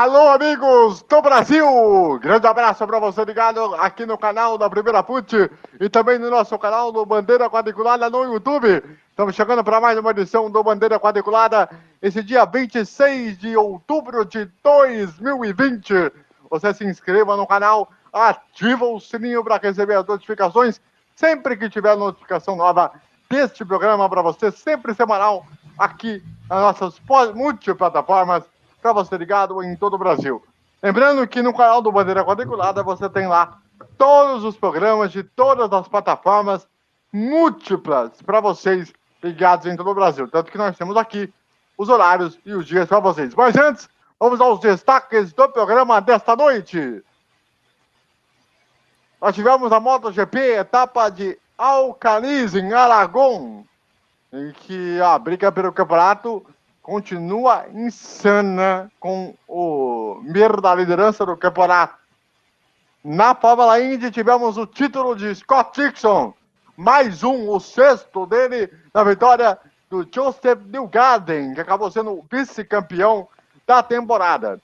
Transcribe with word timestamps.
Alô, 0.00 0.30
amigos 0.30 1.02
do 1.02 1.20
Brasil! 1.20 2.18
Grande 2.22 2.46
abraço 2.46 2.86
para 2.86 2.98
você 2.98 3.22
ligado 3.22 3.74
aqui 3.74 4.06
no 4.06 4.16
canal 4.16 4.56
da 4.56 4.70
Primeira 4.70 5.02
Put 5.02 5.50
e 5.78 5.90
também 5.90 6.18
no 6.18 6.30
nosso 6.30 6.58
canal 6.58 6.90
do 6.90 7.04
Bandeira 7.04 7.50
Quadriculada 7.50 8.08
no 8.08 8.24
YouTube. 8.32 8.82
Estamos 9.10 9.34
chegando 9.34 9.62
para 9.62 9.78
mais 9.78 9.98
uma 9.98 10.10
edição 10.12 10.50
do 10.50 10.64
Bandeira 10.64 10.98
Quadriculada, 10.98 11.68
esse 12.00 12.22
dia 12.22 12.46
26 12.46 13.36
de 13.36 13.54
outubro 13.58 14.24
de 14.24 14.46
2020. 14.64 15.92
Você 16.48 16.72
se 16.72 16.86
inscreva 16.86 17.36
no 17.36 17.46
canal, 17.46 17.90
ativa 18.10 18.86
o 18.86 18.98
sininho 18.98 19.44
para 19.44 19.58
receber 19.58 19.96
as 19.96 20.06
notificações 20.06 20.80
sempre 21.14 21.58
que 21.58 21.68
tiver 21.68 21.94
notificação 21.94 22.56
nova 22.56 22.90
deste 23.28 23.66
programa 23.66 24.08
para 24.08 24.22
você, 24.22 24.50
sempre 24.50 24.94
semanal, 24.94 25.44
aqui 25.78 26.24
nas 26.48 26.80
nossas 26.80 27.34
multiplataformas 27.34 28.44
para 28.80 28.92
você 28.92 29.16
ligado 29.16 29.62
em 29.62 29.76
todo 29.76 29.94
o 29.94 29.98
Brasil. 29.98 30.42
Lembrando 30.82 31.26
que 31.26 31.42
no 31.42 31.54
canal 31.54 31.82
do 31.82 31.92
Bandeira 31.92 32.24
Quadriculada 32.24 32.82
você 32.82 33.08
tem 33.08 33.26
lá 33.26 33.58
todos 33.98 34.44
os 34.44 34.56
programas 34.56 35.12
de 35.12 35.22
todas 35.22 35.70
as 35.72 35.86
plataformas 35.86 36.66
múltiplas 37.12 38.22
para 38.22 38.40
vocês 38.40 38.92
ligados 39.22 39.66
em 39.66 39.76
todo 39.76 39.90
o 39.90 39.94
Brasil. 39.94 40.28
Tanto 40.28 40.50
que 40.50 40.58
nós 40.58 40.76
temos 40.76 40.96
aqui 40.96 41.32
os 41.76 41.88
horários 41.88 42.38
e 42.44 42.52
os 42.52 42.66
dias 42.66 42.88
para 42.88 43.00
vocês. 43.00 43.34
Mas 43.34 43.56
antes, 43.56 43.88
vamos 44.18 44.40
aos 44.40 44.60
destaques 44.60 45.32
do 45.32 45.48
programa 45.48 46.00
desta 46.00 46.34
noite. 46.34 47.02
Nós 49.20 49.34
tivemos 49.34 49.70
a 49.70 49.78
MotoGP, 49.78 50.38
etapa 50.56 51.10
de 51.10 51.38
Alcaniz, 51.58 52.54
em 52.54 52.72
Aragão, 52.72 53.66
em 54.32 54.52
que 54.52 54.98
a 55.00 55.18
briga 55.18 55.52
pelo 55.52 55.72
campeonato 55.72 56.44
continua 56.82 57.66
insana 57.72 58.90
com 58.98 59.34
o 59.46 60.20
Mir 60.22 60.60
da 60.60 60.74
liderança 60.74 61.24
do 61.24 61.36
campeonato. 61.36 61.94
Na 63.02 63.34
Fórmula 63.34 63.80
Indy 63.80 64.10
tivemos 64.10 64.58
o 64.58 64.66
título 64.66 65.16
de 65.16 65.34
Scott 65.34 65.80
Dixon, 65.80 66.34
mais 66.76 67.22
um, 67.22 67.48
o 67.48 67.60
sexto 67.60 68.26
dele 68.26 68.70
na 68.92 69.02
vitória 69.04 69.58
do 69.88 70.06
Joseph 70.12 70.60
Newgarden, 70.66 71.54
que 71.54 71.60
acabou 71.60 71.90
sendo 71.90 72.24
vice-campeão 72.30 73.28
da 73.66 73.82
temporada. 73.82 74.60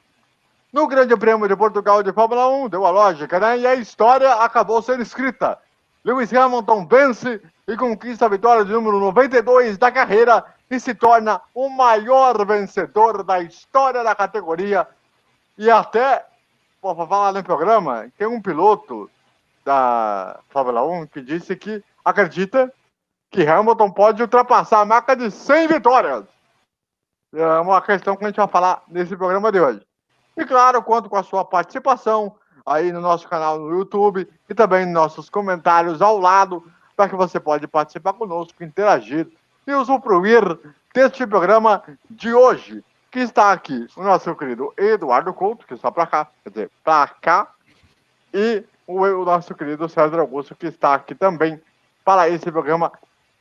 No 0.72 0.86
Grande 0.86 1.16
Prêmio 1.16 1.48
de 1.48 1.56
Portugal 1.56 2.02
de 2.02 2.12
Fórmula 2.12 2.48
1, 2.48 2.68
deu 2.68 2.84
a 2.84 2.90
lógica, 2.90 3.40
né? 3.40 3.58
E 3.58 3.66
a 3.66 3.74
história 3.74 4.32
acabou 4.34 4.82
sendo 4.82 5.02
escrita. 5.02 5.58
Lewis 6.04 6.32
Hamilton 6.32 6.86
vence 6.86 7.40
e 7.66 7.76
conquista 7.76 8.26
a 8.26 8.28
vitória 8.28 8.64
de 8.64 8.72
número 8.72 9.00
92 9.00 9.78
da 9.78 9.90
carreira 9.90 10.44
e 10.70 10.80
se 10.80 10.94
torna 10.94 11.40
o 11.54 11.68
maior 11.68 12.44
vencedor 12.44 13.22
da 13.22 13.40
história 13.40 14.02
da 14.02 14.14
categoria. 14.14 14.86
E 15.56 15.70
até, 15.70 16.26
para 16.80 17.06
falar 17.06 17.32
no 17.32 17.42
programa, 17.42 18.10
tem 18.18 18.26
um 18.26 18.42
piloto 18.42 19.10
da 19.64 20.38
Fórmula 20.50 20.84
1 20.84 21.06
que 21.06 21.20
disse 21.20 21.56
que 21.56 21.82
acredita 22.04 22.72
que 23.30 23.46
Hamilton 23.46 23.90
pode 23.90 24.22
ultrapassar 24.22 24.80
a 24.80 24.84
marca 24.84 25.16
de 25.16 25.30
100 25.30 25.68
vitórias. 25.68 26.24
É 27.32 27.58
uma 27.58 27.82
questão 27.82 28.16
que 28.16 28.24
a 28.24 28.28
gente 28.28 28.36
vai 28.36 28.48
falar 28.48 28.82
nesse 28.88 29.16
programa 29.16 29.50
de 29.50 29.60
hoje. 29.60 29.82
E 30.36 30.44
claro, 30.44 30.82
conto 30.82 31.08
com 31.08 31.16
a 31.16 31.22
sua 31.22 31.44
participação 31.44 32.36
aí 32.64 32.92
no 32.92 33.00
nosso 33.00 33.28
canal 33.28 33.58
no 33.58 33.70
YouTube 33.70 34.28
e 34.48 34.54
também 34.54 34.84
nos 34.84 34.94
nossos 34.94 35.30
comentários 35.30 36.02
ao 36.02 36.18
lado, 36.18 36.64
para 36.96 37.08
que 37.08 37.14
você 37.14 37.38
pode 37.38 37.66
participar 37.66 38.12
conosco, 38.12 38.62
interagir 38.62 39.28
e 39.66 39.72
usufruir 39.74 40.42
deste 40.94 41.26
programa 41.26 41.82
de 42.08 42.32
hoje, 42.32 42.84
que 43.10 43.20
está 43.20 43.52
aqui 43.52 43.86
o 43.96 44.02
nosso 44.02 44.34
querido 44.34 44.72
Eduardo 44.76 45.32
Couto, 45.34 45.66
que 45.66 45.74
está 45.74 45.90
para 45.90 46.06
cá, 46.06 46.28
quer 46.42 46.50
dizer, 46.50 46.70
para 46.84 47.08
cá, 47.20 47.48
e 48.32 48.64
o, 48.86 49.02
o 49.02 49.24
nosso 49.24 49.54
querido 49.54 49.88
César 49.88 50.20
Augusto, 50.20 50.54
que 50.54 50.66
está 50.66 50.94
aqui 50.94 51.14
também 51.14 51.60
para 52.04 52.28
esse 52.28 52.50
programa 52.52 52.92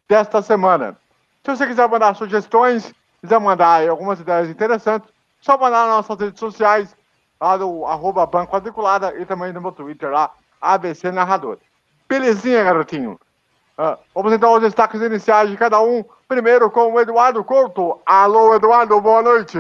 desta 0.08 0.42
semana. 0.42 0.98
Se 1.44 1.56
você 1.56 1.68
quiser 1.68 1.88
mandar 1.88 2.16
sugestões, 2.16 2.94
quiser 3.22 3.40
mandar 3.40 3.88
algumas 3.88 4.20
ideias 4.20 4.50
interessantes, 4.50 5.10
só 5.42 5.58
mandar 5.58 5.86
nas 5.86 5.98
nossas 5.98 6.20
redes 6.20 6.40
sociais, 6.40 6.96
lá 7.40 7.58
do 7.58 7.86
arroba 7.86 8.26
Banco 8.26 8.52
Quadriculada 8.52 9.14
e 9.20 9.26
também 9.26 9.54
no 9.54 9.62
meu 9.62 9.72
Twitter 9.72 10.10
lá, 10.10 10.32
ABC 10.60 11.12
Narrador. 11.12 11.60
Belezinha, 12.10 12.64
garotinho? 12.64 13.20
Uh, 13.78 13.98
vamos 14.14 14.32
então 14.32 14.52
aos 14.52 14.62
destaques 14.62 15.02
iniciais 15.02 15.50
de 15.50 15.58
cada 15.58 15.82
um. 15.82 16.04
Primeiro 16.28 16.72
com 16.72 16.94
o 16.94 17.00
Eduardo 17.00 17.44
Couto. 17.44 18.00
Alô, 18.06 18.56
Eduardo, 18.56 19.00
boa 19.02 19.22
noite. 19.22 19.58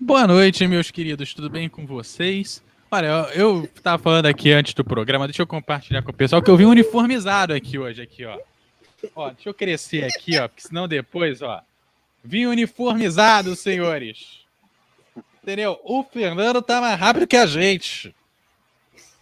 Boa 0.00 0.26
noite, 0.26 0.66
meus 0.66 0.90
queridos. 0.90 1.32
Tudo 1.32 1.48
bem 1.48 1.68
com 1.68 1.86
vocês? 1.86 2.62
Olha, 2.90 3.06
eu, 3.06 3.62
eu 3.62 3.68
tava 3.82 4.02
falando 4.02 4.26
aqui 4.26 4.52
antes 4.52 4.74
do 4.74 4.84
programa, 4.84 5.26
deixa 5.26 5.42
eu 5.42 5.46
compartilhar 5.46 6.02
com 6.02 6.10
o 6.10 6.14
pessoal 6.14 6.42
que 6.42 6.50
eu 6.50 6.56
vi 6.56 6.64
uniformizado 6.66 7.54
aqui 7.54 7.78
hoje, 7.78 8.02
aqui, 8.02 8.24
ó. 8.24 8.38
Ó, 9.14 9.30
deixa 9.30 9.48
eu 9.48 9.54
crescer 9.54 10.04
aqui, 10.04 10.38
ó, 10.38 10.48
porque 10.48 10.62
senão 10.62 10.88
depois, 10.88 11.40
ó. 11.40 11.60
Vim 12.22 12.46
uniformizado, 12.46 13.54
senhores. 13.54 14.44
Entendeu? 15.42 15.78
O 15.84 16.02
Fernando 16.02 16.62
tá 16.62 16.80
mais 16.80 16.98
rápido 16.98 17.26
que 17.26 17.36
a 17.36 17.46
gente. 17.46 18.14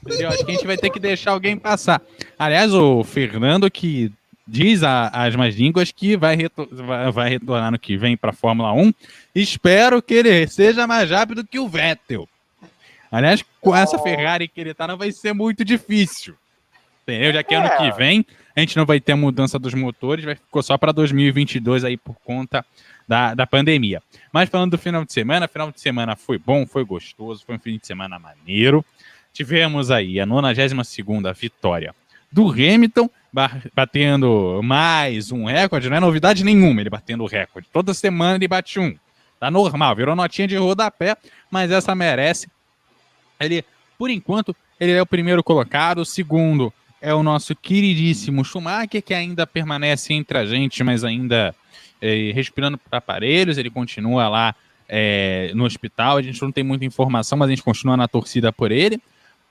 Entendeu? 0.05 0.29
Acho 0.29 0.45
que 0.45 0.51
a 0.51 0.55
gente 0.55 0.67
vai 0.67 0.77
ter 0.77 0.91
que 0.91 0.99
deixar 0.99 1.33
alguém 1.33 1.57
passar. 1.57 2.03
Aliás, 2.39 2.75
o 2.75 3.05
Fernando 3.05 3.71
que 3.71 4.11
diz 4.47 4.83
a, 4.83 5.09
as 5.09 5.37
mais 5.37 5.55
línguas 5.55 5.93
que 5.93 6.17
vai, 6.17 6.35
retor 6.35 6.69
vai, 6.71 7.13
vai, 7.13 7.31
retornar 7.31 7.71
no 7.71 7.79
que 7.79 7.97
vem 7.97 8.17
para 8.17 8.31
a 8.31 8.35
Fórmula 8.35 8.73
1. 8.73 8.93
Espero 9.35 10.03
que 10.03 10.15
ele 10.15 10.47
seja 10.49 10.87
mais 10.87 11.11
rápido 11.11 11.47
que 11.47 11.59
o 11.59 11.69
Vettel. 11.69 12.29
Aliás, 13.11 13.45
com 13.61 13.77
essa 13.77 13.99
Ferrari 13.99 14.49
que 14.49 14.61
ele 14.61 14.75
tá, 14.75 14.89
não 14.89 14.97
vai 14.97 15.13
ser 15.13 15.33
muito 15.33 15.65
difícil. 15.65 16.35
Entendeu? 17.03 17.33
Já 17.33 17.43
que 17.43 17.55
ano 17.55 17.69
que 17.77 17.85
é. 17.85 17.91
vem 17.93 18.27
a 18.55 18.61
gente 18.61 18.77
não 18.77 18.85
vai 18.85 19.01
ter 19.01 19.15
mudança 19.15 19.59
dos 19.59 19.75
motores, 19.75 20.25
vai 20.25 20.35
ficou 20.35 20.63
só 20.63 20.77
para 20.77 20.93
2022 20.93 21.85
aí 21.85 21.97
por 21.97 22.15
conta 22.25 22.65
da, 23.09 23.35
da 23.35 23.47
pandemia. 23.47 24.03
Mas 24.33 24.49
falando 24.49 24.73
do 24.73 24.79
final 24.79 25.05
de 25.05 25.13
semana, 25.13 25.49
final 25.49 25.73
de 25.73 25.81
semana 25.81 26.15
foi 26.17 26.39
bom, 26.39 26.67
foi 26.67 26.85
gostoso, 26.85 27.45
foi 27.45 27.57
um 27.57 27.59
fim 27.59 27.79
de 27.79 27.87
semana 27.87 28.19
maneiro. 28.19 28.85
Tivemos 29.33 29.91
aí 29.91 30.21
a 30.21 30.27
92 30.27 31.39
vitória 31.39 31.95
do 32.31 32.51
Hamilton, 32.51 33.09
batendo 33.75 34.61
mais 34.63 35.33
um 35.33 35.45
recorde, 35.45 35.89
não 35.89 35.97
é 35.97 36.01
novidade 36.01 36.45
nenhuma 36.45 36.81
ele 36.81 36.91
batendo 36.91 37.25
o 37.25 37.27
recorde. 37.27 37.69
Toda 37.73 37.95
semana 37.95 38.37
ele 38.37 38.47
bate 38.47 38.79
um. 38.79 38.95
Tá 39.41 39.51
normal, 39.51 39.97
virou 39.97 40.15
notinha 40.15 40.47
de 40.47 40.57
rodapé, 40.57 41.17
mas 41.51 41.71
essa 41.71 41.95
merece. 41.95 42.49
Ele, 43.41 43.65
por 43.99 44.11
enquanto, 44.11 44.55
ele 44.79 44.93
é 44.93 45.03
o 45.03 45.07
primeiro 45.07 45.43
colocado, 45.43 45.99
o 45.99 46.05
segundo 46.05 46.73
é 47.01 47.13
o 47.13 47.23
nosso 47.23 47.57
queridíssimo 47.57 48.45
Schumacher, 48.45 49.03
que 49.03 49.15
ainda 49.15 49.47
permanece 49.47 50.13
entre 50.13 50.39
a 50.39 50.47
gente, 50.47 50.85
mas 50.85 51.05
ainda 51.05 51.55
é, 52.01 52.33
respirando 52.33 52.79
por 52.79 52.95
aparelhos, 52.95 53.59
ele 53.59 53.71
continua 53.71 54.29
lá 54.29 54.55
é, 54.89 55.51
no 55.55 55.65
hospital, 55.65 56.19
a 56.19 56.23
gente 56.23 56.41
não 56.41 56.53
tem 56.53 56.63
muita 56.63 56.85
informação, 56.85 57.37
mas 57.37 57.49
a 57.49 57.51
gente 57.51 57.63
continua 57.63 57.97
na 57.97 58.07
torcida 58.07 58.53
por 58.53 58.71
ele 58.71 59.01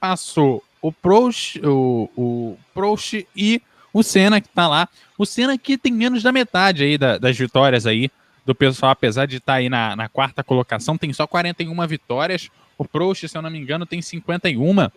passou 0.01 0.63
o 0.81 0.91
Prost, 0.91 1.57
o, 1.63 2.09
o 2.17 2.57
Prost 2.73 3.23
e 3.35 3.61
o 3.93 4.01
Senna 4.01 4.41
que 4.41 4.49
tá 4.49 4.67
lá. 4.67 4.89
O 5.15 5.25
Senna 5.25 5.55
que 5.57 5.77
tem 5.77 5.93
menos 5.93 6.23
da 6.23 6.31
metade 6.31 6.83
aí 6.83 6.97
da, 6.97 7.19
das 7.19 7.37
vitórias 7.37 7.85
aí 7.85 8.09
do 8.43 8.55
pessoal, 8.55 8.91
apesar 8.91 9.27
de 9.27 9.37
estar 9.37 9.53
tá 9.53 9.57
aí 9.59 9.69
na, 9.69 9.95
na, 9.95 10.09
quarta 10.09 10.43
colocação, 10.43 10.97
tem 10.97 11.13
só 11.13 11.27
41 11.27 11.87
vitórias. 11.87 12.49
O 12.77 12.83
Prost, 12.83 13.27
se 13.27 13.37
eu 13.37 13.41
não 13.43 13.51
me 13.51 13.59
engano, 13.59 13.85
tem 13.85 14.01
51 14.01 14.89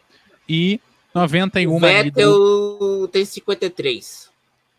e 0.49 0.81
91 1.15 1.77
o 1.77 1.79
Vettel 1.79 2.33
do... 2.33 3.09
tem 3.09 3.25
53. 3.27 4.31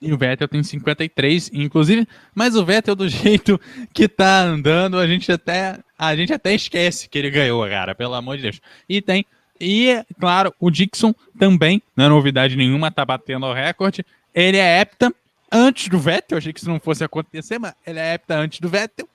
E 0.02 0.12
o 0.12 0.18
Vettel 0.18 0.48
tem 0.48 0.64
53, 0.64 1.52
inclusive, 1.54 2.08
mas 2.34 2.56
o 2.56 2.66
Vettel 2.66 2.96
do 2.96 3.08
jeito 3.10 3.62
que 3.94 4.08
tá 4.08 4.42
andando, 4.42 4.98
a 4.98 5.08
gente 5.08 5.32
até 5.32 5.80
a 5.98 6.16
gente 6.16 6.34
até 6.34 6.54
esquece 6.54 7.08
que 7.08 7.18
ele 7.18 7.30
ganhou, 7.30 7.66
cara, 7.70 7.94
pelo 7.94 8.16
amor 8.16 8.38
de 8.38 8.44
Deus. 8.44 8.62
E 8.90 9.02
tem 9.02 9.26
e, 9.60 10.04
claro, 10.20 10.54
o 10.60 10.70
Dixon 10.70 11.14
também, 11.40 11.82
não 11.96 12.06
é 12.06 12.10
novidade 12.10 12.56
nenhuma, 12.56 12.92
tá 12.92 13.06
batendo 13.06 13.46
o 13.46 13.54
recorde. 13.54 14.06
Ele 14.34 14.58
é 14.58 14.82
hepta 14.82 15.14
antes 15.52 15.88
do 15.88 15.98
Vettel, 15.98 16.38
achei 16.38 16.52
que 16.52 16.60
isso 16.60 16.70
não 16.70 16.80
fosse 16.80 17.04
acontecer, 17.04 17.58
mas 17.58 17.74
ele 17.86 18.00
é 18.00 18.14
hepta 18.14 18.36
antes 18.36 18.60
do 18.60 18.68
Vettel. 18.68 19.08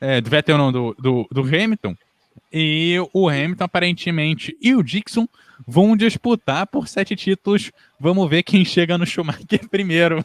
É, 0.00 0.20
do 0.20 0.30
Vettel 0.30 0.56
não, 0.56 0.72
do, 0.72 0.94
do, 0.98 1.28
do 1.30 1.42
Hamilton. 1.42 1.94
E 2.52 2.96
o 3.12 3.28
Hamilton, 3.28 3.64
aparentemente, 3.64 4.56
e 4.60 4.74
o 4.74 4.82
Dixon 4.82 5.28
vão 5.66 5.96
disputar 5.96 6.66
por 6.66 6.88
sete 6.88 7.14
títulos. 7.14 7.70
Vamos 8.00 8.28
ver 8.30 8.42
quem 8.42 8.64
chega 8.64 8.96
no 8.96 9.04
Schumacher 9.04 9.68
primeiro. 9.68 10.24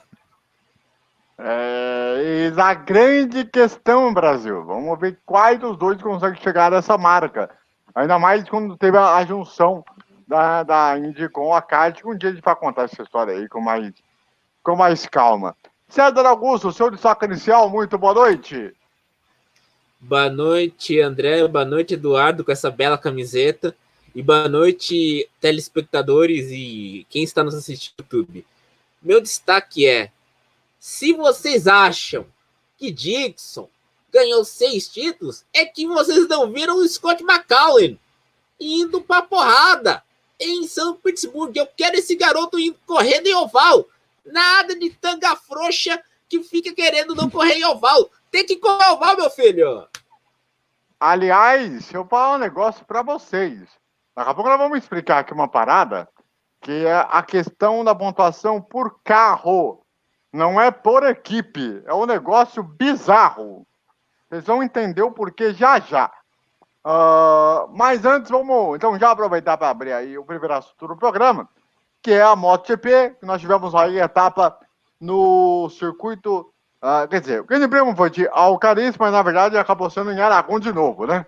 É, 1.37 2.53
a 2.55 2.73
grande 2.75 3.43
questão, 3.45 4.13
Brasil. 4.13 4.63
Vamos 4.63 4.97
ver 4.99 5.19
quais 5.25 5.59
dos 5.59 5.77
dois 5.77 6.01
conseguem 6.01 6.41
chegar 6.41 6.71
a 6.71 6.77
essa 6.77 6.97
marca. 6.97 7.49
Ainda 7.95 8.17
mais 8.17 8.47
quando 8.49 8.77
teve 8.77 8.97
a, 8.97 9.15
a 9.15 9.25
junção 9.25 9.83
da, 10.27 10.63
da 10.63 10.97
Indy 10.97 11.29
com 11.29 11.53
a 11.53 11.61
Kart. 11.61 12.01
Um 12.03 12.17
dia 12.17 12.29
a 12.29 12.33
gente 12.33 12.43
vai 12.43 12.55
contar 12.55 12.83
essa 12.83 13.01
história 13.01 13.33
aí 13.33 13.47
com 13.47 13.61
mais, 13.61 13.93
com 14.63 14.75
mais 14.75 15.05
calma. 15.05 15.55
César 15.87 16.25
Augusto, 16.25 16.71
seu 16.71 16.89
destaque 16.89 17.25
inicial, 17.25 17.69
muito 17.69 17.97
boa 17.97 18.13
noite. 18.13 18.73
Boa 19.99 20.29
noite, 20.29 20.99
André. 20.99 21.47
Boa 21.47 21.63
noite, 21.63 21.93
Eduardo, 21.93 22.43
com 22.43 22.51
essa 22.51 22.71
bela 22.71 22.97
camiseta. 22.97 23.75
E 24.15 24.21
boa 24.21 24.49
noite, 24.49 25.29
telespectadores 25.39 26.49
e 26.51 27.05
quem 27.09 27.23
está 27.23 27.43
nos 27.43 27.55
assistindo 27.55 27.93
no 27.99 28.03
YouTube. 28.03 28.45
Meu 29.01 29.21
destaque 29.21 29.87
é: 29.87 30.11
se 30.79 31.13
vocês 31.13 31.67
acham 31.67 32.25
que 32.77 32.91
Dixon 32.91 33.69
ganhou 34.13 34.45
seis 34.45 34.88
títulos, 34.88 35.44
é 35.51 35.65
que 35.65 35.88
vocês 35.88 36.27
não 36.27 36.51
viram 36.51 36.77
o 36.77 36.88
Scott 36.88 37.24
McCallum 37.24 37.98
indo 38.60 39.01
pra 39.01 39.24
porrada 39.24 40.04
em 40.39 40.68
São 40.68 40.95
Petersburgo. 40.95 41.54
Eu 41.56 41.68
quero 41.75 41.98
esse 41.98 42.15
garoto 42.15 42.60
indo 42.60 42.77
correndo 42.86 43.27
em 43.27 43.36
oval. 43.36 43.86
Nada 44.24 44.75
de 44.75 44.92
tanga 44.92 45.36
frouxa 45.36 46.01
que 46.30 46.44
fica 46.44 46.74
querendo 46.74 47.15
não 47.15 47.30
correr 47.30 47.56
em 47.56 47.65
oval. 47.65 48.10
Tem 48.31 48.45
que 48.45 48.57
correr 48.57 48.86
em 48.86 48.94
oval, 48.94 49.18
meu 49.18 49.30
filho. 49.30 49.88
Aliás, 51.00 51.92
eu 51.92 52.06
falar 52.06 52.36
um 52.36 52.39
negócio 52.39 52.86
para 52.86 53.01
vocês. 53.01 53.60
Daqui 54.15 54.30
a 54.30 54.33
pouco 54.33 54.50
nós 54.50 54.60
vamos 54.60 54.77
explicar 54.77 55.19
aqui 55.19 55.33
uma 55.33 55.48
parada, 55.48 56.07
que 56.62 56.86
é 56.86 57.06
a 57.10 57.21
questão 57.24 57.83
da 57.83 57.95
pontuação 57.95 58.62
por 58.62 59.01
carro. 59.04 59.83
Não 60.31 60.62
é 60.62 60.71
por 60.71 61.04
equipe. 61.04 61.81
É 61.86 61.94
um 61.94 62.06
negócio 62.06 62.63
bizarro. 62.63 63.68
Vocês 64.33 64.45
vão 64.45 64.63
entender 64.63 65.03
o 65.03 65.12
porquê 65.12 65.53
já 65.53 65.80
já. 65.80 66.12
Uh, 66.83 67.69
mas 67.71 68.03
antes, 68.03 68.31
vamos 68.31 68.75
então 68.75 68.97
já 68.97 69.12
aproveitar 69.12 69.56
para 69.57 69.69
abrir 69.69 69.94
aí 69.94 70.18
o 70.18 70.25
primeiro 70.25 70.56
assunto 70.56 70.88
do 70.88 70.97
programa, 70.97 71.47
que 72.01 72.12
é 72.12 72.24
a 72.24 72.35
MotoGP, 72.35 73.18
que 73.19 73.25
nós 73.27 73.39
tivemos 73.39 73.75
aí 73.75 74.01
a 74.01 74.06
etapa 74.06 74.57
no 75.00 75.69
circuito. 75.69 76.51
Uh, 76.81 77.07
quer 77.07 77.21
dizer, 77.21 77.41
o 77.41 77.45
grande 77.45 77.68
prêmio 77.68 77.95
foi 77.95 78.09
de 78.09 78.27
Alcariz, 78.30 78.97
mas 78.97 79.12
na 79.12 79.21
verdade 79.21 79.56
acabou 79.56 79.88
sendo 79.91 80.12
em 80.12 80.19
Aragão 80.19 80.59
de 80.59 80.74
novo, 80.74 81.06
né? 81.06 81.27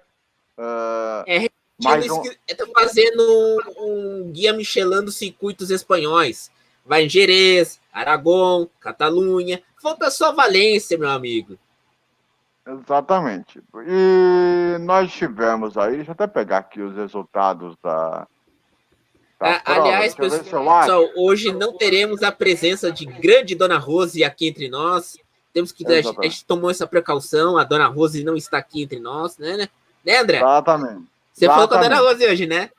Uh, 0.58 1.24
é, 1.28 1.40
um... 1.42 2.24
Tá 2.58 2.66
fazendo 2.74 3.22
um, 3.22 4.24
um 4.26 4.32
guia 4.32 4.52
Michelin 4.52 5.06
dos 5.06 5.16
circuitos 5.16 5.70
espanhóis. 5.70 6.50
Vai 6.84 7.06
em 7.06 7.10
Jerez, 7.10 7.80
Aragão, 7.94 8.68
Catalunha. 8.80 9.62
Falta 9.80 10.10
só 10.10 10.34
Valência, 10.34 10.98
meu 10.98 11.10
amigo. 11.10 11.56
Exatamente. 12.68 13.62
E 13.88 14.78
nós 14.80 15.12
tivemos 15.12 15.78
aí, 15.78 15.98
deixa 15.98 16.12
eu 16.12 16.14
até 16.14 16.26
pegar 16.26 16.60
aqui 16.60 16.82
os 16.82 16.96
resultados 16.96 17.76
da. 17.84 18.28
da 19.40 19.56
ah, 19.58 19.62
aliás, 19.66 20.16
pessoal, 20.16 21.08
hoje 21.16 21.54
não 21.54 21.78
teremos 21.78 22.24
a 22.24 22.32
presença 22.32 22.92
de 22.92 23.06
grande 23.06 23.54
Dona 23.54 23.78
Rose 23.78 24.24
aqui 24.24 24.48
entre 24.48 24.68
nós. 24.68 25.18
Temos 25.54 25.72
que. 25.72 25.86
A 25.88 26.24
gente 26.24 26.44
tomou 26.46 26.72
essa 26.72 26.88
precaução, 26.88 27.58
a 27.58 27.64
Dona 27.64 27.88
Rose 27.88 28.24
não 28.24 28.36
está 28.36 28.58
aqui 28.58 28.82
entre 28.82 29.00
nós, 29.00 29.38
né, 29.38 29.70
né 30.04 30.18
André? 30.18 30.38
Exatamente. 30.38 31.06
Você 31.32 31.46
falou 31.46 31.68
com 31.68 31.76
a 31.76 31.82
Dona 31.82 32.00
Rose 32.00 32.26
hoje, 32.26 32.48
né? 32.48 32.72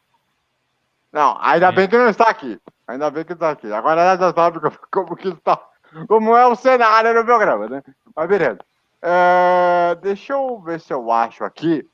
Não, 1.12 1.38
ainda 1.40 1.70
bem 1.70 1.88
que 1.88 1.96
não 1.96 2.08
está 2.08 2.24
aqui. 2.24 2.58
Ainda 2.88 3.10
bem 3.10 3.24
que 3.24 3.32
está 3.34 3.50
aqui. 3.50 3.72
Agora 3.72 4.00
ela 4.00 4.16
já 4.16 4.34
sabe 4.34 4.58
como, 4.90 5.16
que 5.16 5.28
está, 5.28 5.60
como 6.08 6.36
é 6.36 6.46
o 6.46 6.56
cenário 6.56 7.14
do 7.14 7.24
programa, 7.24 7.68
né? 7.68 7.82
Mas 8.14 8.28
beleza. 8.28 8.58
É, 9.02 9.96
deixa 10.02 10.32
eu 10.32 10.58
ver 10.60 10.80
se 10.80 10.92
eu 10.92 11.10
acho 11.10 11.44
aqui 11.44 11.86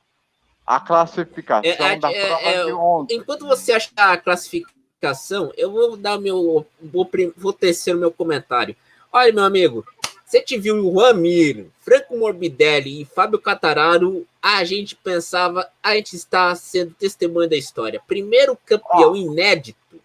a 0.66 0.80
classificação 0.80 1.86
é, 1.86 1.98
da 1.98 2.10
é, 2.10 2.26
prova 2.26 2.42
é, 2.42 2.64
de 2.64 2.72
ontem. 2.72 3.16
Enquanto 3.16 3.46
você 3.46 3.72
acha 3.72 3.90
a 3.96 4.16
classificação, 4.16 5.52
eu 5.56 5.70
vou 5.70 5.96
dar 5.96 6.18
meu. 6.18 6.66
Vou, 6.80 7.10
vou 7.36 7.52
tecer 7.52 7.94
o 7.94 7.98
meu 7.98 8.10
comentário. 8.10 8.76
Olha, 9.12 9.32
meu 9.32 9.44
amigo, 9.44 9.84
você 10.24 10.40
te 10.40 10.56
viu 10.56 10.76
o 10.76 10.98
Ramiro, 10.98 11.70
Franco 11.82 12.16
Morbidelli 12.16 13.02
e 13.02 13.04
Fábio 13.04 13.38
Catararo, 13.38 14.26
a 14.40 14.64
gente 14.64 14.96
pensava, 14.96 15.68
a 15.82 15.94
gente 15.94 16.16
está 16.16 16.54
sendo 16.54 16.94
testemunha 16.94 17.46
da 17.46 17.56
história. 17.56 18.00
Primeiro 18.06 18.56
campeão 18.64 19.12
oh. 19.12 19.16
inédito 19.16 20.00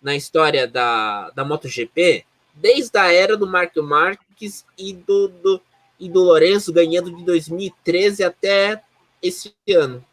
na 0.00 0.14
história 0.14 0.68
da, 0.68 1.30
da 1.30 1.44
MotoGP, 1.44 2.24
desde 2.54 2.96
a 2.96 3.12
era 3.12 3.36
do 3.36 3.48
Mark 3.48 3.76
Marques 3.78 4.64
e 4.78 4.92
do, 4.92 5.26
do, 5.26 5.60
e 5.98 6.08
do 6.08 6.22
Lourenço, 6.22 6.72
ganhando 6.72 7.14
de 7.14 7.24
2013 7.24 8.24
até 8.24 8.82
esse 9.22 9.54
ano. 9.68 10.04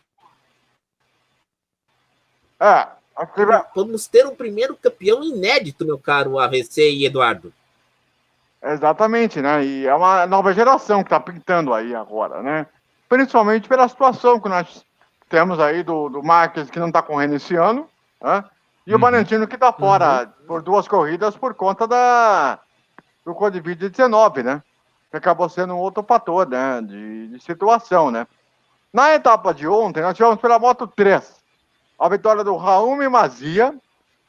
É, 2.60 2.88
Vamos 3.74 4.08
ter 4.08 4.26
um 4.26 4.36
primeiro 4.36 4.76
campeão 4.76 5.24
inédito, 5.24 5.86
meu 5.86 5.98
caro 5.98 6.38
AVC 6.38 6.92
e 6.92 7.06
Eduardo. 7.06 7.54
Exatamente, 8.62 9.42
né? 9.42 9.64
E 9.64 9.88
é 9.88 9.96
uma 9.96 10.26
nova 10.26 10.54
geração 10.54 11.02
que 11.02 11.08
está 11.08 11.20
pintando 11.20 11.74
aí 11.74 11.96
agora, 11.96 12.42
né? 12.42 12.68
Principalmente 13.08 13.70
pela 13.70 13.88
situação 13.88 14.40
que 14.40 14.50
nós 14.50 14.84
temos 15.30 15.60
aí 15.60 15.84
do, 15.84 16.10
do 16.10 16.22
Marques 16.22 16.70
que 16.70 16.80
não 16.80 16.88
está 16.88 17.02
correndo 17.02 17.36
esse 17.36 17.56
ano, 17.56 17.88
né? 18.22 18.44
E 18.86 18.92
uhum. 18.92 18.98
o 18.98 19.00
Valentino 19.00 19.48
que 19.48 19.56
está 19.56 19.72
fora 19.72 20.24
uhum. 20.42 20.48
por 20.48 20.62
duas 20.62 20.88
corridas 20.88 21.38
por 21.38 21.54
conta 21.54 21.88
da, 21.88 22.60
do 23.24 23.34
Covid-19, 23.34 24.44
né? 24.44 24.62
Que 25.12 25.18
acabou 25.18 25.48
sendo 25.50 25.74
um 25.74 25.80
outro 25.80 26.04
fator, 26.04 26.48
né? 26.48 26.82
De, 26.82 27.28
de 27.30 27.40
situação, 27.40 28.12
né? 28.12 28.28
Na 28.92 29.14
etapa 29.14 29.54
de 29.54 29.68
ontem, 29.68 30.02
nós 30.02 30.16
tivemos 30.16 30.40
pela 30.40 30.60
Moto 30.60 30.88
3 30.88 31.44
a 32.00 32.10
vitória 32.10 32.44
do 32.44 32.56
Raul 32.56 33.10
Mazia, 33.10 33.74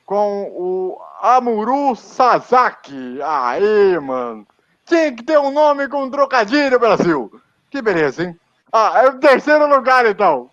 com 0.05 0.45
o 0.45 1.01
Amuru 1.21 1.97
Sasaki. 1.97 3.21
Aí, 3.23 3.99
mano. 3.99 4.47
Tinha 4.85 5.13
que 5.13 5.23
ter 5.23 5.39
um 5.39 5.51
nome 5.51 5.89
com 5.89 6.05
um 6.05 6.11
trocadilho, 6.11 6.79
Brasil. 6.79 7.43
Que 7.71 7.83
beleza, 7.83 8.23
hein? 8.23 8.39
Ah, 8.73 9.03
é 9.03 9.09
o 9.09 9.19
terceiro 9.19 9.67
lugar, 9.67 10.07
então. 10.07 10.49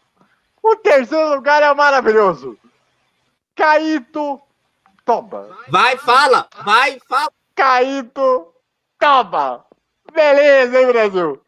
O 0.62 0.76
terceiro 0.78 1.36
lugar 1.36 1.62
é 1.62 1.74
maravilhoso. 1.74 2.58
Caíto 3.56 4.42
Toba. 5.06 5.56
Vai, 5.68 5.98
fala! 5.98 6.48
Vai, 6.64 7.00
fala! 7.08 7.32
Caíto 7.56 8.48
Toba. 8.98 9.64
Beleza, 10.14 10.80
hein, 10.80 10.88
Brasil? 10.88 11.42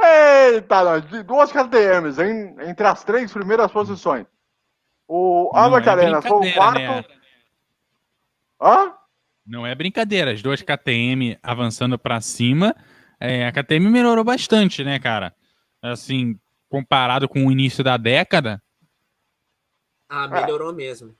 Eita, 0.00 0.84
nós, 0.84 1.04
duas 1.24 1.52
KTMs, 1.52 2.20
hein? 2.22 2.56
Entre 2.68 2.86
as 2.86 3.04
três 3.04 3.32
primeiras 3.32 3.70
posições. 3.70 4.26
O 5.06 5.50
Albert 5.52 5.86
é 5.86 5.90
Arena 5.90 6.22
foi 6.22 6.48
o 6.48 6.54
quarto. 6.54 6.78
Né? 6.78 7.04
Hã? 8.60 8.94
Não 9.46 9.66
é 9.66 9.74
brincadeira. 9.74 10.32
As 10.32 10.42
duas 10.42 10.62
KTM 10.62 11.38
avançando 11.42 11.98
para 11.98 12.20
cima. 12.20 12.74
É, 13.20 13.46
a 13.46 13.52
KTM 13.52 13.90
melhorou 13.90 14.24
bastante, 14.24 14.82
né, 14.82 14.98
cara? 14.98 15.34
Assim, 15.80 16.38
comparado 16.68 17.28
com 17.28 17.46
o 17.46 17.52
início 17.52 17.84
da 17.84 17.96
década. 17.96 18.62
Ah, 20.08 20.28
melhorou 20.28 20.70
é. 20.70 20.74
mesmo. 20.74 21.14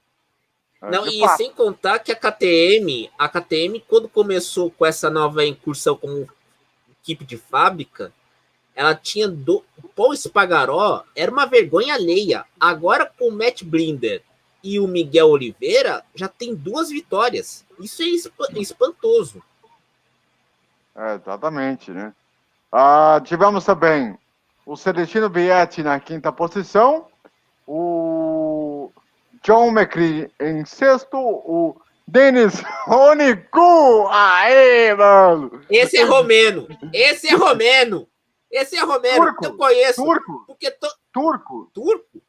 Não, 0.80 1.06
e 1.06 1.26
sem 1.36 1.52
contar 1.52 2.00
que 2.00 2.10
a 2.10 2.16
KTM, 2.16 3.08
a 3.16 3.28
KTM, 3.28 3.80
quando 3.86 4.08
começou 4.08 4.70
com 4.70 4.84
essa 4.84 5.08
nova 5.08 5.44
incursão 5.44 5.96
como 5.96 6.28
equipe 7.02 7.24
de 7.24 7.36
fábrica, 7.36 8.12
ela 8.74 8.94
tinha 8.94 9.28
do 9.28 9.62
Paul 9.94 10.16
Spagaró 10.16 11.04
era 11.14 11.30
uma 11.30 11.46
vergonha 11.46 11.94
alheia. 11.94 12.44
Agora 12.58 13.04
com 13.06 13.28
o 13.28 13.32
Matt 13.32 13.62
Blinder 13.62 14.22
e 14.62 14.78
o 14.78 14.86
Miguel 14.86 15.28
Oliveira 15.28 16.04
já 16.14 16.28
tem 16.28 16.54
duas 16.54 16.88
vitórias. 16.88 17.64
Isso 17.78 18.02
é 18.02 18.06
espantoso. 18.58 19.42
É, 20.94 21.14
exatamente, 21.14 21.90
né? 21.90 22.14
Ah, 22.70 23.20
tivemos 23.24 23.64
também 23.64 24.16
o 24.64 24.76
Celestino 24.76 25.28
Vietti 25.28 25.82
na 25.82 25.98
quinta 25.98 26.32
posição, 26.32 27.06
o 27.66 28.90
John 29.42 29.68
McCree 29.68 30.30
em 30.40 30.64
sexto, 30.64 31.18
o 31.18 31.76
Denis 32.12 32.62
Ronicu! 32.84 34.06
Aê, 34.10 34.94
mano! 34.94 35.62
Esse 35.70 35.96
é 35.96 36.04
romeno! 36.04 36.68
Esse 36.92 37.28
é 37.28 37.34
romeno! 37.34 38.06
Esse 38.50 38.76
é 38.76 38.84
Romero, 38.84 39.24
turco, 39.24 39.46
eu 39.46 39.56
conheço. 39.56 40.04
Turco? 40.04 40.44
Porque 40.46 40.70
to... 40.72 40.86
Turco? 41.10 41.70
Turco? 41.72 42.22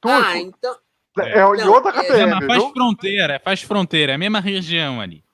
Turco? 0.00 0.24
Ah, 0.24 0.38
então. 0.38 0.76
É, 1.18 1.40
é 1.40 1.42
em 1.42 1.66
outra 1.66 1.92
KTM, 1.92 2.44
é, 2.44 2.46
faz 2.46 2.64
fronteira, 2.72 3.40
faz 3.44 3.62
fronteira, 3.62 4.12
é 4.12 4.14
a 4.14 4.18
mesma 4.18 4.38
região 4.38 5.00
ali. 5.00 5.24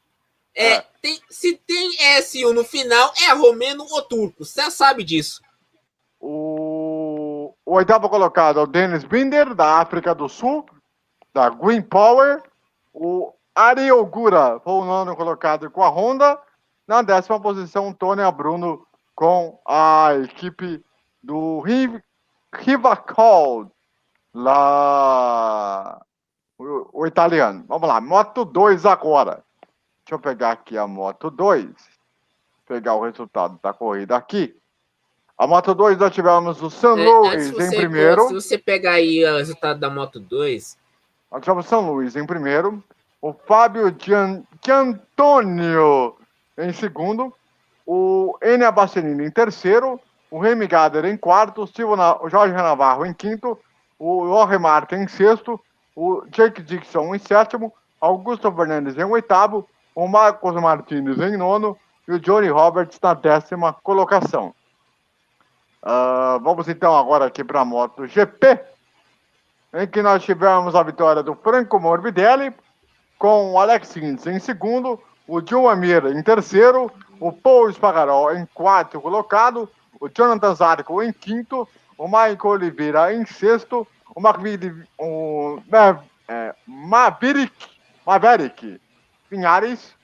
É, 0.55 0.77
é. 0.77 0.87
Tem, 1.03 1.21
se 1.29 1.55
tem 1.67 1.99
S1 2.19 2.51
no 2.55 2.65
final, 2.65 3.13
é 3.29 3.33
romeno 3.35 3.87
ou 3.91 4.01
turco. 4.01 4.43
Você 4.43 4.71
sabe 4.71 5.05
disso. 5.05 5.43
O, 6.19 7.55
o 7.67 7.75
oitavo 7.75 8.09
colocado 8.09 8.59
é 8.59 8.63
o 8.63 8.67
Dennis 8.67 9.05
Binder, 9.05 9.55
da 9.55 9.81
África 9.81 10.15
do 10.15 10.31
Sul, 10.31 10.65
da 11.35 11.51
Green 11.51 11.83
Power. 11.83 12.43
O 12.93 13.35
Ari 13.55 13.91
Ogura 13.91 14.61
foi 14.61 14.73
o 14.75 14.85
nono 14.85 15.17
colocado 15.17 15.71
com 15.71 15.83
a 15.83 15.89
Honda. 15.89 16.41
Na 16.87 17.03
décima 17.03 17.41
posição, 17.41 17.93
Tônia 17.93 18.31
Bruno 18.31 18.87
com 19.15 19.61
a 19.67 20.15
equipe 20.25 20.83
do 21.23 21.63
Rivacol, 22.53 23.71
lá 24.35 26.01
o, 26.59 27.03
o, 27.03 27.07
italiano. 27.07 27.65
Vamos 27.69 27.89
lá, 27.89 28.01
Moto 28.01 28.45
2 28.45 28.87
agora. 28.87 29.45
Deixa 30.05 30.15
eu 30.15 30.19
pegar 30.19 30.53
aqui 30.53 30.77
a 30.79 30.87
Moto 30.87 31.31
2, 31.31 31.69
pegar 32.67 32.95
o 32.95 33.05
resultado 33.05 33.61
da 33.63 33.73
corrida 33.73 34.17
aqui. 34.17 34.57
A 35.37 35.47
Moto 35.47 35.75
2 35.75 35.99
nós 35.99 36.15
tivemos 36.15 36.63
o 36.63 36.71
San 36.71 36.99
É, 36.99 37.05
Luis 37.05 37.51
em 37.51 37.77
primeiro. 37.77 38.29
Se 38.29 38.35
você 38.35 38.59
pegar 38.59 38.93
aí 38.93 39.25
o 39.25 39.37
resultado 39.37 39.79
da 39.79 39.89
Moto 39.91 40.19
2, 40.19 40.79
Nós 41.31 41.43
tivemos 41.43 41.67
São 41.67 41.91
Luís 41.93 42.17
em 42.17 42.27
primeiro, 42.27 42.83
o 43.21 43.33
Fábio 43.33 43.95
Gian, 43.99 44.43
Giantonio 44.65 46.17
em 46.57 46.73
segundo, 46.73 47.35
o 47.87 48.39
Enia 48.43 48.71
Bastianini 48.71 49.27
em 49.27 49.31
terceiro, 49.31 50.01
o 50.31 50.39
Remy 50.39 50.67
Gader 50.67 51.05
em 51.05 51.17
quarto, 51.17 51.63
o, 51.63 52.25
o 52.25 52.29
Jorge 52.29 52.55
Navarro 52.55 53.05
em 53.05 53.13
quinto, 53.13 53.59
o 53.99 54.27
Jorge 54.27 54.59
Martin 54.59 54.97
em 54.97 55.09
sexto, 55.09 55.61
o 55.95 56.23
Jake 56.31 56.63
Dixon 56.63 57.15
em 57.15 57.19
sétimo, 57.19 57.73
Augusto 58.01 58.51
Fernandes 58.53 58.97
em 58.97 59.05
oitavo, 59.05 59.69
o 59.95 60.07
Marcos 60.07 60.55
Martinez 60.55 61.19
em 61.21 61.37
nono 61.37 61.77
e 62.09 62.13
o 62.13 62.21
Johnny 62.21 62.49
Roberts 62.49 62.99
na 63.03 63.15
décima 63.15 63.73
colocação. 63.83 64.55
Ah, 65.83 66.39
vamos 66.43 66.69
então 66.69 66.97
agora 66.97 67.27
aqui 67.27 67.43
para 67.43 67.61
a 67.61 67.65
Moto 67.65 68.07
GP 68.07 68.61
em 69.73 69.87
que 69.87 70.03
nós 70.03 70.23
tivemos 70.23 70.75
a 70.75 70.83
vitória 70.83 71.23
do 71.23 71.35
Franco 71.35 71.79
Morbidelli, 71.79 72.53
com 73.21 73.53
o 73.53 73.59
Alex 73.59 73.93
Rins 73.93 74.27
em 74.27 74.39
segundo, 74.39 74.99
o 75.29 75.43
John 75.43 75.69
Amir 75.69 76.07
em 76.07 76.23
terceiro, 76.23 76.91
o 77.21 77.31
Paul 77.31 77.71
Spagaró 77.71 78.33
em 78.33 78.47
quarto 78.47 78.99
colocado, 78.99 79.71
o 80.01 80.09
Jonathan 80.09 80.55
Zarco 80.55 81.03
em 81.03 81.13
quinto, 81.13 81.69
o 81.99 82.07
Michael 82.07 82.39
Oliveira 82.43 83.13
em 83.13 83.27
sexto, 83.27 83.87
o, 84.17 84.21
Macville, 84.23 84.85
o 84.99 85.63
é, 86.27 86.55
Maverick, 86.67 87.53
Maverick 88.07 88.81
Pinhares. 89.29 89.95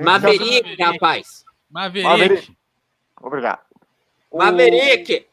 Maverick, 0.00 0.44
Maverick. 0.44 0.82
rapaz. 0.82 1.44
Maverick. 1.70 2.08
Maverick. 2.08 2.56
Obrigado. 3.20 3.60
O- 4.30 4.38
Maverick! 4.38 5.26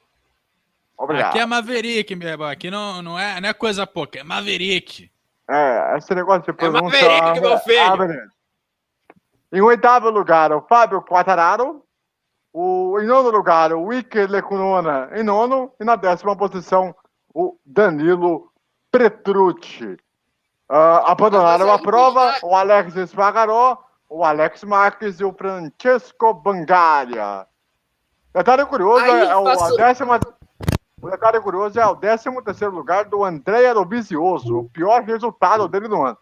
Obrigado. 0.98 1.30
Aqui 1.30 1.40
é 1.40 1.46
Maverick, 1.46 2.14
meu 2.14 2.28
irmão. 2.28 2.48
Aqui 2.50 2.70
não, 2.70 3.02
não, 3.02 3.18
é, 3.18 3.40
não 3.40 3.48
é 3.48 3.54
coisa 3.54 3.88
pouca, 3.88 4.20
é 4.20 4.24
Maverick. 4.24 5.10
É, 5.50 5.98
esse 5.98 6.14
negócio 6.16 6.44
de 6.44 6.54
pronúncia... 6.54 7.08
Maverick, 7.08 7.40
meu 7.40 7.58
filho. 7.60 7.80
Ah. 7.82 8.36
Em 9.52 9.62
oitavo 9.62 10.10
lugar, 10.10 10.52
o 10.52 10.62
Fábio 10.62 11.02
Quattararo. 11.02 11.84
O, 12.52 13.00
em 13.02 13.06
nono 13.06 13.30
lugar, 13.30 13.74
o 13.74 13.92
Iker 13.92 14.30
Lecunona 14.30 15.10
em 15.14 15.24
nono. 15.24 15.74
E 15.80 15.84
na 15.84 15.96
décima 15.96 16.36
posição, 16.36 16.96
o 17.34 17.58
Danilo 17.66 18.52
Petrucci. 18.92 19.98
Ah, 20.68 21.12
abandonaram 21.12 21.72
a 21.72 21.78
prova 21.78 22.38
o 22.42 22.56
Alex 22.56 22.96
Espargaró, 22.96 23.78
o 24.10 24.24
Alex 24.24 24.64
Marques 24.64 25.20
e 25.20 25.24
o 25.24 25.34
Francesco 25.34 26.34
Bangaria. 26.34 27.46
Detalhe 28.34 28.66
curioso 28.66 29.06
Aí 29.06 29.28
é, 29.28 29.36
o, 29.36 29.48
a 29.48 29.70
décima... 29.78 30.20
O 31.02 31.10
detalhe 31.10 31.40
curioso 31.42 31.80
é 31.80 31.86
o 31.86 31.96
13 31.96 32.30
terceiro 32.44 32.74
lugar 32.74 33.06
do 33.06 33.24
André 33.24 33.74
Dovizioso, 33.74 34.60
o 34.60 34.70
pior 34.70 35.04
resultado 35.04 35.68
dele 35.68 35.88
no 35.88 36.04
ano. 36.06 36.18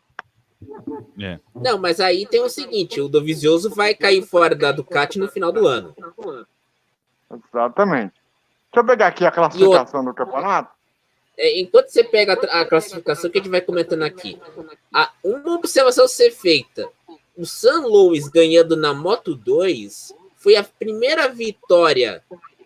É. 1.22 1.40
Não, 1.54 1.78
mas 1.78 2.00
aí 2.00 2.26
tem 2.26 2.42
o 2.42 2.50
seguinte: 2.50 3.00
o 3.00 3.08
Dovizioso 3.08 3.70
vai 3.70 3.94
cair 3.94 4.24
fora 4.24 4.56
da 4.56 4.72
Ducati 4.72 5.20
no 5.20 5.28
final 5.28 5.52
do 5.52 5.68
ano. 5.68 5.96
Exatamente. 7.32 8.14
Deixa 8.72 8.78
eu 8.82 8.86
pegar 8.86 9.08
aqui 9.08 9.26
a 9.26 9.32
classificação 9.32 10.04
do 10.04 10.14
campeonato. 10.14 10.72
É, 11.38 11.60
enquanto 11.60 11.90
você 11.90 12.04
pega 12.04 12.34
a, 12.50 12.62
a 12.62 12.66
classificação 12.66 13.30
que 13.30 13.38
a 13.38 13.42
gente 13.42 13.52
vai 13.52 13.62
comentando 13.62 14.04
aqui, 14.04 14.40
a- 14.94 15.12
uma 15.24 15.56
observação 15.56 16.06
a 16.06 16.08
ser 16.08 16.32
feita: 16.32 16.90
o 17.38 17.46
San 17.46 17.82
Luis 17.86 18.28
ganhando 18.28 18.76
na 18.76 18.94
Moto 18.94 19.36
2 19.36 20.14
foi 20.38 20.56
a 20.56 20.64
primeira 20.64 21.28
vitória 21.30 22.24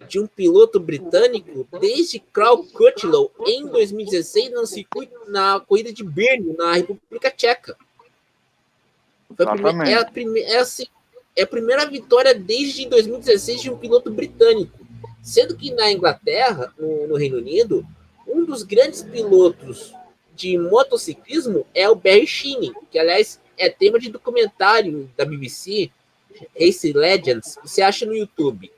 de 0.07 0.19
um 0.19 0.25
piloto 0.27 0.79
britânico 0.79 1.67
desde 1.79 2.19
Carl 2.19 2.63
Crutchlow 2.63 3.31
em 3.45 3.65
2016 3.67 4.51
no 4.51 4.65
circuito 4.65 5.13
na 5.29 5.59
corrida 5.59 5.91
de 5.91 6.03
Brno, 6.03 6.55
na 6.57 6.73
República 6.73 7.29
Tcheca. 7.31 7.75
A 9.31 9.33
prime- 9.35 9.59
Exatamente. 9.59 9.91
é, 9.91 9.95
a 9.95 10.05
prime- 10.05 10.41
é 10.41 10.57
assim, 10.59 10.85
é 11.35 11.43
a 11.43 11.47
primeira 11.47 11.85
vitória 11.85 12.33
desde 12.33 12.87
2016 12.87 13.61
de 13.61 13.69
um 13.69 13.77
piloto 13.77 14.09
britânico. 14.09 14.77
Sendo 15.21 15.55
que 15.57 15.71
na 15.71 15.91
Inglaterra, 15.91 16.73
no, 16.79 17.07
no 17.07 17.15
Reino 17.15 17.37
Unido, 17.37 17.85
um 18.25 18.45
dos 18.45 18.63
grandes 18.63 19.03
pilotos 19.03 19.93
de 20.33 20.57
motociclismo 20.57 21.65
é 21.73 21.89
o 21.89 21.95
Barry 21.95 22.25
Sheeney, 22.25 22.71
que 22.89 22.97
aliás 22.97 23.39
é 23.57 23.69
tema 23.69 23.99
de 23.99 24.09
documentário 24.09 25.09
da 25.17 25.25
BBC, 25.25 25.91
Race 26.59 26.93
Legends, 26.93 27.57
você 27.63 27.81
acha 27.81 28.05
no 28.05 28.15
YouTube. 28.15 28.71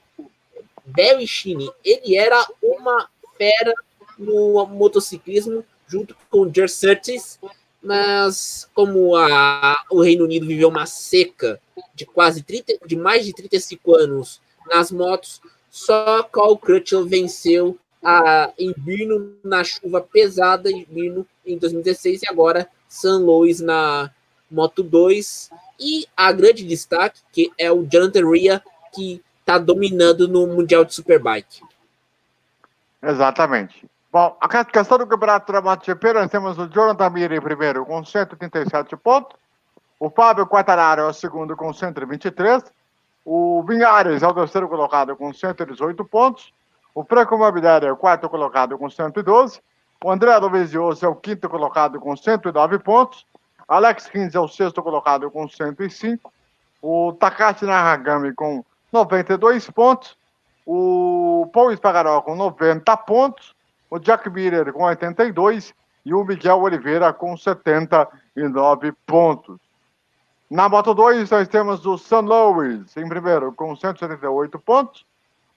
Sheeney, 1.27 1.69
ele 1.83 2.15
era 2.15 2.45
uma 2.61 3.07
fera 3.37 3.73
no 4.17 4.65
motociclismo 4.65 5.63
junto 5.87 6.15
com 6.29 6.41
o 6.41 6.53
George 6.53 6.73
Surtees, 6.73 7.39
mas 7.81 8.69
como 8.73 9.15
a, 9.15 9.83
o 9.89 10.01
Reino 10.01 10.25
Unido 10.25 10.45
viveu 10.45 10.69
uma 10.69 10.85
seca 10.85 11.59
de 11.95 12.05
quase 12.05 12.43
30, 12.43 12.79
de 12.85 12.95
mais 12.95 13.25
de 13.25 13.33
35 13.33 13.95
anos 13.95 14.41
nas 14.67 14.91
motos, 14.91 15.41
só 15.71 16.23
Carl 16.23 16.57
Crutchlow 16.57 17.05
venceu 17.05 17.77
a, 18.03 18.51
em 18.57 18.73
Brno 18.77 19.35
na 19.43 19.63
chuva 19.63 20.01
pesada 20.01 20.69
em 20.69 20.85
Brno 20.85 21.25
em 21.45 21.57
2016 21.57 22.23
e 22.23 22.27
agora 22.27 22.67
San 22.87 23.19
Luis 23.19 23.59
na 23.59 24.11
Moto 24.49 24.81
2 24.81 25.49
e 25.79 26.07
a 26.15 26.31
grande 26.31 26.63
destaque 26.63 27.21
que 27.31 27.51
é 27.57 27.71
o 27.71 27.85
Jonathan 27.85 28.29
Ria 28.31 28.63
que 28.93 29.21
está 29.49 29.57
dominando 29.57 30.27
no 30.27 30.45
Mundial 30.45 30.85
de 30.85 30.93
Superbike. 30.93 31.63
Exatamente. 33.01 33.89
Bom, 34.11 34.37
a 34.39 34.47
classificação 34.47 34.99
do 34.99 35.07
Campeonato 35.07 35.51
MotoGP, 35.51 36.13
nós 36.13 36.29
temos 36.29 36.57
o 36.59 36.67
Jonathan 36.67 37.09
Mir 37.09 37.31
em 37.31 37.41
primeiro 37.41 37.83
com 37.85 38.03
137 38.05 38.95
pontos, 38.97 39.35
o 39.99 40.09
Fábio 40.09 40.45
Quattararo 40.47 41.01
é 41.01 41.05
o 41.05 41.13
segundo 41.13 41.55
com 41.55 41.73
123, 41.73 42.63
o 43.25 43.63
Vinhares 43.63 44.21
é 44.21 44.27
o 44.27 44.33
terceiro 44.33 44.69
colocado 44.69 45.15
com 45.15 45.33
118 45.33 46.05
pontos, 46.05 46.53
o 46.93 47.03
Franco 47.03 47.37
Morbidelli 47.37 47.87
é 47.87 47.91
o 47.91 47.97
quarto 47.97 48.29
colocado 48.29 48.77
com 48.77 48.89
112, 48.89 49.59
o 50.03 50.11
André 50.11 50.39
Dovizioso 50.39 51.05
é 51.05 51.09
o 51.09 51.15
quinto 51.15 51.49
colocado 51.49 51.99
com 51.99 52.15
109 52.15 52.79
pontos, 52.79 53.25
Alex 53.67 54.07
Rins 54.07 54.35
é 54.35 54.39
o 54.39 54.47
sexto 54.47 54.81
colocado 54.81 55.29
com 55.29 55.47
105, 55.47 56.31
o 56.81 57.13
Takashi 57.13 57.65
Naragami 57.65 58.33
com 58.33 58.63
92 58.91 59.69
pontos, 59.69 60.17
o 60.65 61.49
Paul 61.53 61.71
Espargaró 61.71 62.21
com 62.21 62.35
90 62.35 62.95
pontos, 62.97 63.55
o 63.89 63.99
Jack 63.99 64.29
Miller 64.29 64.71
com 64.73 64.83
82 64.83 65.73
e 66.05 66.13
o 66.13 66.23
Miguel 66.23 66.61
Oliveira 66.61 67.11
com 67.13 67.35
79 67.35 68.91
pontos. 69.05 69.57
Na 70.49 70.67
Moto 70.67 70.93
2, 70.93 71.29
nós 71.29 71.47
temos 71.47 71.85
o 71.85 71.97
San 71.97 72.21
Luis 72.21 72.95
em 72.97 73.07
primeiro 73.07 73.51
com 73.53 73.75
178 73.75 74.59
pontos, 74.59 75.05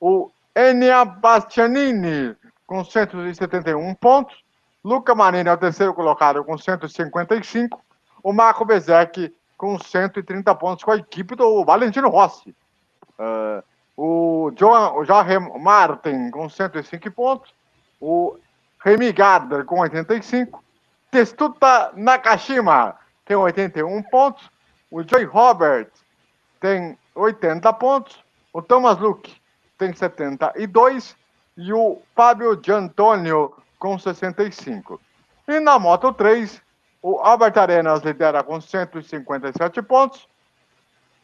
o 0.00 0.30
Enia 0.54 1.04
Bastianini 1.04 2.36
com 2.66 2.84
171 2.84 3.94
pontos, 3.94 4.42
Luca 4.84 5.14
Marini 5.14 5.48
é 5.48 5.52
o 5.52 5.56
terceiro 5.56 5.94
colocado 5.94 6.44
com 6.44 6.58
155, 6.58 7.80
o 8.22 8.32
Marco 8.32 8.64
Bezek 8.64 9.34
com 9.56 9.78
130 9.78 10.54
pontos 10.56 10.84
com 10.84 10.90
a 10.90 10.96
equipe 10.96 11.36
do 11.36 11.64
Valentino 11.64 12.08
Rossi. 12.08 12.54
Ah, 13.22 13.62
o 13.96 14.50
John, 14.56 15.04
o 15.54 15.58
Martin 15.60 16.30
com 16.30 16.48
105 16.48 17.08
pontos, 17.12 17.54
o 18.00 18.36
Remy 18.80 19.12
Gardner 19.12 19.64
com 19.64 19.78
85, 19.78 20.62
Testuta 21.08 21.92
Nakashima 21.94 22.96
tem 23.24 23.36
81 23.36 24.02
pontos, 24.04 24.50
o 24.90 25.04
Joey 25.04 25.24
Roberts 25.24 26.02
tem 26.58 26.98
80 27.14 27.72
pontos, 27.74 28.18
o 28.52 28.60
Thomas 28.60 28.98
Luke 28.98 29.40
tem 29.78 29.94
72 29.94 31.14
e 31.56 31.72
o 31.72 32.02
Fábio 32.16 32.60
Giantonio 32.60 33.54
com 33.78 33.96
65. 33.98 35.00
E 35.46 35.60
na 35.60 35.78
Moto 35.78 36.12
3, 36.12 36.60
o 37.00 37.18
Albert 37.18 37.56
Arenas 37.56 38.02
lidera 38.02 38.42
com 38.42 38.60
157 38.60 39.80
pontos, 39.82 40.26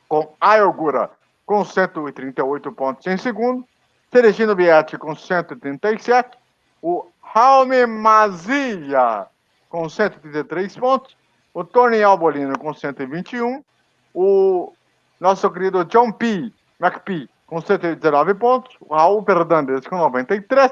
com 0.09 0.33
Ayogura 0.41 1.18
com 1.49 1.65
138 1.65 2.71
pontos 2.73 3.07
em 3.07 3.17
segundo, 3.17 3.67
Celestino 4.13 4.55
Bietti 4.55 4.99
com 4.99 5.17
137, 5.17 6.37
o 6.83 7.07
Jaume 7.35 7.87
Mazia 7.87 9.27
com 9.71 9.89
133 9.89 10.77
pontos, 10.77 11.17
o 11.55 11.65
Tony 11.65 12.03
Albolino 12.03 12.59
com 12.59 12.75
121, 12.75 13.65
o 14.13 14.75
nosso 15.19 15.51
querido 15.51 15.87
John 15.87 16.13
P. 16.13 16.53
McPhee 16.79 17.31
com 17.47 17.63
119 17.63 18.35
pontos, 18.35 18.77
o 18.81 18.95
Raul 18.95 19.25
Fernandes 19.25 19.87
com 19.87 19.97
93, 19.97 20.71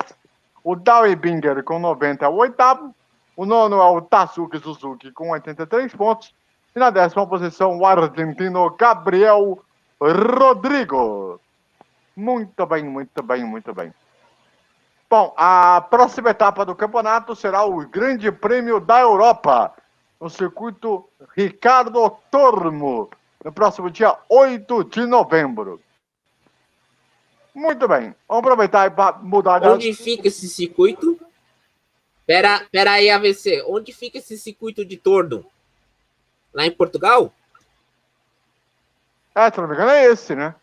o 0.63 0.77
Dowie 0.77 1.17
Binger 1.17 1.65
com 1.65 1.79
98, 1.79 2.95
o 3.35 3.47
nono 3.47 3.81
é 3.81 3.91
o 3.93 4.03
Tatsuki 4.03 4.59
Suzuki 4.59 5.11
com 5.11 5.31
83 5.31 5.95
pontos, 5.95 6.35
e 6.75 6.79
na 6.79 6.91
décima 6.91 7.27
posição 7.27 7.79
o 7.79 7.87
argentino 7.87 8.69
Gabriel 8.77 9.59
Rodrigo. 10.01 11.41
Muito 12.15 12.67
bem, 12.67 12.85
muito 12.85 13.23
bem, 13.23 13.45
muito 13.45 13.75
bem. 13.75 13.93
Bom, 15.09 15.33
a 15.37 15.81
próxima 15.89 16.31
etapa 16.31 16.65
do 16.65 16.75
campeonato 16.75 17.37
será 17.37 17.65
o 17.65 17.87
Grande 17.89 18.33
Prêmio 18.33 18.81
da 18.81 19.01
Europa, 19.01 19.73
no 20.21 20.29
circuito 20.29 21.09
Ricardo 21.37 22.11
Tormo, 22.31 23.09
no 23.45 23.53
próximo 23.53 23.91
dia 23.91 24.17
8 24.29 24.85
de 24.85 25.07
novembro. 25.07 25.81
Muito 27.55 27.87
bem, 27.87 28.15
vamos 28.29 28.45
aproveitar 28.45 28.91
para 28.91 29.17
mudar 29.19 29.61
de 29.61 29.69
Onde 29.69 29.95
fica 29.95 30.29
esse 30.29 30.49
circuito? 30.49 31.19
Pera, 32.27 32.67
pera 32.73 32.93
aí, 32.93 33.09
AVC. 33.09 33.65
Onde 33.69 33.93
fica 33.93 34.19
esse 34.19 34.37
circuito 34.37 34.85
de 34.85 34.97
torno? 34.97 35.47
Lá 36.53 36.67
em 36.67 36.73
Portugal? 36.73 37.33
É, 39.37 39.51
se 39.51 39.61
não 39.61 39.69
me 39.69 39.75
engano, 39.75 39.91
é 39.91 40.07
esse, 40.07 40.35
né? 40.35 40.55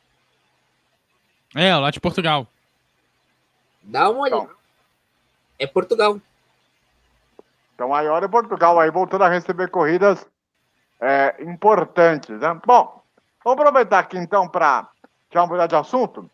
É, 1.55 1.75
lá 1.75 1.91
de 1.91 1.99
Portugal. 1.99 2.47
Dá 3.83 4.09
uma 4.09 4.21
olhada. 4.21 4.41
Então. 4.41 4.55
É 5.59 5.67
Portugal. 5.67 6.19
Então, 7.75 7.89
maior 7.89 8.23
é 8.23 8.27
Portugal, 8.27 8.79
aí 8.79 8.89
voltando 8.89 9.25
a 9.25 9.29
receber 9.29 9.69
corridas 9.69 10.25
é, 10.99 11.35
importantes, 11.43 12.39
né? 12.39 12.59
Bom, 12.65 13.03
vamos 13.43 13.59
aproveitar 13.59 13.99
aqui 13.99 14.17
então 14.17 14.49
para 14.49 14.89
já 15.31 15.45
mudar 15.45 15.67
de 15.67 15.75
assunto, 15.75 16.27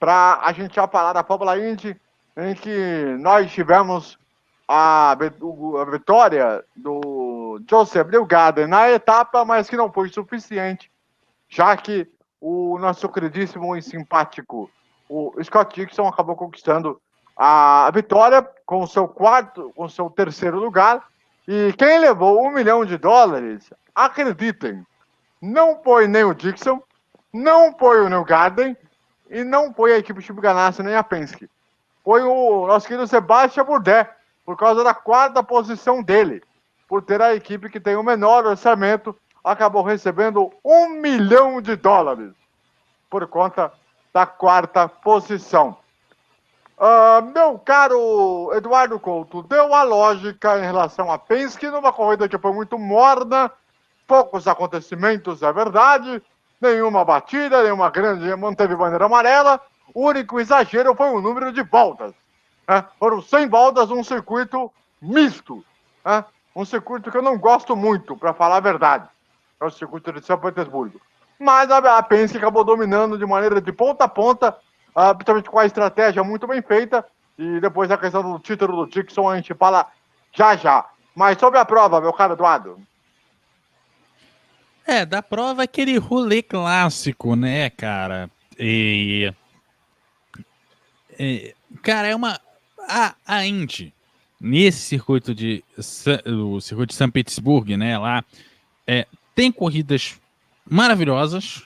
para 0.00 0.40
a 0.42 0.52
gente 0.52 0.74
já 0.74 0.88
falar 0.88 1.12
da 1.12 1.22
Fórmula 1.22 1.56
Indy, 1.58 1.96
em 2.36 2.54
que 2.56 3.16
nós 3.20 3.52
tivemos 3.52 4.18
a, 4.66 5.12
a 5.12 5.84
vitória 5.90 6.64
do 6.74 7.62
Joseph 7.70 8.08
Newgarden 8.08 8.66
na 8.66 8.90
etapa, 8.90 9.44
mas 9.44 9.70
que 9.70 9.76
não 9.76 9.92
foi 9.92 10.08
suficiente, 10.08 10.90
já 11.48 11.76
que 11.76 12.06
o 12.40 12.78
nosso 12.78 13.08
queridíssimo 13.08 13.76
e 13.76 13.82
simpático 13.82 14.70
o 15.08 15.32
Scott 15.42 15.74
Dixon 15.74 16.06
acabou 16.06 16.36
conquistando 16.36 17.00
a 17.36 17.90
vitória 17.94 18.46
com 18.66 18.86
seu 18.86 19.08
quarto, 19.08 19.72
com 19.74 19.88
seu 19.88 20.10
terceiro 20.10 20.58
lugar. 20.58 21.02
E 21.46 21.72
quem 21.78 21.98
levou 21.98 22.44
um 22.44 22.50
milhão 22.50 22.84
de 22.84 22.98
dólares, 22.98 23.72
acreditem, 23.94 24.84
não 25.40 25.82
foi 25.82 26.06
nem 26.06 26.24
o 26.24 26.34
Dixon, 26.34 26.82
não 27.32 27.72
foi 27.78 28.02
o 28.02 28.08
New 28.08 28.24
Garden 28.24 28.76
e 29.30 29.44
não 29.44 29.72
foi 29.72 29.94
a 29.94 29.98
equipe 29.98 30.20
Chip 30.20 30.40
Ganassi 30.40 30.82
nem 30.82 30.94
a 30.94 31.02
Penske. 31.02 31.48
Foi 32.04 32.22
o 32.22 32.66
nosso 32.66 32.86
querido 32.86 33.06
Sebastian 33.06 33.64
Bourdais, 33.64 34.08
por 34.44 34.56
causa 34.56 34.82
da 34.82 34.94
quarta 34.94 35.42
posição 35.42 36.02
dele, 36.02 36.42
por 36.88 37.02
ter 37.02 37.20
a 37.20 37.34
equipe 37.34 37.68
que 37.68 37.80
tem 37.80 37.96
o 37.96 38.02
menor 38.02 38.46
orçamento, 38.46 39.14
acabou 39.42 39.82
recebendo 39.82 40.52
um 40.64 40.88
milhão 41.00 41.60
de 41.60 41.76
dólares 41.76 42.32
por 43.08 43.26
conta 43.26 43.72
da 44.12 44.26
quarta 44.26 44.88
posição. 44.88 45.76
Uh, 46.78 47.22
meu 47.34 47.58
caro 47.58 48.52
Eduardo 48.54 49.00
Couto, 49.00 49.42
deu 49.42 49.74
a 49.74 49.82
lógica 49.82 50.58
em 50.58 50.62
relação 50.62 51.10
a 51.10 51.18
Penske 51.18 51.68
numa 51.68 51.92
corrida 51.92 52.28
que 52.28 52.38
foi 52.38 52.52
muito 52.52 52.78
morna, 52.78 53.50
poucos 54.06 54.46
acontecimentos, 54.46 55.42
é 55.42 55.52
verdade, 55.52 56.22
nenhuma 56.60 57.04
batida, 57.04 57.62
nenhuma 57.62 57.90
grande, 57.90 58.34
manteve 58.36 58.76
bandeira 58.76 59.06
amarela. 59.06 59.60
O 59.92 60.06
único 60.06 60.38
exagero 60.38 60.94
foi 60.94 61.10
o 61.10 61.20
número 61.20 61.52
de 61.52 61.62
voltas. 61.62 62.14
Né? 62.68 62.84
Foram 62.98 63.20
100 63.20 63.48
voltas 63.48 63.88
num 63.88 64.04
circuito 64.04 64.70
misto. 65.00 65.64
Né? 66.04 66.24
Um 66.54 66.64
circuito 66.64 67.10
que 67.10 67.16
eu 67.16 67.22
não 67.22 67.38
gosto 67.38 67.74
muito, 67.74 68.16
para 68.16 68.32
falar 68.32 68.56
a 68.56 68.60
verdade. 68.60 69.08
É 69.60 69.64
o 69.64 69.70
circuito 69.70 70.12
de 70.12 70.24
São 70.24 70.38
Petersburgo. 70.38 71.00
Mas 71.38 71.70
a 71.70 72.02
Penske 72.02 72.38
acabou 72.38 72.64
dominando 72.64 73.16
de 73.16 73.24
maneira 73.24 73.60
de 73.60 73.72
ponta 73.72 74.04
a 74.04 74.08
ponta, 74.08 74.56
uh, 74.94 75.14
principalmente 75.14 75.50
com 75.50 75.58
a 75.58 75.66
estratégia 75.66 76.24
muito 76.24 76.46
bem 76.46 76.60
feita. 76.62 77.04
E 77.38 77.60
depois 77.60 77.90
a 77.90 77.96
questão 77.96 78.22
do 78.22 78.38
título 78.40 78.84
do 78.84 78.90
Dixon 78.90 79.28
a 79.28 79.36
gente 79.36 79.54
fala 79.54 79.86
já 80.32 80.56
já. 80.56 80.84
Mas 81.14 81.38
sobre 81.38 81.58
a 81.58 81.64
prova, 81.64 82.00
meu 82.00 82.12
caro 82.12 82.34
Eduardo. 82.34 82.80
É, 84.84 85.04
da 85.04 85.22
prova 85.22 85.64
aquele 85.64 85.98
rolê 85.98 86.42
clássico, 86.42 87.36
né, 87.36 87.70
cara? 87.70 88.30
E. 88.58 89.32
e 91.18 91.54
cara, 91.82 92.08
é 92.08 92.16
uma. 92.16 92.40
A, 92.88 93.14
a 93.26 93.44
Indy, 93.44 93.92
nesse 94.40 94.78
circuito 94.78 95.34
de. 95.34 95.62
O 96.26 96.58
circuito 96.60 96.92
de 96.92 96.94
São 96.94 97.10
Petersburgo, 97.10 97.76
né, 97.76 97.98
lá, 97.98 98.24
é, 98.86 99.06
tem 99.38 99.52
corridas 99.52 100.18
maravilhosas 100.68 101.62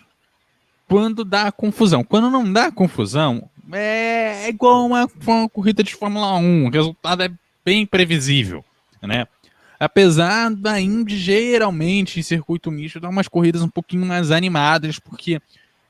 quando 0.87 1.25
dá 1.25 1.51
confusão. 1.51 2.05
Quando 2.05 2.29
não 2.29 2.53
dá 2.53 2.71
confusão, 2.71 3.49
é 3.73 4.47
igual 4.51 4.85
uma, 4.85 5.09
uma 5.27 5.49
corrida 5.49 5.83
de 5.83 5.95
Fórmula 5.95 6.37
1. 6.37 6.67
O 6.67 6.71
resultado 6.71 7.23
é 7.23 7.33
bem 7.65 7.87
previsível, 7.87 8.63
né? 9.01 9.27
Apesar 9.81 10.51
da 10.51 10.79
Indy 10.79 11.17
geralmente 11.17 12.21
em 12.21 12.23
circuito 12.23 12.71
misto 12.71 13.01
dar 13.01 13.09
umas 13.09 13.27
corridas 13.27 13.63
um 13.63 13.71
pouquinho 13.71 14.05
mais 14.05 14.31
animadas, 14.31 14.99
porque 14.99 15.41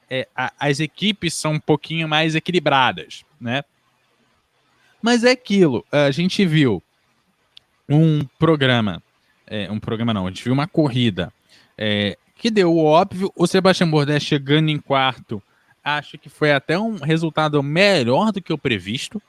é, 0.09 0.29
a, 0.37 0.53
as 0.61 0.79
equipes 0.79 1.35
são 1.35 1.55
um 1.55 1.61
pouquinho 1.61 2.07
mais 2.07 2.37
equilibradas, 2.37 3.25
né? 3.41 3.65
Mas 5.03 5.25
é 5.25 5.33
aquilo, 5.33 5.85
a 5.91 6.13
gente 6.13 6.47
viu 6.47 6.81
um 7.89 8.25
programa, 8.39 9.03
é, 9.49 9.69
um 9.69 9.81
programa 9.81 10.15
não, 10.15 10.29
a 10.29 10.31
gente 10.31 10.45
viu 10.45 10.53
uma 10.53 10.69
corrida 10.69 11.33
é, 11.77 12.17
que 12.37 12.51
deu 12.51 12.73
o 12.73 12.85
óbvio. 12.85 13.33
O 13.37 13.47
Sebastião 13.47 13.91
Bourdais 13.91 14.23
chegando 14.23 14.69
em 14.69 14.79
quarto, 14.79 15.43
acho 15.83 16.19
que 16.19 16.29
foi 16.29 16.53
até 16.53 16.79
um 16.79 16.97
resultado 16.97 17.63
melhor 17.63 18.33
do 18.33 18.43
que 18.43 18.53
o 18.53 18.59
previsto. 18.59 19.21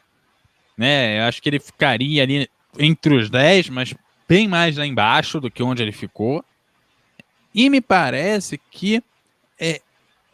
Né? 0.78 1.20
Eu 1.20 1.24
acho 1.24 1.42
que 1.42 1.50
ele 1.50 1.60
ficaria 1.60 2.24
ali 2.24 2.50
entre 2.78 3.16
os 3.16 3.30
10, 3.30 3.70
mas 3.70 3.94
bem 4.28 4.48
mais 4.48 4.78
lá 4.78 4.86
embaixo 4.86 5.40
do 5.40 5.52
que 5.52 5.62
onde 5.62 5.84
ele 5.84 5.92
ficou. 5.92 6.44
E 7.54 7.70
me 7.70 7.82
parece 7.82 8.60
que 8.72 9.04
é, 9.60 9.82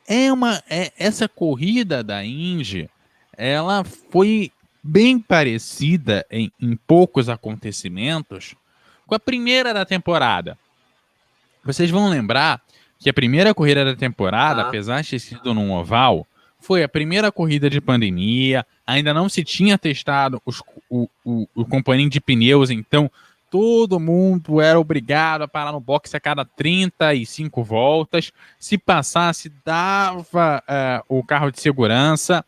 é 0.07 0.31
uma 0.31 0.63
é, 0.69 0.91
essa 0.97 1.27
corrida 1.27 2.01
da 2.03 2.23
Indy, 2.23 2.89
ela 3.35 3.83
foi 3.83 4.51
bem 4.81 5.19
parecida 5.19 6.25
em, 6.31 6.51
em 6.59 6.75
poucos 6.75 7.27
acontecimentos 7.27 8.55
com 9.05 9.15
a 9.15 9.19
primeira 9.19 9.73
da 9.73 9.85
temporada. 9.85 10.57
Vocês 11.63 11.89
vão 11.89 12.09
lembrar 12.09 12.61
que 12.97 13.09
a 13.09 13.13
primeira 13.13 13.53
corrida 13.53 13.85
da 13.85 13.95
temporada, 13.95 14.63
ah. 14.63 14.67
apesar 14.67 15.01
de 15.01 15.09
ter 15.11 15.19
sido 15.19 15.53
num 15.53 15.71
oval, 15.71 16.27
foi 16.59 16.83
a 16.83 16.89
primeira 16.89 17.31
corrida 17.31 17.69
de 17.69 17.79
pandemia, 17.79 18.65
ainda 18.85 19.13
não 19.13 19.29
se 19.29 19.43
tinha 19.43 19.77
testado 19.77 20.41
os, 20.45 20.61
o, 20.89 21.09
o, 21.23 21.47
o 21.55 21.65
componente 21.65 22.09
de 22.09 22.21
pneus, 22.21 22.69
então 22.69 23.09
todo 23.49 23.99
mundo 23.99 24.61
era 24.61 24.79
obrigado 24.79 25.43
a 25.43 25.47
parar 25.47 25.71
no 25.71 25.79
boxe 25.79 26.15
a 26.15 26.19
cada 26.19 26.45
35 26.45 27.63
voltas. 27.63 28.31
Se 28.59 28.77
passasse, 28.77 29.51
dava 29.65 30.63
uh, 30.67 31.17
o 31.17 31.23
carro 31.23 31.49
de 31.49 31.59
segurança. 31.59 32.45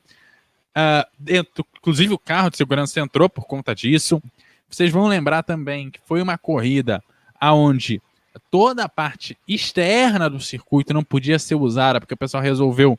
Uh, 0.72 1.08
dentro, 1.18 1.66
inclusive, 1.78 2.14
o 2.14 2.20
carro 2.20 2.50
de 2.50 2.58
segurança 2.58 3.00
entrou 3.00 3.28
por 3.28 3.46
conta 3.46 3.74
disso. 3.74 4.22
Vocês 4.70 4.92
vão 4.92 5.08
lembrar 5.08 5.44
também 5.44 5.90
que 5.90 6.00
foi 6.06 6.22
uma 6.22 6.38
corrida 6.38 7.04
aonde 7.40 8.02
toda 8.50 8.84
a 8.84 8.90
parte 8.90 9.38
externa 9.48 10.30
do 10.30 10.40
circuito 10.40 10.94
não 10.94 11.04
podia 11.04 11.40
ser 11.40 11.56
usada, 11.56 12.00
porque 12.00 12.14
o 12.14 12.18
pessoal 12.18 12.42
resolveu 12.44 12.98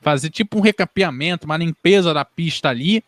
fazer 0.00 0.30
tipo 0.30 0.58
um 0.58 0.60
recapeamento, 0.60 1.46
uma 1.46 1.56
limpeza 1.56 2.12
da 2.12 2.24
pista 2.24 2.68
ali, 2.68 3.02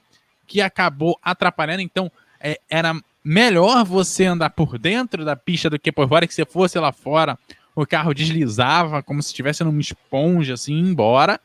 que 0.47 0.61
acabou 0.61 1.19
atrapalhando. 1.23 1.83
Então, 1.83 2.11
é, 2.41 2.59
era 2.69 2.95
melhor 3.23 3.85
você 3.85 4.25
andar 4.25 4.51
por 4.51 4.79
dentro 4.79 5.25
da 5.25 5.37
pista 5.37 5.69
do 5.69 5.79
que 5.79 5.93
por 5.93 6.09
fora, 6.09 6.27
que 6.27 6.35
se 6.35 6.45
fosse 6.45 6.79
lá 6.79 6.93
fora, 6.93 7.39
o 7.75 7.87
carro 7.87 8.15
deslizava 8.15 9.03
como 9.03 9.23
se 9.23 9.29
estivesse 9.29 9.63
numa 9.63 9.81
esponja, 9.81 10.55
assim, 10.55 10.79
embora. 10.79 11.39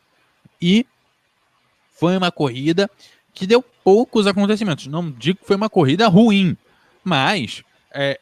E 0.60 0.86
foi 1.92 2.16
uma 2.16 2.32
corrida 2.32 2.90
que 3.34 3.46
deu 3.46 3.62
poucos 3.84 4.26
acontecimentos. 4.26 4.86
Não 4.86 5.10
digo 5.10 5.40
que 5.40 5.46
foi 5.46 5.56
uma 5.56 5.68
corrida 5.68 6.08
ruim, 6.08 6.56
mas 7.04 7.62
é, 7.92 8.18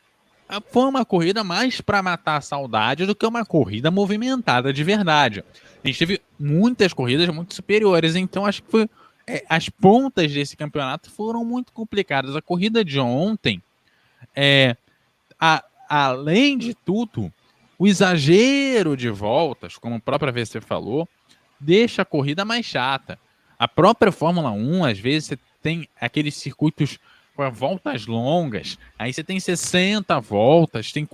foi 0.71 0.85
uma 0.85 1.05
corrida 1.05 1.45
mais 1.45 1.81
para 1.81 2.03
matar 2.03 2.37
a 2.37 2.41
saudade 2.41 3.07
do 3.07 3.15
que 3.15 3.27
uma 3.27 3.45
corrida 3.45 3.91
movimentada 3.91 4.73
de 4.73 4.83
verdade. 4.83 5.45
A 5.85 5.87
gente 5.87 5.99
teve 5.99 6.21
muitas 6.39 6.93
corridas 6.93 7.29
muito 7.29 7.55
superiores, 7.55 8.17
então 8.17 8.47
acho 8.47 8.63
que 8.63 8.71
foi, 8.71 8.89
é, 9.27 9.45
as 9.49 9.69
pontas 9.69 10.33
desse 10.33 10.57
campeonato 10.57 11.11
foram 11.11 11.45
muito 11.45 11.73
complicadas. 11.73 12.35
A 12.35 12.43
corrida 12.43 12.85
de 12.85 12.99
ontem, 12.99 13.63
é, 14.35 14.77
a, 15.39 15.65
além 15.89 16.59
de 16.59 16.75
tudo, 16.75 17.33
o 17.79 17.87
exagero 17.87 18.97
de 18.97 19.09
voltas, 19.09 19.77
como 19.79 19.97
a 19.97 20.01
própria 20.01 20.33
VC 20.33 20.61
falou, 20.61 21.09
deixa 21.59 22.03
a 22.03 22.05
corrida 22.05 22.45
mais 22.45 22.67
chata. 22.67 23.19
A 23.59 23.69
própria 23.69 24.11
Fórmula 24.11 24.51
1, 24.51 24.85
às 24.85 24.99
vezes, 24.99 25.29
você 25.29 25.39
tem 25.63 25.89
aqueles 26.01 26.35
circuitos 26.35 26.99
com 27.41 27.51
voltas 27.51 28.07
longas. 28.07 28.79
Aí 28.99 29.13
você 29.13 29.25
tem 29.25 29.41
60 29.41 30.21
voltas, 30.21 30.93
tem, 30.93 31.09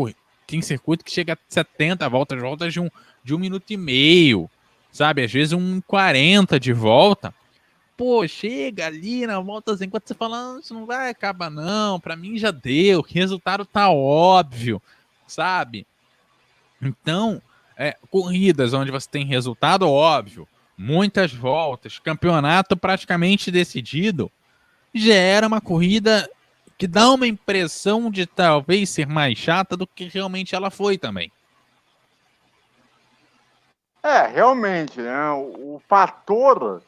tem 0.46 0.60
circuito 0.60 1.04
que 1.04 1.12
chega 1.12 1.34
a 1.34 1.38
70 1.48 2.08
voltas, 2.08 2.40
voltas 2.40 2.72
de 2.72 2.80
um, 2.80 2.90
de 3.22 3.34
um 3.34 3.38
minuto 3.38 3.70
e 3.70 3.76
meio, 3.76 4.50
sabe? 4.90 5.22
Às 5.22 5.32
vezes 5.32 5.52
um 5.52 5.80
40 5.82 6.58
de 6.58 6.72
volta. 6.72 7.32
pô, 7.96 8.26
chega 8.26 8.86
ali 8.86 9.26
na 9.26 9.38
volta 9.40 9.76
50, 9.76 10.06
você 10.06 10.14
fala, 10.14 10.58
isso 10.60 10.74
não 10.74 10.84
vai 10.84 11.10
acabar 11.10 11.50
não, 11.50 12.00
para 12.00 12.16
mim 12.16 12.36
já 12.36 12.50
deu, 12.50 12.98
o 12.98 13.02
resultado 13.02 13.64
tá 13.64 13.88
óbvio, 13.88 14.82
sabe? 15.26 15.86
Então, 16.82 17.40
é, 17.76 17.96
corridas 18.10 18.74
onde 18.74 18.90
você 18.90 19.08
tem 19.08 19.24
resultado 19.24 19.88
óbvio, 19.88 20.46
muitas 20.76 21.32
voltas, 21.32 21.98
campeonato 21.98 22.76
praticamente 22.76 23.50
decidido, 23.50 24.30
gera 24.96 25.46
uma 25.46 25.60
corrida 25.60 26.28
que 26.78 26.86
dá 26.86 27.10
uma 27.10 27.26
impressão 27.26 28.10
de 28.10 28.26
talvez 28.26 28.90
ser 28.90 29.06
mais 29.06 29.38
chata 29.38 29.76
do 29.76 29.86
que 29.86 30.08
realmente 30.08 30.54
ela 30.54 30.70
foi 30.70 30.98
também. 30.98 31.32
É, 34.02 34.26
realmente, 34.26 35.00
né? 35.00 35.30
O, 35.30 35.76
o 35.76 35.82
fator 35.88 36.82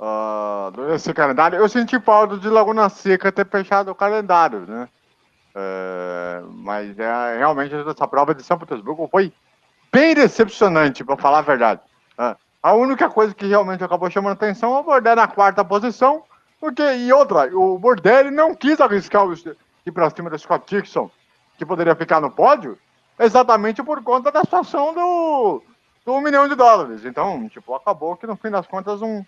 uh, 0.00 0.70
desse 0.88 1.12
calendário, 1.12 1.58
eu 1.58 1.68
senti 1.68 2.00
falta 2.00 2.36
de 2.38 2.48
Laguna 2.48 2.88
Seca 2.88 3.30
ter 3.30 3.46
fechado 3.46 3.90
o 3.90 3.94
calendário, 3.94 4.60
né? 4.66 4.88
É, 5.54 6.42
mas 6.50 6.98
é, 6.98 7.38
realmente 7.38 7.74
essa 7.74 8.06
prova 8.06 8.34
de 8.34 8.42
São 8.44 8.58
Petersburgo 8.58 9.08
foi 9.10 9.32
bem 9.92 10.14
decepcionante, 10.14 11.02
para 11.02 11.16
falar 11.16 11.38
a 11.38 11.42
verdade. 11.42 11.80
É, 12.18 12.36
a 12.62 12.74
única 12.74 13.08
coisa 13.08 13.34
que 13.34 13.46
realmente 13.46 13.82
acabou 13.82 14.10
chamando 14.10 14.34
atenção 14.34 14.76
é 14.76 14.78
o 14.80 14.84
Bordelli 14.84 15.16
na 15.16 15.26
quarta 15.26 15.64
posição, 15.64 16.22
porque, 16.60 16.82
e 16.82 17.12
outra, 17.12 17.56
o 17.56 17.78
Bordelli 17.78 18.30
não 18.30 18.54
quis 18.54 18.80
arriscar 18.80 19.26
ir 19.86 19.92
para 19.92 20.10
cima 20.10 20.28
do 20.28 20.38
Scott 20.38 20.64
Dixon, 20.66 21.10
que 21.56 21.64
poderia 21.64 21.94
ficar 21.94 22.20
no 22.20 22.30
pódio, 22.30 22.78
exatamente 23.18 23.82
por 23.82 24.02
conta 24.02 24.30
da 24.30 24.42
situação 24.42 24.94
do, 24.94 25.62
do 26.04 26.20
milhão 26.20 26.48
de 26.48 26.54
dólares. 26.54 27.04
Então, 27.04 27.48
tipo, 27.48 27.74
acabou 27.74 28.16
que 28.16 28.26
no 28.26 28.36
fim 28.36 28.50
das 28.50 28.66
contas 28.66 29.00
um, 29.02 29.24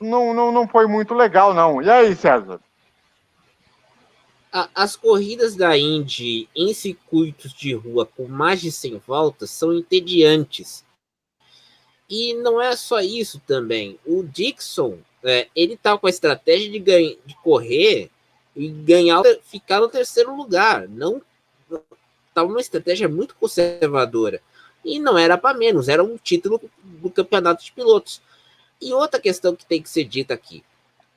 não, 0.00 0.32
não, 0.32 0.50
não 0.50 0.66
foi 0.66 0.86
muito 0.86 1.14
legal, 1.14 1.52
não. 1.52 1.82
E 1.82 1.90
aí, 1.90 2.16
César? 2.16 2.60
As 4.74 4.96
corridas 4.96 5.54
da 5.54 5.78
Indy 5.78 6.48
em 6.56 6.74
circuitos 6.74 7.52
de 7.52 7.72
rua 7.72 8.04
com 8.04 8.26
mais 8.26 8.60
de 8.60 8.72
100 8.72 8.98
voltas 9.06 9.50
são 9.50 9.72
entediantes. 9.72 10.84
E 12.08 12.34
não 12.34 12.60
é 12.60 12.74
só 12.74 12.98
isso 13.00 13.40
também. 13.46 13.96
O 14.04 14.24
Dixon, 14.24 14.98
é, 15.22 15.48
ele 15.54 15.76
tá 15.76 15.96
com 15.96 16.06
a 16.06 16.10
estratégia 16.10 16.70
de, 16.70 16.78
ganha, 16.78 17.16
de 17.24 17.34
correr 17.36 18.10
e 18.56 18.68
ganhar, 18.68 19.22
ficar 19.42 19.80
no 19.80 19.88
terceiro 19.88 20.34
lugar. 20.34 20.88
Não 20.88 21.20
estava 22.28 22.48
uma 22.48 22.60
estratégia 22.60 23.08
muito 23.08 23.34
conservadora. 23.36 24.40
E 24.84 24.98
não 24.98 25.18
era 25.18 25.36
para 25.36 25.56
menos, 25.56 25.88
era 25.88 26.02
um 26.02 26.16
título 26.16 26.60
do 26.82 27.10
campeonato 27.10 27.62
de 27.64 27.72
pilotos. 27.72 28.22
E 28.80 28.92
outra 28.94 29.20
questão 29.20 29.54
que 29.54 29.66
tem 29.66 29.82
que 29.82 29.90
ser 29.90 30.04
dita 30.04 30.32
aqui. 30.32 30.64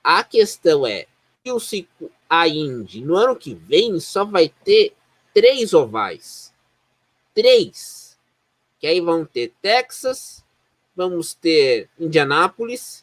A 0.04 0.22
questão 0.24 0.86
é 0.86 1.06
que 1.44 1.52
o 1.52 1.60
ciclo 1.60 2.12
a 2.30 2.48
Indy 2.48 3.02
no 3.02 3.16
ano 3.16 3.36
que 3.36 3.54
vem 3.54 4.00
só 4.00 4.26
vai 4.26 4.50
ter 4.64 4.94
três 5.34 5.74
ovais. 5.74 6.52
Três. 7.34 8.18
Que 8.80 8.88
aí 8.88 9.00
vão 9.00 9.24
ter 9.24 9.54
Texas, 9.62 10.44
vamos 10.96 11.34
ter 11.34 11.90
Indianápolis 11.98 13.03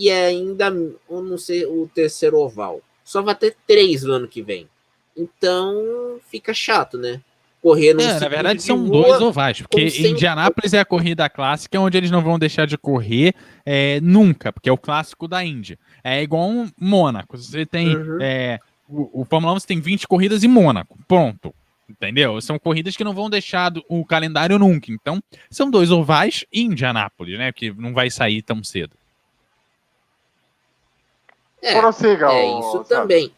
e 0.00 0.10
ainda, 0.10 0.66
eu 1.10 1.22
não 1.22 1.36
sei, 1.36 1.66
o 1.66 1.88
terceiro 1.94 2.38
oval. 2.38 2.80
Só 3.04 3.20
vai 3.20 3.34
ter 3.34 3.54
três 3.66 4.02
no 4.02 4.14
ano 4.14 4.26
que 4.26 4.40
vem. 4.40 4.66
Então 5.14 6.18
fica 6.30 6.54
chato, 6.54 6.96
né? 6.96 7.20
correr 7.60 7.92
no 7.92 8.00
é, 8.00 8.18
Na 8.18 8.28
verdade, 8.28 8.62
são 8.62 8.86
rua, 8.86 9.02
dois 9.02 9.20
ovais, 9.20 9.60
porque 9.60 10.08
Indianápolis 10.08 10.72
é 10.72 10.80
a 10.80 10.84
corrida 10.84 11.28
clássica, 11.28 11.78
onde 11.78 11.98
eles 11.98 12.10
não 12.10 12.22
vão 12.22 12.38
deixar 12.38 12.66
de 12.66 12.78
correr 12.78 13.34
é, 13.66 14.00
nunca, 14.00 14.50
porque 14.50 14.70
é 14.70 14.72
o 14.72 14.78
clássico 14.78 15.28
da 15.28 15.44
Índia. 15.44 15.78
É 16.02 16.22
igual 16.22 16.48
um 16.48 16.70
Mônaco. 16.80 17.36
Você 17.36 17.66
tem. 17.66 17.94
Uhum. 17.94 18.18
É, 18.22 18.58
o, 18.88 19.20
o 19.20 19.24
Fórmula 19.26 19.52
1 19.52 19.60
você 19.60 19.66
tem 19.66 19.80
20 19.80 20.08
corridas 20.08 20.42
em 20.42 20.48
Mônaco. 20.48 20.98
Pronto. 21.06 21.54
Entendeu? 21.88 22.40
São 22.40 22.58
corridas 22.58 22.96
que 22.96 23.04
não 23.04 23.12
vão 23.12 23.28
deixar 23.28 23.72
o 23.88 24.04
calendário 24.04 24.58
nunca. 24.58 24.92
Então, 24.92 25.20
são 25.50 25.68
dois 25.70 25.90
ovais 25.90 26.44
e 26.52 26.62
Indianápolis, 26.62 27.36
né? 27.36 27.52
Que 27.52 27.72
não 27.72 27.92
vai 27.92 28.10
sair 28.10 28.42
tão 28.42 28.62
cedo. 28.62 28.92
É, 31.62 31.74
é 31.74 32.58
isso 32.58 32.84
também. 32.84 33.32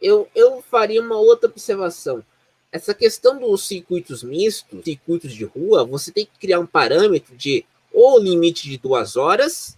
eu, 0.00 0.28
eu 0.34 0.62
faria 0.62 1.02
uma 1.02 1.18
outra 1.18 1.48
observação. 1.48 2.24
Essa 2.72 2.94
questão 2.94 3.38
dos 3.38 3.66
circuitos 3.66 4.22
mistos, 4.22 4.84
circuitos 4.84 5.32
de 5.32 5.44
rua, 5.44 5.84
você 5.84 6.10
tem 6.10 6.24
que 6.24 6.38
criar 6.38 6.60
um 6.60 6.66
parâmetro 6.66 7.36
de 7.36 7.64
ou 7.92 8.18
limite 8.18 8.68
de 8.68 8.78
duas 8.78 9.16
horas, 9.16 9.76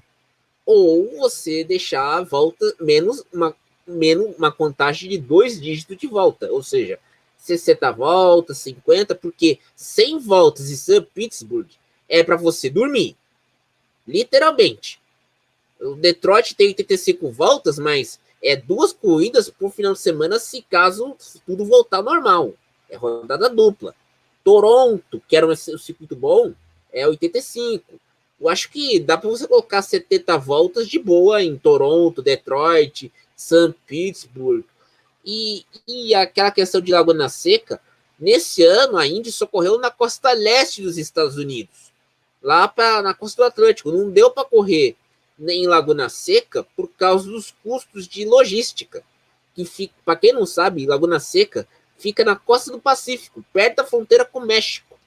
ou 0.66 1.10
você 1.16 1.64
deixar 1.64 2.18
a 2.18 2.22
volta 2.22 2.74
menos 2.78 3.24
uma, 3.32 3.56
menos 3.86 4.36
uma 4.36 4.52
contagem 4.52 5.08
de 5.08 5.18
dois 5.18 5.60
dígitos 5.60 5.96
de 5.96 6.06
volta, 6.06 6.52
ou 6.52 6.62
seja, 6.62 7.00
60 7.38 7.90
voltas, 7.92 8.58
50, 8.58 9.14
porque 9.14 9.58
100 9.74 10.18
voltas 10.18 10.70
em 10.70 10.76
St. 10.76 11.08
Pittsburgh 11.14 11.68
é 12.06 12.22
para 12.22 12.36
você 12.36 12.68
dormir, 12.68 13.16
literalmente. 14.06 15.00
O 15.80 15.94
Detroit 15.94 16.54
tem 16.54 16.68
85 16.68 17.30
voltas, 17.30 17.78
mas 17.78 18.20
é 18.42 18.56
duas 18.56 18.92
corridas 18.92 19.48
por 19.48 19.72
final 19.72 19.92
de 19.92 20.00
semana, 20.00 20.38
se 20.38 20.62
caso 20.62 21.16
tudo 21.46 21.64
voltar 21.64 22.02
normal. 22.02 22.54
É 22.90 22.96
rodada 22.96 23.48
dupla. 23.48 23.94
Toronto, 24.44 25.22
que 25.28 25.36
era 25.36 25.46
um 25.46 25.54
circuito 25.54 26.16
bom, 26.16 26.52
é 26.92 27.06
85. 27.06 28.00
Eu 28.40 28.48
acho 28.48 28.70
que 28.70 28.98
dá 28.98 29.16
para 29.16 29.30
você 29.30 29.46
colocar 29.46 29.80
70 29.82 30.36
voltas 30.36 30.88
de 30.88 30.98
boa 30.98 31.42
em 31.42 31.56
Toronto, 31.56 32.20
Detroit, 32.20 33.12
St. 33.36 33.74
Petersburg. 33.86 34.64
E, 35.24 35.64
e 35.86 36.12
aquela 36.14 36.50
questão 36.50 36.80
de 36.80 36.90
Laguna 36.90 37.28
Seca, 37.28 37.80
nesse 38.18 38.64
ano 38.64 38.98
a 38.98 39.06
Indy 39.06 39.30
socorreu 39.30 39.78
na 39.78 39.90
costa 39.90 40.32
leste 40.32 40.82
dos 40.82 40.98
Estados 40.98 41.36
Unidos, 41.36 41.91
lá 42.42 42.66
pra, 42.66 43.02
na 43.02 43.14
costa 43.14 43.42
do 43.42 43.46
Atlântico. 43.46 43.92
Não 43.92 44.10
deu 44.10 44.30
para 44.30 44.44
correr 44.44 44.96
em 45.40 45.66
Laguna 45.66 46.08
Seca 46.08 46.64
por 46.76 46.88
causa 46.88 47.30
dos 47.30 47.54
custos 47.62 48.06
de 48.08 48.24
logística. 48.24 49.02
Que 49.54 49.90
para 50.04 50.16
quem 50.16 50.32
não 50.32 50.46
sabe, 50.46 50.86
Laguna 50.86 51.20
Seca 51.20 51.66
fica 51.98 52.24
na 52.24 52.34
costa 52.34 52.72
do 52.72 52.80
Pacífico, 52.80 53.44
perto 53.52 53.76
da 53.76 53.84
fronteira 53.84 54.24
com 54.24 54.40
o 54.40 54.46
México. 54.46 54.98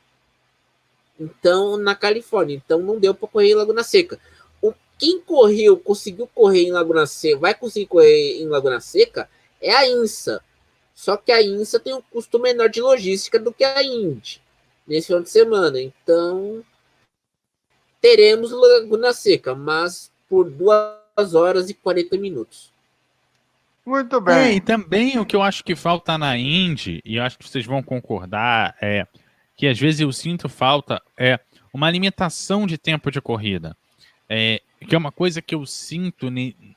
Então, 1.19 1.78
na 1.78 1.95
Califórnia. 1.95 2.56
Então, 2.56 2.80
não 2.80 3.00
deu 3.00 3.13
para 3.13 3.28
correr 3.28 3.52
em 3.52 3.56
Laguna 3.56 3.84
Seca. 3.84 4.19
O, 4.62 4.74
quem 4.98 5.19
correu, 5.19 5.78
conseguiu 5.78 6.28
correr 6.28 6.63
em 6.63 6.71
Laguna 6.71 7.06
Seca, 7.06 7.39
vai 7.39 7.54
conseguir 7.54 7.88
correr 7.88 8.41
em 8.41 8.48
Laguna 8.48 8.80
Seca, 8.80 9.30
é 9.62 9.74
a 9.74 9.88
INSA. 9.88 10.41
Só 10.93 11.17
que 11.17 11.32
a 11.32 11.41
INSA 11.41 11.80
tem 11.80 11.93
um 11.93 12.02
custo 12.02 12.39
menor 12.39 12.69
de 12.69 12.82
logística 12.82 13.38
do 13.38 13.52
que 13.52 13.63
a 13.63 13.84
Indy 13.84 14.41
nesse 14.88 15.08
final 15.08 15.21
de 15.21 15.30
semana. 15.30 15.82
Então, 15.82 16.63
teremos 18.06 18.52
Laguna 18.52 19.13
Seca, 19.13 19.56
mas 19.56 20.12
por 20.30 20.48
2 20.48 21.34
horas 21.34 21.72
e 21.72 21.74
40 21.74 22.15
minutos. 22.20 22.72
Muito 23.84 24.22
bem. 24.22 24.36
É, 24.36 24.54
e 24.54 24.62
também 24.62 25.18
o 25.18 25.26
que 25.26 25.36
eu 25.36 25.41
acho 25.41 25.63
que 25.63 25.76
falta 25.76 26.15
na 26.15 26.38
Indy, 26.38 27.02
e 27.04 27.15
eu 27.15 27.24
acho 27.24 27.39
que 27.39 27.50
vocês 27.50 27.65
vão 27.65 27.82
concordar, 27.82 28.76
é 28.80 29.08
que 29.58 29.65
às 29.65 29.80
vezes 29.80 30.02
eu 30.02 30.12
sinto 30.12 30.48
falta 30.48 31.02
é 31.18 31.39
uma 31.74 31.89
limitação 31.89 32.68
de 32.68 32.78
tempo 32.78 33.10
de 33.10 33.20
corrida. 33.20 33.76
É, 34.30 34.62
que 34.88 34.94
é 34.94 34.98
uma 34.98 35.12
coisa 35.12 35.41
que 35.41 35.56
eu 35.56 35.65
sinto 35.65 36.28
em 36.28 36.76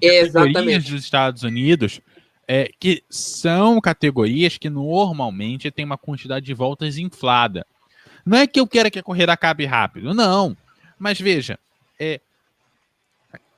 categorias 0.00 0.84
dos 0.84 1.04
Estados 1.04 1.42
Unidos, 1.42 2.00
é, 2.48 2.70
que 2.80 3.04
são 3.10 3.78
categorias 3.78 4.56
que 4.56 4.70
normalmente 4.70 5.70
tem 5.70 5.84
uma 5.84 5.98
quantidade 5.98 6.46
de 6.46 6.54
voltas 6.54 6.96
inflada. 6.96 7.66
Não 8.24 8.38
é 8.38 8.46
que 8.46 8.60
eu 8.60 8.66
quero 8.66 8.90
que 8.90 8.98
a 8.98 9.02
corrida 9.02 9.32
acabe 9.32 9.64
rápido, 9.64 10.14
não. 10.14 10.56
Mas 10.98 11.20
veja, 11.20 11.58
é, 11.98 12.20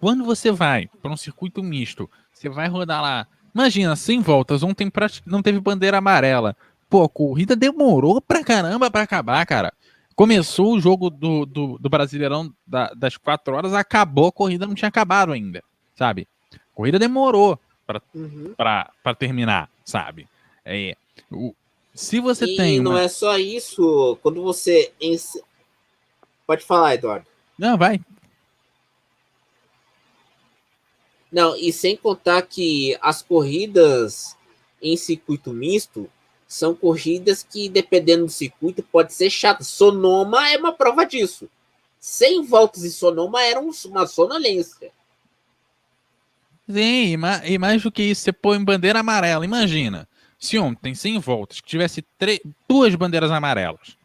quando 0.01 0.25
você 0.25 0.51
vai 0.51 0.89
para 1.01 1.11
um 1.11 1.17
circuito 1.17 1.63
misto, 1.63 2.11
você 2.33 2.49
vai 2.49 2.69
rodar 2.69 3.01
lá. 3.03 3.27
Imagina, 3.55 3.95
100 3.95 4.21
voltas, 4.21 4.63
ontem 4.63 4.91
não 5.25 5.43
teve 5.43 5.61
bandeira 5.61 5.99
amarela. 5.99 6.57
Pô, 6.91 7.05
a 7.05 7.09
corrida 7.09 7.57
demorou 7.57 8.21
pra 8.21 8.45
caramba 8.45 8.91
pra 8.91 9.03
acabar, 9.03 9.45
cara. 9.47 9.73
Começou 10.15 10.75
o 10.75 10.81
jogo 10.81 11.11
do, 11.11 11.45
do, 11.45 11.79
do 11.79 11.89
Brasileirão 11.89 12.53
da, 12.67 12.93
das 12.95 13.17
4 13.17 13.55
horas, 13.55 13.75
acabou, 13.75 14.29
a 14.29 14.33
corrida 14.33 14.67
não 14.67 14.75
tinha 14.75 14.89
acabado 14.89 15.33
ainda, 15.33 15.63
sabe? 15.97 16.29
A 16.55 16.59
corrida 16.75 16.99
demorou 16.99 17.59
pra, 17.87 18.01
uhum. 18.15 18.55
pra, 18.57 18.91
pra 19.03 19.15
terminar, 19.15 19.69
sabe? 19.85 20.29
É, 20.65 20.97
o, 21.31 21.55
se 21.95 22.21
você 22.21 22.45
e 22.45 22.57
tem. 22.57 22.81
Uma... 22.81 22.91
não 22.91 22.99
é 22.99 23.09
só 23.09 23.39
isso. 23.39 24.19
Quando 24.23 24.43
você. 24.43 24.93
Pode 26.47 26.65
falar, 26.65 26.95
Eduardo. 26.95 27.27
Não, 27.59 27.79
vai. 27.79 28.01
Não, 31.31 31.57
e 31.57 31.73
sem 31.73 31.97
contar 31.97 32.43
que 32.43 32.97
as 33.01 33.23
corridas 33.23 34.37
em 34.81 34.97
circuito 34.97 35.53
misto 35.53 36.11
são 36.47 36.75
corridas 36.75 37.43
que, 37.43 37.69
dependendo 37.69 38.27
do 38.27 38.31
circuito, 38.31 38.83
pode 38.83 39.13
ser 39.13 39.31
chata. 39.31 39.65
Sonoma 39.65 40.49
é 40.51 40.57
uma 40.57 40.73
prova 40.73 41.05
disso. 41.05 41.49
100 41.99 42.45
voltas 42.45 42.85
em 42.85 42.91
Sonoma 42.91 43.43
era 43.43 43.59
uma 43.59 44.07
sonolência. 44.07 44.93
Sim, 46.69 47.17
e 47.45 47.59
mais 47.59 47.83
do 47.83 47.91
que 47.91 48.03
isso, 48.03 48.23
você 48.23 48.33
põe 48.33 48.63
bandeira 48.63 49.01
amarela. 49.01 49.45
Imagina, 49.45 50.09
se 50.47 50.59
ontem, 50.59 50.95
100 50.95 51.19
voltas, 51.19 51.61
que 51.61 51.69
tivesse 51.69 52.05
duas 52.69 52.95
bandeiras 52.95 53.31
amarelas, 53.31 53.97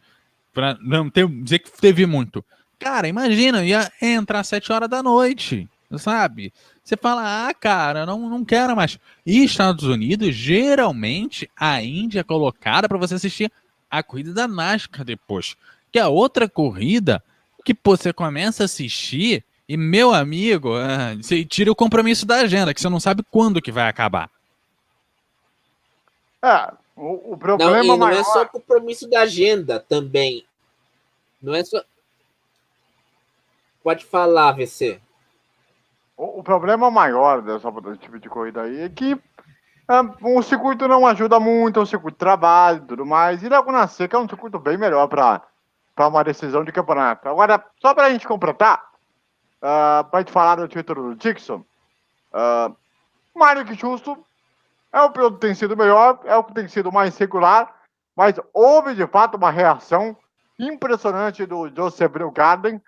para 0.52 0.76
não 0.80 1.08
ter, 1.08 1.28
dizer 1.28 1.60
que 1.60 1.70
teve 1.70 2.06
muito. 2.06 2.44
Cara, 2.78 3.06
imagina, 3.06 3.64
ia 3.64 3.90
entrar 4.00 4.40
às 4.40 4.48
7 4.48 4.72
horas 4.72 4.88
da 4.88 5.02
noite, 5.02 5.68
sabe? 5.96 6.52
Você 6.82 6.96
fala, 6.96 7.48
ah, 7.48 7.54
cara, 7.54 8.06
não, 8.06 8.28
não 8.28 8.44
quero 8.44 8.74
mais. 8.74 8.98
E 9.24 9.44
Estados 9.44 9.84
Unidos, 9.84 10.34
geralmente, 10.34 11.48
a 11.56 11.82
Índia 11.82 12.20
é 12.20 12.24
colocada 12.24 12.88
para 12.88 12.98
você 12.98 13.14
assistir 13.14 13.52
a 13.90 14.02
corrida 14.02 14.32
da 14.32 14.48
NASCAR 14.48 15.04
depois. 15.04 15.56
Que 15.92 15.98
é 15.98 16.06
outra 16.06 16.48
corrida 16.48 17.22
que 17.64 17.74
pô, 17.74 17.96
você 17.96 18.12
começa 18.12 18.64
a 18.64 18.66
assistir 18.66 19.44
e, 19.68 19.76
meu 19.76 20.12
amigo, 20.12 20.74
ah, 20.74 21.14
você 21.20 21.44
tira 21.44 21.70
o 21.70 21.76
compromisso 21.76 22.26
da 22.26 22.36
agenda, 22.36 22.74
que 22.74 22.80
você 22.80 22.88
não 22.88 22.98
sabe 22.98 23.22
quando 23.30 23.62
que 23.62 23.70
vai 23.70 23.88
acabar. 23.88 24.30
É, 26.42 26.72
o, 26.96 27.32
o 27.32 27.36
problema 27.36 27.78
não, 27.78 27.86
não 27.86 27.98
maior... 27.98 28.20
é 28.20 28.24
só 28.24 28.46
compromisso 28.46 29.08
da 29.08 29.20
agenda 29.20 29.80
também. 29.80 30.46
Não 31.40 31.54
é 31.54 31.64
só. 31.64 31.82
Pode 33.82 34.04
falar, 34.04 34.52
VC. 34.52 35.00
O, 36.16 36.40
o 36.40 36.42
problema 36.42 36.90
maior 36.90 37.40
dessa, 37.40 37.70
desse 37.70 37.98
tipo 37.98 38.18
de 38.18 38.28
corrida 38.28 38.62
aí 38.62 38.82
é 38.82 38.88
que 38.88 39.18
é, 39.90 40.00
o 40.22 40.42
circuito 40.42 40.86
não 40.86 41.06
ajuda 41.06 41.40
muito, 41.40 41.80
é 41.80 41.82
um 41.82 41.86
circuito 41.86 42.14
de 42.14 42.20
trabalho 42.20 42.78
e 42.84 42.86
tudo 42.86 43.04
mais. 43.04 43.42
E 43.42 43.48
Laguna 43.48 43.88
Seca 43.88 44.16
é 44.16 44.20
um 44.20 44.28
circuito 44.28 44.58
bem 44.58 44.76
melhor 44.76 45.08
para 45.08 45.42
uma 46.06 46.22
decisão 46.22 46.62
de 46.62 46.70
campeonato. 46.70 47.28
Agora, 47.28 47.64
só 47.80 47.92
para 47.92 48.06
a 48.06 48.10
gente 48.10 48.28
completar, 48.28 48.78
uh, 49.58 50.04
para 50.04 50.18
a 50.18 50.18
gente 50.20 50.32
falar 50.32 50.56
do 50.56 50.68
título 50.68 51.10
do 51.10 51.16
Dixon, 51.16 51.64
uh, 52.32 52.76
Mário 53.34 53.64
que 53.64 53.74
justo 53.74 54.16
é 54.92 55.00
o 55.02 55.10
piloto 55.10 55.34
que 55.36 55.46
tem 55.46 55.54
sido 55.54 55.76
melhor, 55.76 56.20
é 56.24 56.36
o 56.36 56.44
que 56.44 56.54
tem 56.54 56.68
sido 56.68 56.90
mais 56.90 57.16
regular, 57.16 57.74
mas 58.16 58.34
houve 58.52 58.94
de 58.94 59.06
fato 59.06 59.36
uma 59.36 59.50
reação 59.50 60.16
impressionante 60.58 61.46
do 61.46 61.68
Joseph 61.74 62.12
Garden, 62.34 62.80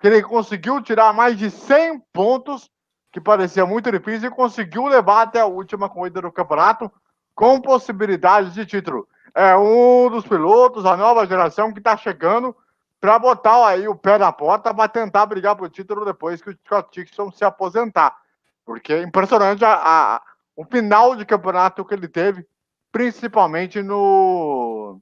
que 0.00 0.06
ele 0.06 0.22
conseguiu 0.22 0.82
tirar 0.82 1.12
mais 1.14 1.38
de 1.38 1.50
100 1.50 2.00
pontos, 2.12 2.70
que 3.10 3.20
parecia 3.20 3.64
muito 3.64 3.90
difícil, 3.90 4.28
e 4.28 4.34
conseguiu 4.34 4.86
levar 4.86 5.22
até 5.22 5.40
a 5.40 5.46
última 5.46 5.88
corrida 5.88 6.20
do 6.20 6.32
campeonato 6.32 6.90
com 7.34 7.60
possibilidade 7.60 8.50
de 8.50 8.66
título. 8.66 9.08
É 9.34 9.56
um 9.56 10.10
dos 10.10 10.26
pilotos, 10.26 10.84
a 10.84 10.96
nova 10.96 11.26
geração 11.26 11.72
que 11.72 11.78
está 11.78 11.96
chegando 11.96 12.54
para 13.00 13.18
botar 13.18 13.66
aí 13.66 13.86
o 13.88 13.96
pé 13.96 14.16
na 14.18 14.32
porta 14.32 14.72
para 14.72 14.88
tentar 14.88 15.26
brigar 15.26 15.56
por 15.56 15.68
título 15.68 16.04
depois 16.04 16.40
que 16.40 16.50
o 16.50 16.58
Scott 16.64 16.88
Dixon 16.92 17.30
se 17.32 17.44
aposentar. 17.44 18.16
Porque 18.64 18.92
é 18.92 19.02
impressionante 19.02 19.64
a, 19.64 19.74
a 19.74 20.22
o 20.56 20.64
final 20.64 21.16
de 21.16 21.24
campeonato 21.24 21.84
que 21.84 21.94
ele 21.94 22.08
teve, 22.08 22.46
principalmente 22.92 23.82
no 23.82 25.00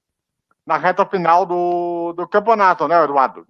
na 0.65 0.79
reta 0.79 1.05
final 1.05 1.45
do, 1.45 2.13
do 2.13 2.27
campeonato, 2.29 2.87
né, 2.87 3.03
Eduardo? 3.03 3.47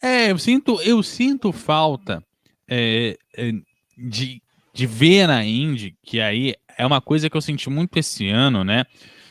É, 0.00 0.30
eu 0.30 0.38
sinto, 0.38 0.80
eu 0.82 1.02
sinto 1.02 1.52
falta 1.52 2.22
é, 2.68 3.16
é, 3.36 3.52
de, 3.96 4.42
de 4.72 4.86
ver 4.86 5.26
na 5.26 5.44
Indy, 5.44 5.96
que 6.02 6.20
aí 6.20 6.54
é 6.76 6.86
uma 6.86 7.00
coisa 7.00 7.28
que 7.28 7.36
eu 7.36 7.40
senti 7.40 7.68
muito 7.70 7.98
esse 7.98 8.28
ano, 8.28 8.64
né? 8.64 8.84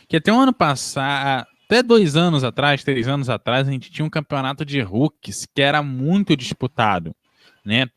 Que 0.08 0.18
até 0.18 0.32
o 0.32 0.40
ano 0.40 0.54
passado, 0.54 1.48
até 1.66 1.82
dois 1.82 2.16
anos 2.16 2.44
atrás, 2.44 2.84
três 2.84 3.08
anos 3.08 3.30
atrás, 3.30 3.68
a 3.68 3.72
gente 3.72 3.92
tinha 3.92 4.06
um 4.06 4.10
campeonato 4.10 4.64
de 4.64 4.82
rookies 4.82 5.48
que 5.54 5.62
era 5.62 5.82
muito 5.82 6.36
disputado, 6.36 7.16
né? 7.64 7.88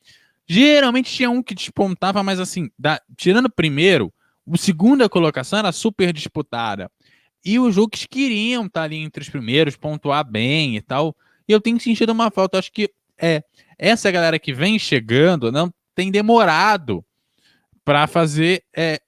Geralmente 0.49 1.13
tinha 1.13 1.31
um 1.31 1.43
que 1.43 1.55
despontava, 1.55 2.23
mas 2.23 2.41
assim, 2.41 2.71
da, 2.79 3.01
tirando 3.17 3.47
o 3.47 3.53
primeiro, 3.53 4.13
o 4.47 4.57
segunda 4.57 5.09
colocação 5.09 5.59
era 5.59 5.71
super 5.73 6.13
disputada. 6.13 6.91
E 7.45 7.59
os 7.59 7.77
rookies 7.77 8.07
queriam 8.07 8.67
estar 8.67 8.83
ali 8.83 8.97
entre 8.97 9.23
os 9.23 9.29
primeiros, 9.29 9.77
pontuar 9.77 10.25
bem 10.29 10.77
e 10.77 10.81
tal. 10.81 11.15
E 11.47 11.53
eu 11.53 11.61
tenho 11.61 11.79
sentido 11.79 12.11
uma 12.11 12.31
falta. 12.31 12.59
Acho 12.59 12.73
que 12.73 12.91
é 13.21 13.43
essa 13.79 14.11
galera 14.11 14.39
que 14.39 14.53
vem 14.53 14.79
chegando 14.79 15.53
não 15.53 15.73
tem 15.95 16.11
demorado 16.11 17.05
para 17.85 18.07
fazer, 18.07 18.65
é, 18.75 19.01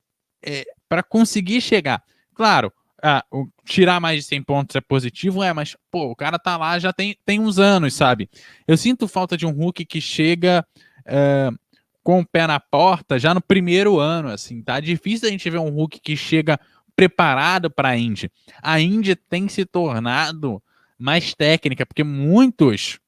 é 0.45 0.65
para 0.89 1.03
conseguir 1.03 1.61
chegar. 1.61 2.03
Claro, 2.35 2.73
ah, 3.03 3.25
o, 3.31 3.49
tirar 3.65 4.01
mais 4.01 4.17
de 4.17 4.23
100 4.29 4.43
pontos 4.43 4.77
é 4.77 4.81
positivo, 4.81 5.43
é, 5.43 5.53
mas 5.53 5.77
pô, 5.91 6.11
o 6.11 6.17
cara 6.17 6.39
tá 6.39 6.57
lá 6.57 6.79
já 6.79 6.93
tem, 6.93 7.17
tem 7.25 7.41
uns 7.41 7.59
anos, 7.59 7.95
sabe? 7.95 8.29
Eu 8.67 8.77
sinto 8.77 9.09
falta 9.09 9.37
de 9.37 9.47
um 9.47 9.51
Hulk 9.51 9.85
que 9.87 10.01
chega 10.01 10.67
uh, 11.11 11.59
com 12.03 12.21
o 12.21 12.27
pé 12.27 12.47
na 12.47 12.59
porta 12.59 13.19
já 13.19 13.35
no 13.35 13.41
primeiro 13.43 13.99
ano, 13.99 14.29
assim, 14.29 14.63
tá 14.63 14.81
difícil 14.81 15.29
a 15.29 15.31
gente 15.31 15.51
ver 15.51 15.59
um 15.59 15.71
Hulk 15.71 16.01
que 16.01 16.17
chega 16.17 16.59
preparado 16.97 17.71
para 17.71 17.91
a 17.91 17.97
Indy. 17.97 18.31
A 18.63 18.81
Indy 18.81 19.15
tem 19.15 19.49
se 19.49 19.65
tornado 19.65 20.63
mais 20.99 21.35
técnica, 21.35 21.85
porque 21.85 22.05
muitos 22.05 22.99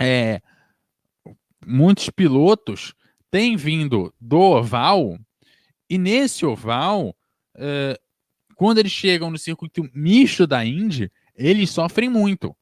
é, 0.00 0.40
muitos 1.66 2.08
pilotos 2.10 2.94
têm 3.30 3.56
vindo 3.56 4.12
do 4.20 4.38
oval 4.38 5.18
e 5.90 5.96
nesse 5.96 6.44
oval, 6.44 7.16
quando 8.54 8.78
eles 8.78 8.92
chegam 8.92 9.30
no 9.30 9.38
circuito 9.38 9.88
misto 9.94 10.46
da 10.46 10.64
Indy, 10.64 11.10
eles 11.34 11.70
sofrem 11.70 12.08
muito. 12.08 12.54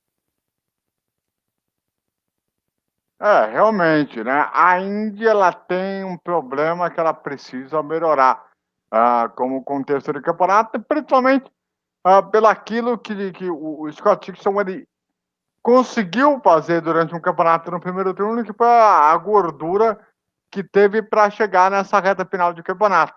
É, 3.19 3.47
realmente, 3.47 4.23
né? 4.23 4.49
A 4.53 4.79
Índia 4.79 5.31
ela 5.31 5.51
tem 5.51 6.05
um 6.05 6.19
problema 6.19 6.91
que 6.91 7.01
ela 7.01 7.15
precisa 7.15 7.83
melhorar, 7.83 8.45
uh, 8.93 9.29
como 9.35 9.65
contexto 9.65 10.13
de 10.13 10.21
campeonato, 10.21 10.79
principalmente 10.81 11.51
uh, 12.07 12.23
pelo 12.31 12.47
aquilo 12.47 12.99
que, 12.99 13.33
que 13.33 13.51
o, 13.51 13.91
Scott 13.91 14.31
Dixon 14.31 14.61
ele 14.61 14.87
conseguiu 15.63 16.41
fazer 16.45 16.83
durante 16.83 17.15
um 17.15 17.21
campeonato 17.21 17.71
no 17.71 17.81
primeiro 17.81 18.13
turno, 18.13 18.45
que 18.45 18.53
foi 18.53 18.69
a 18.69 19.17
gordura 19.17 19.99
que 20.51 20.63
teve 20.63 21.03
para 21.03 21.31
chegar 21.31 21.71
nessa 21.71 21.99
reta 21.99 22.25
final 22.25 22.53
de 22.53 22.63
campeonato. 22.63 23.15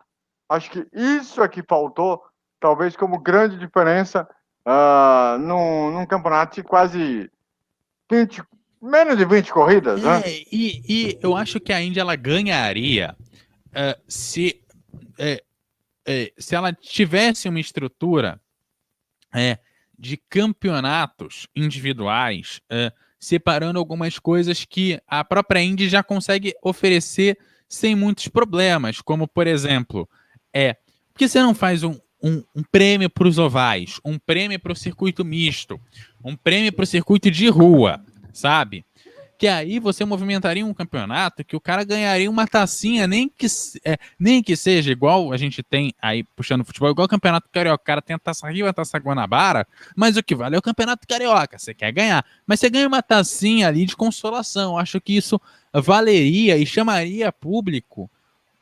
Acho 0.48 0.72
que 0.72 0.88
isso 0.94 1.44
é 1.44 1.48
que 1.48 1.62
faltou, 1.62 2.24
talvez 2.60 2.96
como 2.96 3.20
grande 3.20 3.58
diferença 3.60 4.28
uh, 4.66 5.38
num, 5.38 5.92
num 5.92 6.06
campeonato 6.06 6.56
de 6.56 6.64
quase 6.64 7.30
20, 8.10 8.42
Menos 8.82 9.18
de 9.18 9.26
20 9.26 9.52
corridas, 9.52 10.02
né? 10.02 10.10
é, 10.10 10.20
né? 10.20 10.44
E, 10.52 10.82
e 10.88 11.20
eu 11.22 11.36
acho 11.36 11.60
que 11.60 11.74
a 11.74 11.82
Índia 11.82 12.02
ela 12.02 12.16
ganharia 12.16 13.16
uh, 13.68 14.02
se, 14.08 14.62
uh, 14.90 16.12
uh, 16.12 16.32
se 16.38 16.56
ela 16.56 16.72
tivesse 16.72 17.50
uma 17.50 17.60
estrutura 17.60 18.40
de 19.96 20.18
campeonatos 20.18 21.46
individuais, 21.56 22.60
separando 23.20 23.78
algumas 23.78 24.18
coisas 24.18 24.66
que 24.66 25.00
a 25.06 25.24
própria 25.24 25.62
Indy 25.62 25.88
já 25.88 26.02
consegue 26.02 26.56
oferecer 26.64 27.38
sem 27.68 27.94
muitos 27.94 28.28
problemas, 28.28 29.02
como 29.02 29.28
por 29.28 29.46
exemplo, 29.46 30.10
é 30.52 30.74
por 31.14 31.20
que 31.20 31.28
você 31.28 31.40
não 31.44 31.54
faz 31.54 31.84
um, 31.84 31.96
um, 32.24 32.44
um 32.56 32.64
prêmio 32.72 33.08
para 33.08 33.28
os 33.28 33.38
ovais, 33.38 34.00
um 34.04 34.18
prêmio 34.18 34.60
para 34.60 34.74
o 34.74 34.76
circuito 34.76 35.24
misto, 35.24 35.80
um 36.24 36.36
prêmio 36.36 36.74
para 36.74 36.84
o 36.84 36.88
circuito 36.88 37.30
de 37.30 37.48
rua? 37.50 38.04
Sabe? 38.40 38.86
Que 39.38 39.48
aí 39.48 39.80
você 39.80 40.04
movimentaria 40.04 40.66
um 40.66 40.74
campeonato 40.74 41.46
que 41.46 41.56
o 41.56 41.62
cara 41.62 41.86
ganharia 41.86 42.30
uma 42.30 42.46
tacinha, 42.46 43.08
nem 43.08 43.30
que, 43.30 43.48
é, 43.86 43.98
nem 44.20 44.44
que 44.44 44.54
seja 44.56 44.92
igual 44.92 45.32
a 45.32 45.38
gente 45.38 45.64
tem 45.64 45.94
aí 46.02 46.24
puxando 46.36 46.66
futebol, 46.66 46.92
igual 46.92 47.06
o 47.06 47.10
campeonato 47.10 47.48
carioca. 47.50 47.82
O 47.82 47.86
cara 47.86 48.02
tem 48.02 48.16
a 48.16 48.20
taça 48.20 48.50
Rio 48.50 48.68
a 48.68 48.74
taça 48.74 48.98
Guanabara, 48.98 49.66
mas 49.96 50.18
o 50.18 50.24
que 50.24 50.36
vale 50.36 50.58
é 50.58 50.60
o 50.60 50.62
campeonato 50.62 51.08
carioca. 51.08 51.58
Você 51.58 51.74
quer 51.74 51.92
ganhar, 51.94 52.26
mas 52.46 52.60
você 52.60 52.70
ganha 52.70 52.88
uma 52.88 53.02
tacinha 53.02 53.70
ali 53.70 53.86
de 53.86 53.96
consolação. 53.96 54.78
Acho 54.78 55.00
que 55.00 55.16
isso 55.16 55.40
valeria 55.74 56.58
e 56.58 56.66
chamaria 56.66 57.32
público 57.32 58.10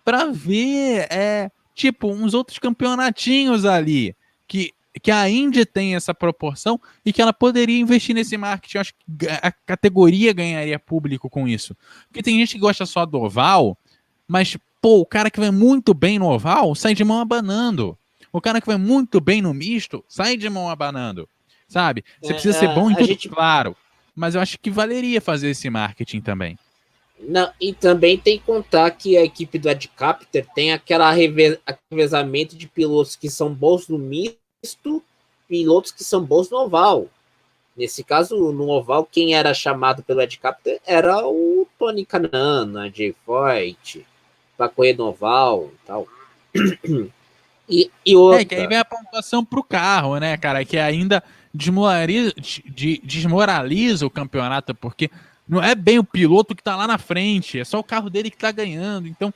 para 0.05 0.25
ver, 0.25 1.07
é, 1.09 1.51
tipo, 1.73 2.07
uns 2.07 2.33
outros 2.33 2.59
campeonatinhos 2.59 3.65
ali 3.65 4.15
que 4.47 4.71
que 4.99 5.11
a 5.11 5.29
Indy 5.29 5.65
tem 5.65 5.95
essa 5.95 6.13
proporção 6.13 6.79
e 7.05 7.11
que 7.11 7.21
ela 7.21 7.33
poderia 7.33 7.79
investir 7.79 8.15
nesse 8.15 8.37
marketing. 8.37 8.77
Eu 8.77 8.81
acho 8.81 8.93
que 8.93 9.27
a 9.41 9.51
categoria 9.51 10.33
ganharia 10.33 10.79
público 10.79 11.29
com 11.29 11.47
isso. 11.47 11.75
Porque 12.07 12.23
tem 12.23 12.37
gente 12.39 12.53
que 12.53 12.59
gosta 12.59 12.85
só 12.85 13.05
do 13.05 13.21
oval, 13.21 13.77
mas, 14.27 14.57
pô, 14.81 14.99
o 14.99 15.05
cara 15.05 15.29
que 15.29 15.39
vai 15.39 15.51
muito 15.51 15.93
bem 15.93 16.19
no 16.19 16.27
oval 16.27 16.73
sai 16.75 16.93
de 16.93 17.03
mão 17.03 17.19
abanando. 17.19 17.97
O 18.31 18.41
cara 18.41 18.61
que 18.61 18.67
vai 18.67 18.77
muito 18.77 19.19
bem 19.19 19.41
no 19.41 19.53
misto 19.53 20.03
sai 20.07 20.37
de 20.37 20.49
mão 20.49 20.69
abanando. 20.69 21.27
Sabe? 21.67 22.03
Você 22.21 22.31
é, 22.31 22.33
precisa 22.33 22.59
ser 22.59 22.73
bom 22.73 22.89
em 22.89 22.95
tudo, 22.95 23.07
gente... 23.07 23.29
claro. 23.29 23.75
Mas 24.15 24.35
eu 24.35 24.41
acho 24.41 24.57
que 24.57 24.71
valeria 24.71 25.21
fazer 25.21 25.49
esse 25.49 25.69
marketing 25.69 26.21
também. 26.21 26.57
Não, 27.19 27.51
e 27.59 27.73
também 27.73 28.17
tem 28.17 28.37
que 28.37 28.45
contar 28.45 28.91
que 28.91 29.17
a 29.17 29.23
equipe 29.23 29.57
do 29.57 29.69
Adcapter 29.69 30.45
tem 30.53 30.71
aquela 30.71 31.11
revezamento 31.11 32.55
de 32.55 32.67
pilotos 32.67 33.15
que 33.15 33.29
são 33.29 33.53
bons 33.53 33.87
no 33.87 33.97
misto 33.97 34.37
visto 34.61 35.03
pilotos 35.47 35.91
que 35.91 36.03
são 36.03 36.23
bons 36.23 36.49
no 36.49 36.57
oval. 36.57 37.07
Nesse 37.75 38.03
caso, 38.03 38.51
no 38.51 38.69
oval, 38.69 39.05
quem 39.05 39.35
era 39.35 39.53
chamado 39.53 40.01
pelo 40.01 40.21
Ed 40.21 40.37
Capter 40.39 40.79
era 40.85 41.27
o 41.27 41.67
Tony 41.77 42.05
Canana, 42.05 42.91
Jay 42.93 43.15
Foyt, 43.25 44.05
para 44.57 44.69
correr 44.69 44.97
no 44.97 45.05
oval 45.05 45.69
e 45.73 45.87
tal. 45.87 46.07
E, 47.69 47.91
e 48.05 48.15
outra... 48.15 48.41
É, 48.41 48.45
que 48.45 48.55
aí 48.55 48.65
vem 48.65 48.77
a 48.77 48.85
pontuação 48.85 49.43
pro 49.43 49.61
carro, 49.61 50.17
né, 50.19 50.37
cara? 50.37 50.63
Que 50.63 50.77
ainda 50.77 51.21
desmoraliza, 51.53 52.33
desmoraliza 53.03 54.05
o 54.05 54.09
campeonato, 54.09 54.73
porque 54.73 55.11
não 55.47 55.61
é 55.61 55.75
bem 55.75 55.99
o 55.99 56.03
piloto 56.03 56.55
que 56.55 56.63
tá 56.63 56.75
lá 56.75 56.87
na 56.87 56.97
frente, 56.97 57.59
é 57.59 57.65
só 57.65 57.79
o 57.79 57.83
carro 57.83 58.09
dele 58.09 58.31
que 58.31 58.37
tá 58.37 58.51
ganhando. 58.51 59.07
Então, 59.07 59.33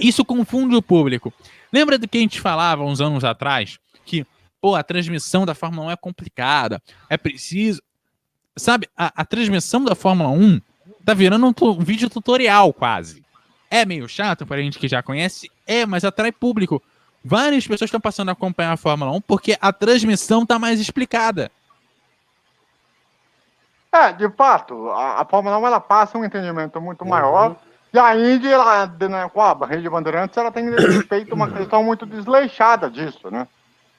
isso 0.00 0.24
confunde 0.24 0.74
o 0.74 0.82
público. 0.82 1.32
Lembra 1.72 1.98
do 1.98 2.08
que 2.08 2.18
a 2.18 2.20
gente 2.20 2.40
falava 2.40 2.82
uns 2.82 3.00
anos 3.00 3.24
atrás? 3.24 3.78
Que, 4.04 4.26
pô, 4.62 4.76
a 4.76 4.82
transmissão 4.84 5.44
da 5.44 5.56
Fórmula 5.56 5.88
1 5.88 5.90
é 5.90 5.96
complicada, 5.96 6.80
é 7.10 7.16
preciso. 7.16 7.82
Sabe, 8.56 8.88
a, 8.96 9.12
a 9.16 9.24
transmissão 9.24 9.82
da 9.84 9.96
Fórmula 9.96 10.30
1 10.30 10.60
tá 11.04 11.12
virando 11.12 11.44
um, 11.46 11.68
um 11.70 11.80
vídeo 11.80 12.08
tutorial 12.08 12.72
quase. 12.72 13.24
É 13.68 13.84
meio 13.84 14.08
chato 14.08 14.46
para 14.46 14.58
a 14.58 14.60
gente 14.60 14.78
que 14.78 14.86
já 14.86 15.02
conhece, 15.02 15.50
é, 15.66 15.84
mas 15.84 16.04
atrai 16.04 16.30
público. 16.30 16.80
Várias 17.24 17.66
pessoas 17.66 17.88
estão 17.88 18.00
passando 18.00 18.28
a 18.28 18.32
acompanhar 18.32 18.72
a 18.72 18.76
Fórmula 18.76 19.10
1 19.10 19.20
porque 19.22 19.56
a 19.60 19.72
transmissão 19.72 20.44
está 20.44 20.58
mais 20.58 20.78
explicada. 20.78 21.50
É, 23.90 24.12
de 24.12 24.28
fato, 24.30 24.90
a, 24.90 25.22
a 25.22 25.24
Fórmula 25.24 25.58
1 25.58 25.66
ela 25.66 25.80
passa 25.80 26.16
um 26.16 26.24
entendimento 26.24 26.80
muito 26.80 27.02
uhum. 27.02 27.10
maior. 27.10 27.56
E 27.92 27.98
a 27.98 28.14
Indy, 28.16 28.48
ela, 28.48 28.86
né, 28.86 29.28
com 29.28 29.40
a 29.40 29.66
rede 29.66 29.88
Bandeirantes, 29.88 30.36
ela 30.36 30.52
tem 30.52 30.64
feito 31.08 31.34
uma 31.34 31.50
questão 31.50 31.82
muito 31.82 32.06
desleixada 32.06 32.88
disso, 32.88 33.30
né? 33.30 33.46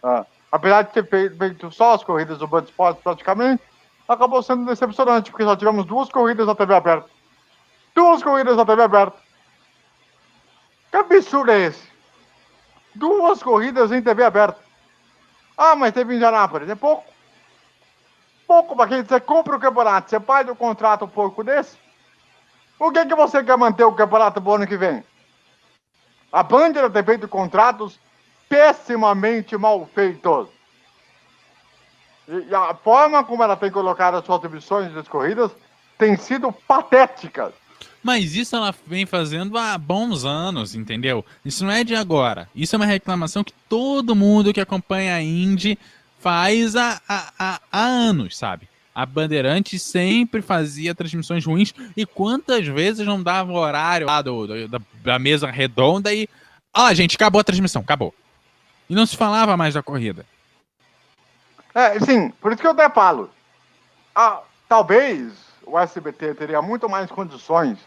Ah, 0.01 0.25
apesar 0.53 0.83
de 0.83 0.91
ter 0.91 1.09
feito, 1.09 1.71
só 1.71 1.95
as 1.95 2.03
corridas 2.03 2.37
do 2.37 2.47
Bud 2.47 2.69
Sports 2.69 3.01
praticamente, 3.01 3.63
acabou 4.07 4.43
sendo 4.43 4.67
decepcionante, 4.67 5.31
porque 5.31 5.43
só 5.43 5.55
tivemos 5.55 5.83
duas 5.83 6.09
corridas 6.09 6.45
na 6.45 6.53
TV 6.53 6.75
aberta. 6.75 7.09
Duas 7.95 8.21
corridas 8.21 8.55
na 8.55 8.63
TV 8.63 8.83
aberta. 8.83 9.17
Que 10.91 10.97
absurdo 10.97 11.51
é 11.51 11.59
esse? 11.61 11.91
Duas 12.93 13.41
corridas 13.41 13.91
em 13.91 14.03
TV 14.03 14.23
aberta. 14.23 14.59
Ah, 15.57 15.75
mas 15.75 15.91
teve 15.91 16.13
em 16.13 16.17
Indianápolis. 16.17 16.69
É 16.69 16.75
pouco. 16.75 17.03
Pouco 18.45 18.75
para 18.75 18.89
quem 18.89 19.03
você 19.03 19.19
compra 19.19 19.55
o 19.55 19.59
campeonato. 19.59 20.11
Você 20.11 20.19
faz 20.19 20.47
o 20.47 20.55
contrato 20.55 21.05
um 21.05 21.09
pouco 21.09 21.43
desse. 21.43 21.79
Por 22.77 22.93
que, 22.93 23.07
que 23.07 23.15
você 23.15 23.43
quer 23.43 23.57
manter 23.57 23.85
o 23.85 23.93
campeonato 23.93 24.39
pro 24.39 24.53
ano 24.53 24.67
que 24.67 24.77
vem? 24.77 25.03
A 26.31 26.43
Band 26.43 26.73
tem 26.91 27.03
feito 27.03 27.27
contratos 27.27 27.99
pessimamente 28.53 29.57
mal 29.57 29.89
feitos. 29.95 30.47
E 32.27 32.53
a 32.53 32.75
forma 32.75 33.23
como 33.23 33.41
ela 33.41 33.57
tem 33.57 33.71
colocado 33.71 34.15
as 34.15 34.25
suas 34.25 34.43
emissions 34.43 34.93
das 34.93 35.07
corridas 35.07 35.51
tem 35.97 36.15
sido 36.15 36.51
patética. 36.51 37.51
Mas 38.03 38.35
isso 38.35 38.55
ela 38.55 38.73
vem 38.85 39.05
fazendo 39.05 39.57
há 39.57 39.75
bons 39.77 40.23
anos, 40.23 40.75
entendeu? 40.75 41.25
Isso 41.43 41.65
não 41.65 41.71
é 41.71 41.83
de 41.83 41.95
agora. 41.95 42.47
Isso 42.53 42.75
é 42.75 42.77
uma 42.77 42.85
reclamação 42.85 43.43
que 43.43 43.53
todo 43.67 44.15
mundo 44.15 44.53
que 44.53 44.61
acompanha 44.61 45.15
a 45.15 45.21
Indy 45.21 45.79
faz 46.19 46.75
há, 46.75 47.01
há, 47.09 47.59
há 47.71 47.81
anos, 47.81 48.37
sabe? 48.37 48.69
A 48.93 49.05
Bandeirante 49.05 49.79
sempre 49.79 50.41
fazia 50.43 50.93
transmissões 50.93 51.43
ruins 51.43 51.73
e 51.97 52.05
quantas 52.05 52.67
vezes 52.67 53.05
não 53.05 53.23
dava 53.23 53.51
o 53.51 53.55
horário 53.55 54.05
lá 54.05 54.21
do, 54.21 54.45
do 54.45 54.67
da, 54.67 54.79
da, 55.03 55.17
mesa 55.17 55.49
redonda 55.49 56.13
e. 56.13 56.29
Ah, 56.71 56.93
gente, 56.93 57.15
acabou 57.15 57.41
a 57.41 57.43
transmissão, 57.43 57.81
acabou. 57.81 58.13
E 58.89 58.95
não 58.95 59.05
se 59.05 59.17
falava 59.17 59.57
mais 59.57 59.73
da 59.73 59.83
corrida. 59.83 60.25
É, 61.73 61.99
sim, 61.99 62.29
por 62.29 62.51
isso 62.51 62.61
que 62.61 62.67
eu 62.67 62.71
até 62.71 62.89
falo. 62.89 63.29
Ah, 64.15 64.41
talvez 64.69 65.33
o 65.65 65.77
SBT 65.77 66.35
teria 66.35 66.61
muito 66.61 66.87
mais 66.87 67.09
condições 67.09 67.79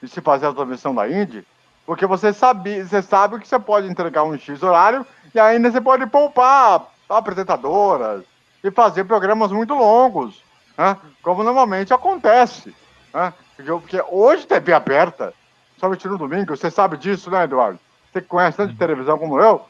de 0.00 0.08
se 0.08 0.20
fazer 0.20 0.46
a 0.46 0.52
transmissão 0.52 0.94
da 0.94 1.08
Indy, 1.08 1.44
porque 1.84 2.06
você 2.06 2.32
sabe, 2.32 2.82
você 2.84 3.02
sabe 3.02 3.40
que 3.40 3.48
você 3.48 3.58
pode 3.58 3.88
entregar 3.88 4.22
um 4.22 4.38
X 4.38 4.62
horário 4.62 5.04
e 5.34 5.40
ainda 5.40 5.70
você 5.70 5.80
pode 5.80 6.06
poupar 6.06 6.86
apresentadoras 7.08 8.22
e 8.62 8.70
fazer 8.70 9.04
programas 9.04 9.50
muito 9.50 9.74
longos, 9.74 10.42
né? 10.76 10.96
como 11.22 11.42
normalmente 11.42 11.92
acontece. 11.92 12.74
Né? 13.12 13.32
Porque 13.56 14.00
hoje 14.08 14.46
TV 14.46 14.72
aberta, 14.72 15.34
somente 15.78 16.06
no 16.06 16.18
domingo, 16.18 16.56
você 16.56 16.70
sabe 16.70 16.96
disso, 16.96 17.30
né, 17.30 17.44
Eduardo? 17.44 17.80
Você 18.12 18.20
conhece 18.20 18.56
tanto 18.56 18.68
de 18.68 18.74
uhum. 18.74 18.78
televisão 18.78 19.18
como 19.18 19.40
eu. 19.40 19.64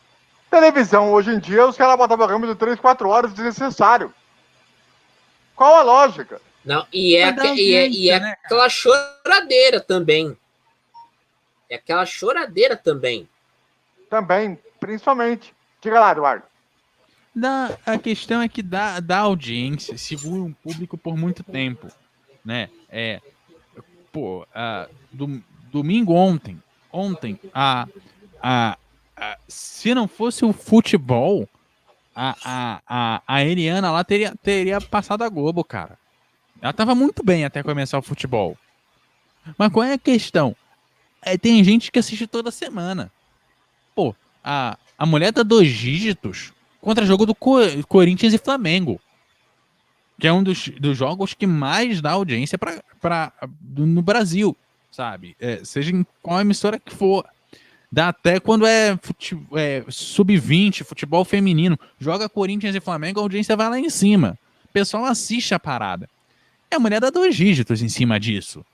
Televisão, 0.51 1.13
hoje 1.13 1.31
em 1.31 1.39
dia, 1.39 1.67
os 1.67 1.77
caras 1.77 1.97
botam 1.97 2.17
programa 2.17 2.47
de 2.47 2.55
3, 2.55 2.81
4 2.81 3.09
horas 3.09 3.33
desnecessário. 3.35 4.13
Qual 5.55 5.77
a 5.77 5.83
lógica? 5.83 6.41
Não, 6.65 6.87
e 6.93 7.17
é, 7.17 7.35
e 7.55 7.75
é, 7.75 7.89
e 7.89 8.11
é 8.11 8.21
né, 8.21 8.37
aquela 8.45 8.69
choradeira 8.69 9.81
também. 9.81 10.37
É 11.69 11.77
aquela 11.77 12.07
choradeira 12.07 12.77
também. 12.77 13.29
Também, 14.09 14.59
principalmente. 14.81 15.55
Diga 15.81 16.01
lá, 16.01 16.13
Eduardo. 16.13 16.45
Da, 17.35 17.79
a 17.85 17.99
questão 17.99 18.41
é 18.41 18.49
que 18.49 18.63
dá, 18.63 19.01
dá 19.01 19.19
audiência, 19.19 19.97
segura 19.99 20.43
um 20.43 20.53
público 20.53 20.97
por 20.97 21.17
muito 21.17 21.43
tempo. 21.43 21.89
Né? 22.45 22.71
É, 22.89 23.21
pô, 24.11 24.47
a, 24.55 24.89
do, 25.13 25.43
domingo 25.71 26.15
ontem, 26.15 26.61
ontem, 26.91 27.39
a, 27.53 27.87
a, 28.43 28.79
se 29.47 29.95
não 29.95 30.07
fosse 30.07 30.45
o 30.45 30.53
futebol, 30.53 31.49
a, 32.15 32.37
a, 32.45 32.83
a, 32.87 33.23
a 33.27 33.45
Eliana 33.45 33.91
lá 33.91 34.03
teria, 34.03 34.35
teria 34.43 34.81
passado 34.81 35.23
a 35.23 35.29
Globo, 35.29 35.63
cara. 35.63 35.99
Ela 36.61 36.73
tava 36.73 36.95
muito 36.95 37.23
bem 37.25 37.45
até 37.45 37.63
começar 37.63 37.99
o 37.99 38.03
futebol. 38.03 38.57
Mas 39.57 39.73
qual 39.73 39.85
é 39.85 39.93
a 39.93 39.99
questão? 39.99 40.55
É, 41.23 41.39
tem 41.39 41.63
gente 41.63 41.91
que 41.91 41.99
assiste 41.99 42.27
toda 42.27 42.51
semana. 42.51 43.11
Pô, 43.95 44.15
a, 44.43 44.77
a 44.97 45.07
mulher 45.07 45.33
dá 45.33 45.43
dois 45.43 45.71
dígitos 45.71 46.53
contra 46.81 47.07
jogo 47.07 47.25
do 47.27 47.35
Co 47.35 47.59
Corinthians 47.87 48.35
e 48.35 48.39
Flamengo. 48.39 49.01
Que 50.19 50.27
é 50.27 50.33
um 50.33 50.43
dos, 50.43 50.69
dos 50.69 50.97
jogos 50.97 51.35
que 51.35 51.47
mais 51.47 52.01
dá 52.01 52.13
audiência 52.13 52.59
pra, 52.59 52.83
pra, 53.01 53.33
no 53.77 54.03
Brasil, 54.03 54.57
sabe? 54.91 55.37
É, 55.39 55.65
seja 55.65 55.93
em 55.93 56.05
qual 56.21 56.41
emissora 56.41 56.79
que 56.81 56.93
for. 56.93 57.25
Dá 57.91 58.09
até 58.09 58.39
quando 58.39 58.67
é, 58.67 58.99
fute, 59.01 59.39
é 59.55 59.83
sub-20, 59.89 60.85
futebol 60.85 61.25
feminino. 61.25 61.79
Joga 61.99 62.29
Corinthians 62.29 62.75
e 62.75 62.81
Flamengo, 62.81 63.19
a 63.19 63.23
audiência 63.23 63.57
vai 63.57 63.71
lá 63.71 63.79
em 63.79 63.89
cima. 63.89 64.39
O 64.67 64.73
pessoal 64.73 65.07
assiste 65.07 65.55
a 65.55 65.59
parada. 65.59 66.09
É 66.71 66.77
a 66.77 66.81
mulher 66.81 67.01
dá 67.01 67.09
dois 67.09 67.35
dígitos 67.35 67.81
em 67.83 67.89
cima 67.89 68.21
disso. 68.21 68.65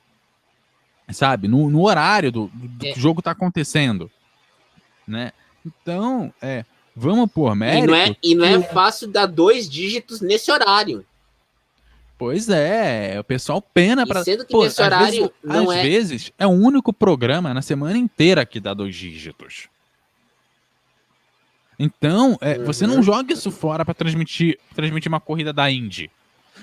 Sabe? 1.12 1.46
No, 1.46 1.70
no 1.70 1.84
horário 1.84 2.32
do, 2.32 2.50
do 2.52 2.86
é. 2.86 2.94
jogo 2.94 3.22
tá 3.22 3.30
acontecendo. 3.30 4.10
Né? 5.06 5.32
Então, 5.64 6.32
é, 6.42 6.64
vamos 6.96 7.30
por 7.30 7.54
mérito. 7.54 7.84
E 7.84 7.86
não 7.86 7.94
é, 7.94 8.16
e 8.22 8.34
não 8.34 8.44
é 8.44 8.62
fácil 8.62 9.08
dar 9.08 9.26
dois 9.26 9.68
dígitos 9.68 10.20
nesse 10.20 10.50
horário. 10.50 11.04
Pois 12.16 12.48
é, 12.48 13.18
o 13.18 13.24
pessoal 13.24 13.60
pena 13.60 14.06
para. 14.06 14.22
Sendo 14.22 14.44
que 14.44 14.52
Pô, 14.52 14.64
nesse 14.64 14.80
horário. 14.80 15.06
Às, 15.06 15.14
vezes, 15.14 15.30
não 15.42 15.70
às 15.70 15.76
é... 15.76 15.82
vezes 15.82 16.32
é 16.38 16.46
o 16.46 16.50
único 16.50 16.92
programa 16.92 17.52
na 17.52 17.60
semana 17.60 17.98
inteira 17.98 18.46
que 18.46 18.60
dá 18.60 18.72
dois 18.72 18.94
dígitos. 18.94 19.68
Então, 21.78 22.38
é, 22.40 22.56
uhum. 22.56 22.64
você 22.64 22.86
não 22.86 23.02
joga 23.02 23.32
isso 23.32 23.50
fora 23.50 23.84
para 23.84 23.94
transmitir, 23.94 24.58
transmitir 24.74 25.08
uma 25.08 25.18
corrida 25.18 25.52
da 25.52 25.68
Indy. 25.68 26.08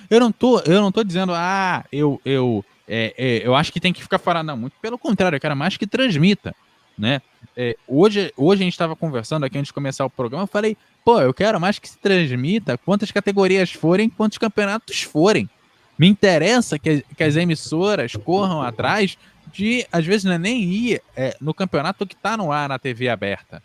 Eu 0.10 0.20
não 0.20 0.32
tô, 0.32 0.60
eu 0.62 0.82
não 0.82 0.92
tô 0.92 1.04
dizendo, 1.04 1.34
ah, 1.36 1.84
eu, 1.92 2.20
eu, 2.24 2.64
é, 2.88 3.14
é, 3.18 3.46
eu 3.46 3.54
acho 3.54 3.74
que 3.74 3.80
tem 3.80 3.92
que 3.92 4.02
ficar 4.02 4.20
fora. 4.20 4.42
Não, 4.42 4.56
muito 4.56 4.74
pelo 4.82 4.98
contrário, 4.98 5.36
eu 5.36 5.40
quero 5.40 5.56
mais 5.56 5.76
que 5.76 5.86
transmita, 5.86 6.56
né? 7.02 7.20
É, 7.58 7.76
hoje, 7.88 8.32
hoje 8.38 8.62
a 8.62 8.66
gente 8.66 8.74
estava 8.74 8.96
conversando 8.96 9.44
aqui 9.44 9.58
antes 9.58 9.70
de 9.70 9.74
começar 9.74 10.06
o 10.06 10.10
programa, 10.10 10.44
eu 10.44 10.48
falei, 10.48 10.78
pô, 11.04 11.20
eu 11.20 11.34
quero 11.34 11.60
mais 11.60 11.80
que 11.80 11.90
se 11.90 11.98
transmita 11.98 12.78
quantas 12.78 13.12
categorias 13.12 13.72
forem, 13.72 14.08
quantos 14.08 14.38
campeonatos 14.38 15.02
forem. 15.02 15.50
Me 15.98 16.08
interessa 16.08 16.78
que, 16.78 17.04
que 17.18 17.24
as 17.24 17.36
emissoras 17.36 18.16
corram 18.16 18.62
atrás 18.62 19.18
de, 19.52 19.86
às 19.92 20.06
vezes, 20.06 20.24
não 20.24 20.34
é 20.34 20.38
nem 20.38 20.62
ir 20.64 21.02
é, 21.16 21.36
no 21.42 21.54
campeonato 21.54 22.06
que 22.06 22.14
está 22.14 22.38
no 22.38 22.52
ar 22.52 22.70
na 22.70 22.78
TV 22.78 23.10
aberta, 23.10 23.62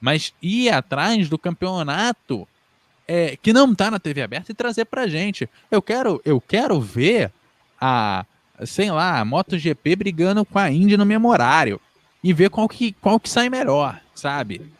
mas 0.00 0.34
ir 0.42 0.70
atrás 0.70 1.28
do 1.28 1.38
campeonato 1.38 2.46
é, 3.06 3.36
que 3.40 3.52
não 3.52 3.72
tá 3.72 3.90
na 3.90 4.00
TV 4.00 4.20
aberta 4.20 4.50
e 4.50 4.54
trazer 4.54 4.84
pra 4.84 5.06
gente. 5.06 5.48
Eu 5.70 5.80
quero, 5.80 6.20
eu 6.24 6.40
quero 6.40 6.80
ver 6.80 7.30
a, 7.80 8.26
sei 8.64 8.90
lá, 8.90 9.20
a 9.20 9.24
MotoGP 9.24 9.96
brigando 9.96 10.44
com 10.44 10.58
a 10.58 10.70
Indy 10.70 10.96
no 10.96 11.06
memorário 11.06 11.80
e 12.22 12.32
ver 12.32 12.50
qual 12.50 12.68
que, 12.68 12.92
qual 12.92 13.18
que 13.18 13.28
sai 13.28 13.48
melhor, 13.48 14.00
sabe? 14.14 14.70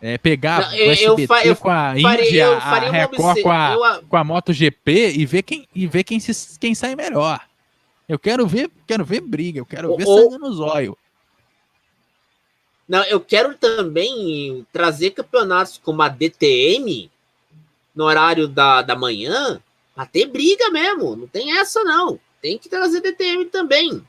É, 0.00 0.16
pegar 0.16 0.60
não, 0.60 0.74
eu, 0.74 0.88
o 0.88 0.90
SBT 0.92 1.48
eu, 1.48 1.56
com 1.56 1.70
a 1.70 1.98
Indy, 1.98 2.40
a, 2.40 2.78
Record 2.90 3.42
com 3.42 3.50
a, 3.50 3.72
eu, 3.72 4.02
com 4.04 4.16
a 4.16 4.22
MotoGP 4.22 5.10
e 5.16 5.26
ver 5.26 5.42
quem, 5.42 5.68
e 5.74 5.86
ver 5.88 6.04
quem, 6.04 6.20
se, 6.20 6.58
quem 6.58 6.74
sai 6.74 6.94
melhor. 6.94 7.40
Eu 8.08 8.18
quero 8.18 8.46
ver, 8.46 8.70
quero 8.86 9.04
ver 9.04 9.20
briga, 9.20 9.58
eu 9.58 9.66
quero 9.66 9.96
ver 9.96 10.06
ou, 10.06 10.30
sangue 10.30 10.38
no 10.38 10.52
zóio. 10.52 10.96
Não, 12.88 13.02
eu 13.04 13.20
quero 13.20 13.54
também 13.56 14.64
trazer 14.72 15.10
campeonatos 15.10 15.78
como 15.82 16.00
a 16.00 16.08
DTM 16.08 17.10
no 17.94 18.04
horário 18.04 18.46
da, 18.46 18.82
da 18.82 18.94
manhã 18.94 19.60
Pra 19.98 20.06
ter 20.06 20.26
briga 20.26 20.70
mesmo. 20.70 21.16
Não 21.16 21.26
tem 21.26 21.58
essa, 21.58 21.82
não. 21.82 22.20
Tem 22.40 22.56
que 22.56 22.68
trazer 22.68 23.00
DTM 23.00 23.46
também. 23.46 24.00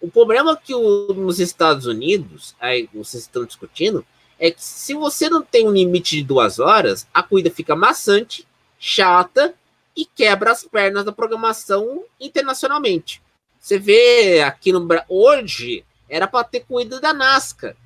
O 0.00 0.10
problema 0.10 0.56
que 0.56 0.74
o, 0.74 1.12
nos 1.14 1.40
Estados 1.40 1.86
Unidos, 1.86 2.54
aí 2.60 2.88
vocês 2.92 3.24
estão 3.24 3.44
discutindo, 3.44 4.06
é 4.38 4.50
que 4.50 4.62
se 4.62 4.94
você 4.94 5.28
não 5.28 5.42
tem 5.42 5.66
um 5.66 5.72
limite 5.72 6.16
de 6.16 6.22
duas 6.22 6.58
horas, 6.58 7.06
a 7.12 7.22
corrida 7.22 7.50
fica 7.50 7.74
maçante, 7.74 8.46
chata 8.78 9.54
e 9.96 10.06
quebra 10.06 10.52
as 10.52 10.62
pernas 10.62 11.04
da 11.04 11.10
programação 11.10 12.04
internacionalmente. 12.20 13.20
Você 13.58 13.78
vê 13.78 14.40
aqui 14.42 14.72
no 14.72 14.86
hoje 15.08 15.84
era 16.08 16.28
para 16.28 16.44
ter 16.44 16.60
corrida 16.60 17.00
da 17.00 17.12
NASCAR 17.12 17.76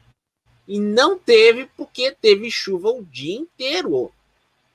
e 0.69 0.79
não 0.79 1.19
teve 1.19 1.69
porque 1.77 2.13
teve 2.13 2.51
chuva 2.51 2.91
o 2.91 3.05
dia 3.05 3.35
inteiro 3.35 4.13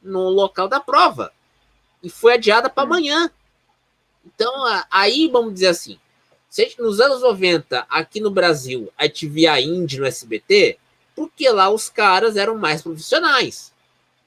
no 0.01 0.29
local 0.29 0.67
da 0.67 0.79
prova 0.79 1.31
e 2.01 2.09
foi 2.09 2.33
adiada 2.33 2.69
para 2.69 2.83
amanhã. 2.83 3.31
Então 4.25 4.51
aí 4.89 5.29
vamos 5.31 5.53
dizer 5.53 5.67
assim, 5.67 5.99
se 6.65 6.81
nos 6.81 6.99
anos 6.99 7.21
90 7.21 7.85
aqui 7.87 8.19
no 8.19 8.31
Brasil 8.31 8.91
a 8.97 9.05
gente 9.05 9.27
via 9.27 9.61
Indy 9.61 9.99
no 9.99 10.07
SBT, 10.07 10.79
porque 11.15 11.47
lá 11.49 11.69
os 11.69 11.87
caras 11.87 12.35
eram 12.35 12.57
mais 12.57 12.81
profissionais. 12.81 13.71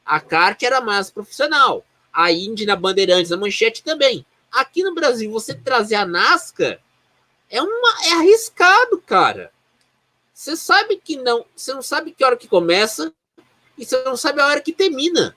A 0.07 0.21
kart 0.21 0.63
era 0.63 0.81
mais 0.81 1.11
profissional. 1.11 1.85
A 2.13 2.31
Indy 2.31 2.67
na 2.67 2.77
Bandeirantes, 2.77 3.31
na 3.31 3.37
Manchete 3.37 3.83
também. 3.83 4.25
Aqui 4.51 4.85
no 4.85 4.95
Brasil, 4.95 5.31
você 5.31 5.55
trazer 5.55 5.97
a 5.97 6.07
NASCAR 6.07 6.81
é, 7.49 7.61
uma, 7.61 8.05
é 8.05 8.13
arriscado, 8.13 9.01
cara. 9.01 9.53
Você 10.33 10.57
sabe 10.57 11.01
que 11.03 11.17
não. 11.17 11.45
Você 11.55 11.75
não 11.75 11.83
sabe 11.83 12.13
que 12.13 12.25
hora 12.25 12.37
que 12.37 12.47
começa 12.47 13.13
e 13.77 13.85
você 13.85 14.03
não 14.05 14.17
sabe 14.17 14.41
a 14.41 14.47
hora 14.47 14.61
que 14.61 14.73
termina. 14.73 15.37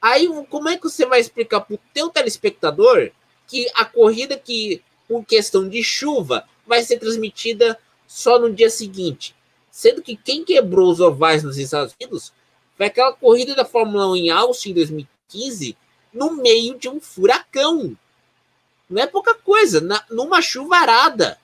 Aí, 0.00 0.28
como 0.48 0.68
é 0.68 0.76
que 0.76 0.84
você 0.84 1.04
vai 1.04 1.18
explicar 1.18 1.62
para 1.62 1.74
o 1.74 1.80
teu 1.92 2.10
telespectador 2.10 3.10
que 3.46 3.68
a 3.74 3.84
corrida 3.84 4.38
que, 4.38 4.82
por 5.08 5.24
questão 5.24 5.68
de 5.68 5.82
chuva, 5.82 6.46
vai 6.66 6.82
ser 6.82 6.98
transmitida 6.98 7.78
só 8.06 8.38
no 8.38 8.52
dia 8.52 8.70
seguinte? 8.70 9.34
Sendo 9.70 10.02
que 10.02 10.16
quem 10.16 10.44
quebrou 10.44 10.90
os 10.90 11.00
ovais 11.00 11.42
nos 11.42 11.58
Estados 11.58 11.94
Unidos 12.00 12.32
foi 12.76 12.86
aquela 12.86 13.12
corrida 13.12 13.54
da 13.54 13.64
Fórmula 13.64 14.08
1 14.10 14.16
em 14.16 14.30
Austin 14.30 14.70
em 14.70 14.74
2015, 14.74 15.76
no 16.12 16.32
meio 16.32 16.78
de 16.78 16.88
um 16.88 17.00
furacão. 17.00 17.96
Não 18.88 19.02
é 19.02 19.06
pouca 19.06 19.34
coisa, 19.34 19.80
na, 19.80 20.04
numa 20.10 20.40
chuvarada. 20.40 21.38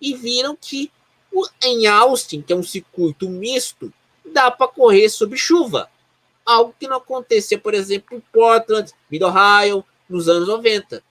E 0.00 0.14
viram 0.14 0.56
que 0.56 0.90
o, 1.32 1.46
em 1.62 1.86
Austin, 1.86 2.42
que 2.42 2.52
é 2.52 2.56
um 2.56 2.62
circuito 2.62 3.28
misto, 3.28 3.92
dá 4.24 4.50
para 4.50 4.68
correr 4.68 5.08
sob 5.08 5.36
chuva. 5.36 5.90
Algo 6.44 6.74
que 6.78 6.86
não 6.86 6.98
acontecia, 6.98 7.58
por 7.58 7.74
exemplo, 7.74 8.16
em 8.16 8.20
Portland, 8.32 8.92
Mid-Ohio, 9.10 9.84
nos 10.08 10.28
anos 10.28 10.48
90. 10.48 11.02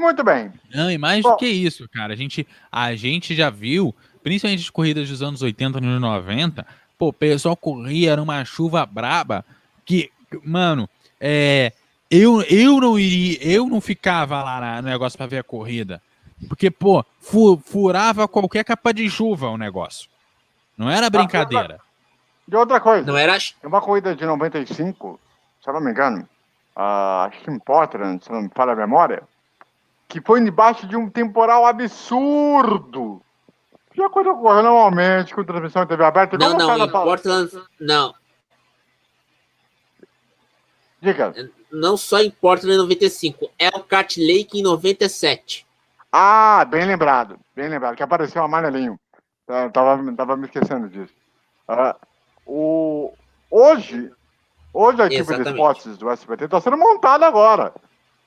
Muito 0.00 0.24
bem. 0.24 0.50
Não, 0.74 0.90
e 0.90 0.96
mais 0.96 1.22
Bom, 1.22 1.32
do 1.32 1.36
que 1.36 1.46
isso, 1.46 1.86
cara. 1.90 2.14
A 2.14 2.16
gente, 2.16 2.48
a 2.72 2.94
gente 2.94 3.34
já 3.34 3.50
viu, 3.50 3.94
principalmente 4.22 4.62
as 4.62 4.70
corridas 4.70 5.06
dos 5.10 5.20
anos 5.20 5.42
80 5.42 5.78
e 5.78 5.82
90, 5.82 6.66
pô, 6.98 7.08
o 7.08 7.12
pessoal 7.12 7.54
corria 7.54 8.16
numa 8.16 8.42
chuva 8.46 8.86
braba 8.86 9.44
que, 9.84 10.10
mano, 10.42 10.88
é, 11.20 11.74
eu, 12.10 12.40
eu 12.44 12.80
não 12.80 12.98
iria, 12.98 13.46
eu 13.46 13.66
não 13.66 13.78
ficava 13.78 14.42
lá 14.42 14.80
no 14.80 14.88
negócio 14.88 15.18
para 15.18 15.26
ver 15.26 15.40
a 15.40 15.44
corrida. 15.44 16.00
Porque, 16.48 16.70
pô, 16.70 17.04
furava 17.62 18.26
qualquer 18.26 18.64
capa 18.64 18.94
de 18.94 19.10
chuva 19.10 19.50
o 19.50 19.58
negócio. 19.58 20.08
Não 20.78 20.90
era 20.90 21.10
brincadeira. 21.10 21.78
De 22.48 22.56
outra 22.56 22.80
coisa. 22.80 23.06
Não 23.06 23.18
era. 23.18 23.36
Uma 23.62 23.82
corrida 23.82 24.16
de 24.16 24.24
95, 24.24 25.20
se 25.62 25.68
eu 25.68 25.74
não 25.74 25.80
me 25.82 25.90
engano, 25.90 26.26
uh, 26.74 27.26
acho 27.26 27.38
que 27.42 27.50
em 27.50 27.58
Portland, 27.58 28.24
se 28.24 28.32
não 28.32 28.40
me 28.40 28.50
falha 28.54 28.72
a 28.72 28.76
memória, 28.76 29.22
que 30.10 30.20
foi 30.20 30.42
debaixo 30.42 30.88
de 30.88 30.96
um 30.96 31.08
temporal 31.08 31.64
absurdo. 31.64 33.22
Já 33.94 34.10
quando 34.10 34.30
ocorreu 34.30 34.64
normalmente 34.64 35.32
com 35.32 35.44
transmissão 35.44 35.84
em 35.84 35.86
TV 35.86 36.04
aberta. 36.04 36.36
Não, 36.36 36.58
não, 36.58 36.84
em 36.84 36.90
Portland, 36.90 37.50
não. 37.78 38.12
Diga. 41.00 41.32
Não 41.70 41.96
só 41.96 42.18
em 42.18 42.30
Portland 42.30 42.74
em 42.74 42.78
95, 42.78 43.50
é 43.56 43.68
o 43.68 43.84
Cat 43.84 44.20
Lake 44.20 44.58
em 44.58 44.62
97. 44.62 45.64
Ah, 46.12 46.64
bem 46.68 46.84
lembrado, 46.84 47.38
bem 47.54 47.68
lembrado, 47.68 47.94
que 47.94 48.02
apareceu 48.02 48.42
amarelinho. 48.42 48.98
Eu 49.46 49.70
tava, 49.70 50.12
tava 50.16 50.36
me 50.36 50.46
esquecendo 50.46 50.88
disso. 50.88 51.14
Uh, 51.68 51.94
o, 52.44 53.14
hoje, 53.48 54.10
hoje 54.74 55.02
a 55.02 55.06
equipe 55.06 55.20
Exatamente. 55.20 55.44
de 55.44 55.50
esportes 55.50 55.98
do 55.98 56.10
SBT 56.10 56.44
está 56.46 56.60
sendo 56.60 56.76
montada 56.76 57.26
agora. 57.26 57.72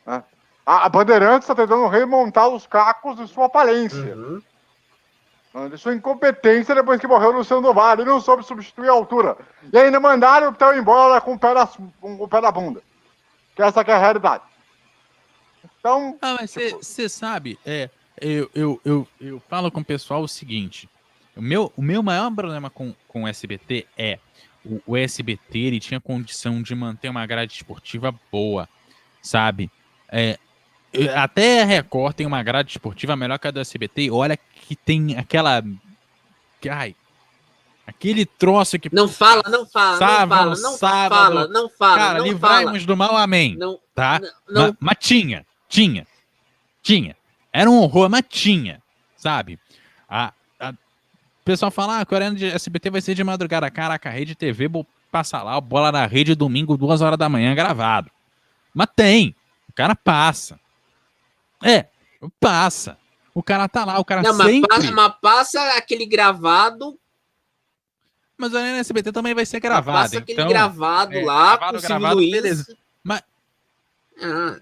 Né? 0.06 0.24
A, 0.66 0.86
a 0.86 0.90
Bandeirantes 0.90 1.50
está 1.50 1.56
tentando 1.56 1.88
remontar 1.88 2.48
os 2.48 2.66
cacos 2.66 3.18
de 3.18 3.28
sua 3.28 3.50
falência. 3.50 4.16
Uhum. 4.16 4.42
Né? 5.54 5.70
De 5.70 5.78
sua 5.78 5.94
incompetência 5.94 6.74
depois 6.74 7.00
que 7.00 7.08
morreu 7.08 7.34
no 7.34 7.44
São 7.44 7.62
Vale. 7.74 8.02
Ele 8.02 8.10
não 8.10 8.22
soube 8.22 8.44
substituir 8.44 8.90
a 8.90 8.94
altura. 8.94 9.38
E 9.72 9.78
ainda 9.78 10.00
mandaram 10.00 10.50
o 10.50 10.54
Theo 10.54 10.76
embora 10.76 11.22
com 11.22 11.34
o 11.34 11.40
pé, 11.40 11.54
na, 11.54 11.68
com 11.68 12.16
o 12.16 12.28
pé 12.28 12.42
na 12.42 12.52
bunda. 12.52 12.82
Que 13.56 13.62
essa 13.62 13.84
que 13.84 13.92
é 13.92 13.94
a 13.94 14.00
realidade. 14.00 14.44
Então. 15.80 16.18
Ah, 16.22 16.38
mas 16.40 16.52
você 16.52 16.70
tipo... 16.70 17.10
sabe, 17.10 17.60
é, 17.66 17.90
eu, 18.20 18.50
eu, 18.56 18.82
eu, 18.84 19.08
eu 19.20 19.40
falo 19.50 19.72
com 19.72 19.82
o 19.82 19.86
pessoal 19.86 20.22
o 20.22 20.28
seguinte: 20.28 20.90
o 21.36 21.42
meu, 21.42 21.72
o 21.76 21.82
meu 21.82 22.02
maior 22.02 22.34
problema 22.34 22.70
com, 22.70 22.96
com 23.08 23.24
o 23.24 23.28
SBT 23.28 23.86
é 23.98 24.20
o, 24.66 24.82
o 24.88 24.98
SBT 24.98 25.60
ele 25.60 25.80
tinha 25.80 26.00
condição 26.00 26.62
de 26.62 26.74
manter 26.74 27.10
uma 27.10 27.26
grade 27.26 27.54
esportiva 27.54 28.14
boa, 28.32 28.68
sabe? 29.22 29.70
É, 30.10 30.40
até 31.16 31.62
a 31.62 31.66
Record 31.66 32.16
tem 32.16 32.26
uma 32.26 32.44
grade 32.44 32.72
esportiva 32.72 33.16
melhor 33.16 33.40
que 33.40 33.48
a 33.48 33.52
do 33.52 33.60
SBT. 33.60 34.12
Olha 34.12 34.38
que 34.38 34.76
tem 34.76 35.18
aquela. 35.18 35.64
Ai, 36.70 36.96
Aquele 37.86 38.26
troço 38.26 38.80
que. 38.80 38.94
Não 38.94 39.10
fala, 39.10 39.44
não 39.50 39.66
fala, 39.66 39.98
sábado, 39.98 40.30
não 40.30 40.38
fala, 40.38 40.62
não 40.62 40.78
sábado, 40.78 41.10
fala, 41.10 41.48
não 41.50 41.70
fala. 41.70 41.98
Cara, 41.98 42.20
não 42.20 42.26
livrai-nos 42.26 42.86
do 42.86 42.96
mal, 42.96 43.18
amém. 43.18 43.58
Não, 43.58 43.78
tá? 43.94 44.22
Não, 44.48 44.68
mas, 44.68 44.76
mas, 44.80 44.98
tinha, 45.00 45.46
tinha, 45.68 46.08
tinha. 46.82 47.16
Era 47.52 47.70
um 47.70 47.78
horror, 47.80 48.10
mas 48.10 48.24
tinha, 48.30 48.82
sabe? 49.18 49.60
A, 50.10 50.32
a, 50.58 50.70
o 50.70 51.44
pessoal 51.44 51.70
fala, 51.70 51.98
ah, 51.98 52.02
a 52.02 52.06
Coreia 52.06 52.32
de 52.32 52.48
SBT 52.48 52.90
vai 52.90 53.02
ser 53.02 53.16
de 53.16 53.24
madrugada. 53.24 53.70
Caraca, 53.70 54.08
a 54.08 54.14
rede 54.14 54.34
TV 54.34 54.70
passa 55.12 55.44
lá, 55.44 55.60
bola 55.60 55.92
na 55.92 56.06
rede 56.06 56.36
domingo, 56.36 56.78
duas 56.78 57.02
horas 57.02 57.20
da 57.20 57.28
manhã, 57.28 57.54
gravado. 57.54 58.10
Mas 58.74 58.88
tem, 58.96 59.36
o 59.70 59.74
cara 59.74 59.94
passa. 59.94 60.58
É, 61.64 61.88
passa. 62.40 62.98
O 63.34 63.42
cara 63.42 63.68
tá 63.68 63.84
lá, 63.84 64.00
o 64.00 64.06
cara 64.06 64.22
não, 64.22 64.34
sempre... 64.34 64.62
Mas 64.62 64.68
passa, 64.68 64.92
mas 64.92 65.14
passa 65.22 65.78
aquele 65.78 66.06
gravado 66.06 67.00
mas 68.38 68.54
a 68.56 68.62
NSBT 68.62 69.12
também 69.12 69.34
vai 69.34 69.46
ser 69.46 69.60
gravado. 69.60 69.98
Passa 69.98 70.18
aquele 70.18 70.42
então, 70.42 70.50
gravado 70.50 71.14
é, 71.14 71.24
lá 71.24 71.56
gravado, 71.56 71.78
com 71.78 71.88
gravado, 71.88 72.16
Luiz. 72.16 72.32
beleza. 72.32 72.78
Mas. 73.04 73.22
Ah. 74.22 74.60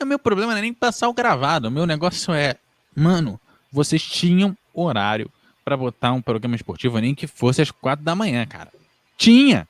O 0.00 0.04
meu 0.04 0.18
problema 0.18 0.52
não 0.52 0.58
é 0.58 0.62
nem 0.62 0.72
passar 0.72 1.08
o 1.08 1.14
gravado. 1.14 1.68
O 1.68 1.70
meu 1.70 1.86
negócio 1.86 2.32
é, 2.32 2.56
mano, 2.96 3.40
vocês 3.70 4.02
tinham 4.02 4.56
horário 4.72 5.30
para 5.64 5.76
botar 5.76 6.12
um 6.12 6.22
programa 6.22 6.56
esportivo, 6.56 6.98
nem 6.98 7.14
que 7.14 7.26
fosse 7.26 7.60
às 7.60 7.70
quatro 7.70 8.04
da 8.04 8.14
manhã, 8.14 8.46
cara. 8.46 8.72
Tinha. 9.16 9.68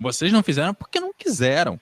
Vocês 0.00 0.32
não 0.32 0.42
fizeram 0.42 0.74
porque 0.74 0.98
não 0.98 1.12
quiseram. 1.12 1.80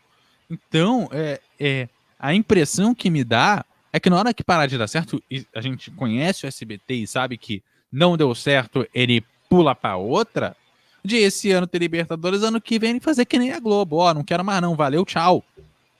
Então, 0.50 1.08
é, 1.12 1.40
é, 1.58 1.88
a 2.24 2.32
impressão 2.32 2.94
que 2.94 3.10
me 3.10 3.22
dá 3.22 3.62
é 3.92 4.00
que 4.00 4.08
na 4.08 4.16
hora 4.16 4.32
que 4.32 4.42
parar 4.42 4.64
de 4.64 4.78
dar 4.78 4.88
certo, 4.88 5.22
a 5.54 5.60
gente 5.60 5.90
conhece 5.90 6.46
o 6.46 6.48
SBT 6.48 6.94
e 6.94 7.06
sabe 7.06 7.36
que 7.36 7.62
não 7.92 8.16
deu 8.16 8.34
certo, 8.34 8.88
ele 8.94 9.22
pula 9.46 9.74
para 9.74 9.98
outra, 9.98 10.56
de 11.04 11.18
esse 11.18 11.52
ano 11.52 11.66
ter 11.66 11.80
Libertadores, 11.80 12.42
ano 12.42 12.62
que 12.62 12.78
vem 12.78 12.98
fazer 12.98 13.26
que 13.26 13.38
nem 13.38 13.52
a 13.52 13.60
Globo. 13.60 13.98
Ó, 13.98 14.08
oh, 14.08 14.14
não 14.14 14.24
quero 14.24 14.42
mais 14.42 14.62
não, 14.62 14.74
valeu, 14.74 15.04
tchau. 15.04 15.44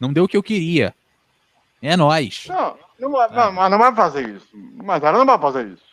Não 0.00 0.14
deu 0.14 0.24
o 0.24 0.28
que 0.28 0.34
eu 0.34 0.42
queria. 0.42 0.94
É 1.82 1.94
nós. 1.94 2.46
Não, 2.48 2.74
não, 2.98 3.10
não, 3.10 3.52
não, 3.52 3.68
não 3.68 3.78
vai 3.78 3.94
fazer 3.94 4.26
isso. 4.26 4.48
Mas 4.82 5.02
ela 5.02 5.18
não 5.18 5.26
vai 5.26 5.38
fazer 5.38 5.66
isso. 5.66 5.84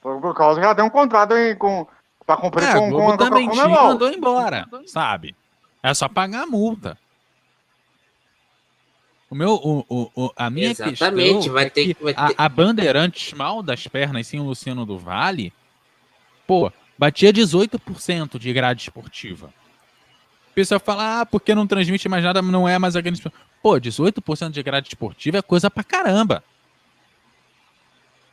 Por, 0.00 0.20
por 0.20 0.32
causa 0.32 0.60
que 0.60 0.64
ela 0.64 0.76
tem 0.76 0.84
um 0.84 0.90
contrato 0.90 1.34
aí 1.34 1.56
com, 1.56 1.88
pra 2.24 2.36
cumprir 2.36 2.68
é, 2.68 2.72
com, 2.72 2.86
a 2.86 2.88
Globo 2.88 3.10
com, 3.10 3.16
também 3.16 3.48
com, 3.48 3.56
com, 3.56 3.62
com 3.62 3.68
mandou 3.68 4.12
embora, 4.12 4.68
sabe? 4.86 5.34
É 5.82 5.92
só 5.92 6.08
pagar 6.08 6.44
a 6.44 6.46
multa. 6.46 6.96
O 9.34 9.36
meu, 9.36 9.54
o, 9.54 9.84
o, 9.88 10.10
o 10.14 10.32
a 10.36 10.48
minha 10.48 10.70
Exatamente, 10.70 11.32
questão 11.32 11.52
vai 11.52 11.64
é 11.64 11.70
ter, 11.70 11.96
vai 12.00 12.14
ter... 12.14 12.20
A, 12.38 12.44
a 12.44 12.48
Bandeirantes 12.48 13.32
mal 13.32 13.64
das 13.64 13.84
pernas 13.84 14.28
sem 14.28 14.38
o 14.38 14.44
Luciano 14.44 14.86
do 14.86 14.96
Vale 14.96 15.52
Pô, 16.46 16.72
batia 16.96 17.32
18% 17.32 18.38
de 18.38 18.52
grade 18.52 18.82
esportiva. 18.82 19.52
O 20.52 20.54
pessoal 20.54 20.78
fala, 20.78 21.22
ah, 21.22 21.26
porque 21.26 21.52
não 21.52 21.66
transmite 21.66 22.08
mais 22.08 22.22
nada, 22.22 22.40
não 22.40 22.68
é 22.68 22.78
mais 22.78 22.94
a 22.94 23.00
grande 23.00 23.20
Pô, 23.60 23.72
18% 23.72 24.50
de 24.50 24.62
grade 24.62 24.86
esportiva 24.86 25.38
é 25.38 25.42
coisa 25.42 25.68
pra 25.68 25.82
caramba. 25.82 26.44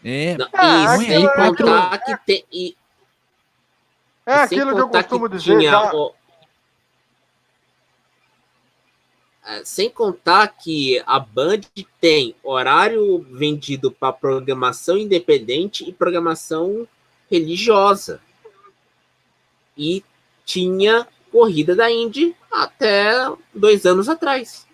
É, 0.06 0.38
não, 0.38 1.02
e, 1.02 1.06
sem 1.08 1.28
contar 1.36 1.98
que 1.98 2.18
tem. 2.28 2.46
E, 2.52 2.78
é 4.24 4.34
aquilo 4.36 4.76
que 4.76 4.82
eu 4.82 4.90
costumo 4.90 5.28
que 5.28 5.36
dizer. 5.36 5.62
Já... 5.64 5.92
O... 5.96 6.10
É, 6.10 6.14
sem 9.64 9.90
contar 9.90 10.48
que 10.48 11.02
a 11.06 11.20
Band 11.20 11.62
tem 12.00 12.36
horário 12.44 13.26
vendido 13.32 13.92
para 13.92 14.14
programação 14.14 14.98
independente 14.98 15.88
e 15.88 15.92
programação 15.92 16.88
religiosa. 17.30 18.22
E 19.78 20.04
tinha 20.46 21.08
corrida 21.32 21.76
da 21.76 21.90
Indy 21.90 22.36
até 22.52 23.14
dois 23.54 23.86
anos 23.86 24.10
atrás. 24.10 24.68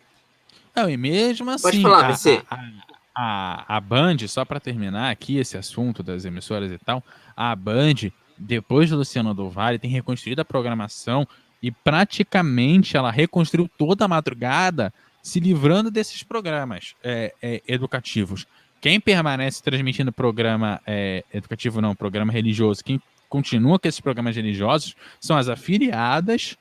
Não, 0.76 0.90
e 0.90 0.98
mesmo 0.98 1.50
assim. 1.50 1.64
Pode 1.64 1.82
falar, 1.82 2.12
a. 2.12 2.16
A, 2.50 2.88
a, 3.16 3.78
a 3.78 3.80
Band, 3.80 4.18
só 4.28 4.44
para 4.44 4.60
terminar 4.60 5.10
aqui 5.10 5.38
esse 5.38 5.58
assunto 5.58 6.04
das 6.04 6.26
emissoras 6.26 6.72
e 6.72 6.78
tal, 6.78 7.04
a 7.36 7.56
Band, 7.56 8.12
depois 8.38 8.90
do 8.90 8.98
Luciano 8.98 9.34
do 9.34 9.50
Vale, 9.50 9.80
tem 9.80 9.90
reconstruído 9.90 10.40
a 10.40 10.46
programação 10.46 11.28
e 11.62 11.72
praticamente 11.72 12.96
ela 12.96 13.12
reconstruiu 13.12 13.70
toda 13.78 14.06
a 14.06 14.08
madrugada 14.08 14.94
se 15.22 15.40
livrando 15.40 15.92
desses 15.92 16.24
programas 16.24 16.96
é, 17.04 17.34
é, 17.42 17.62
educativos. 17.68 18.46
Quem 18.80 19.00
permanece 19.00 19.62
transmitindo 19.62 20.12
programa 20.12 20.80
é, 20.86 21.24
educativo, 21.34 21.82
não, 21.82 21.96
programa 21.96 22.32
religioso, 22.32 22.84
quem 22.84 23.02
continua 23.28 23.78
com 23.78 23.88
esses 23.88 24.00
programas 24.00 24.36
religiosos 24.36 24.96
são 25.20 25.36
as 25.36 25.50
afiliadas 25.50 26.56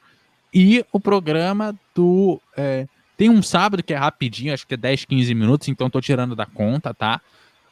e 0.53 0.84
o 0.92 0.99
programa 0.99 1.78
do. 1.94 2.40
é, 2.57 2.86
tem 3.16 3.30
um 3.30 3.42
sábado 3.42 3.82
que 3.82 3.94
é 3.94 3.97
rapidinho, 3.97 4.53
acho 4.53 4.66
que 4.66 4.74
é 4.74 4.76
10, 4.76 5.05
15 5.05 5.34
minutos, 5.34 5.68
então 5.68 5.88
tô 5.88 6.01
tirando 6.01 6.34
da 6.34 6.44
conta, 6.44 6.92
tá? 6.92 7.20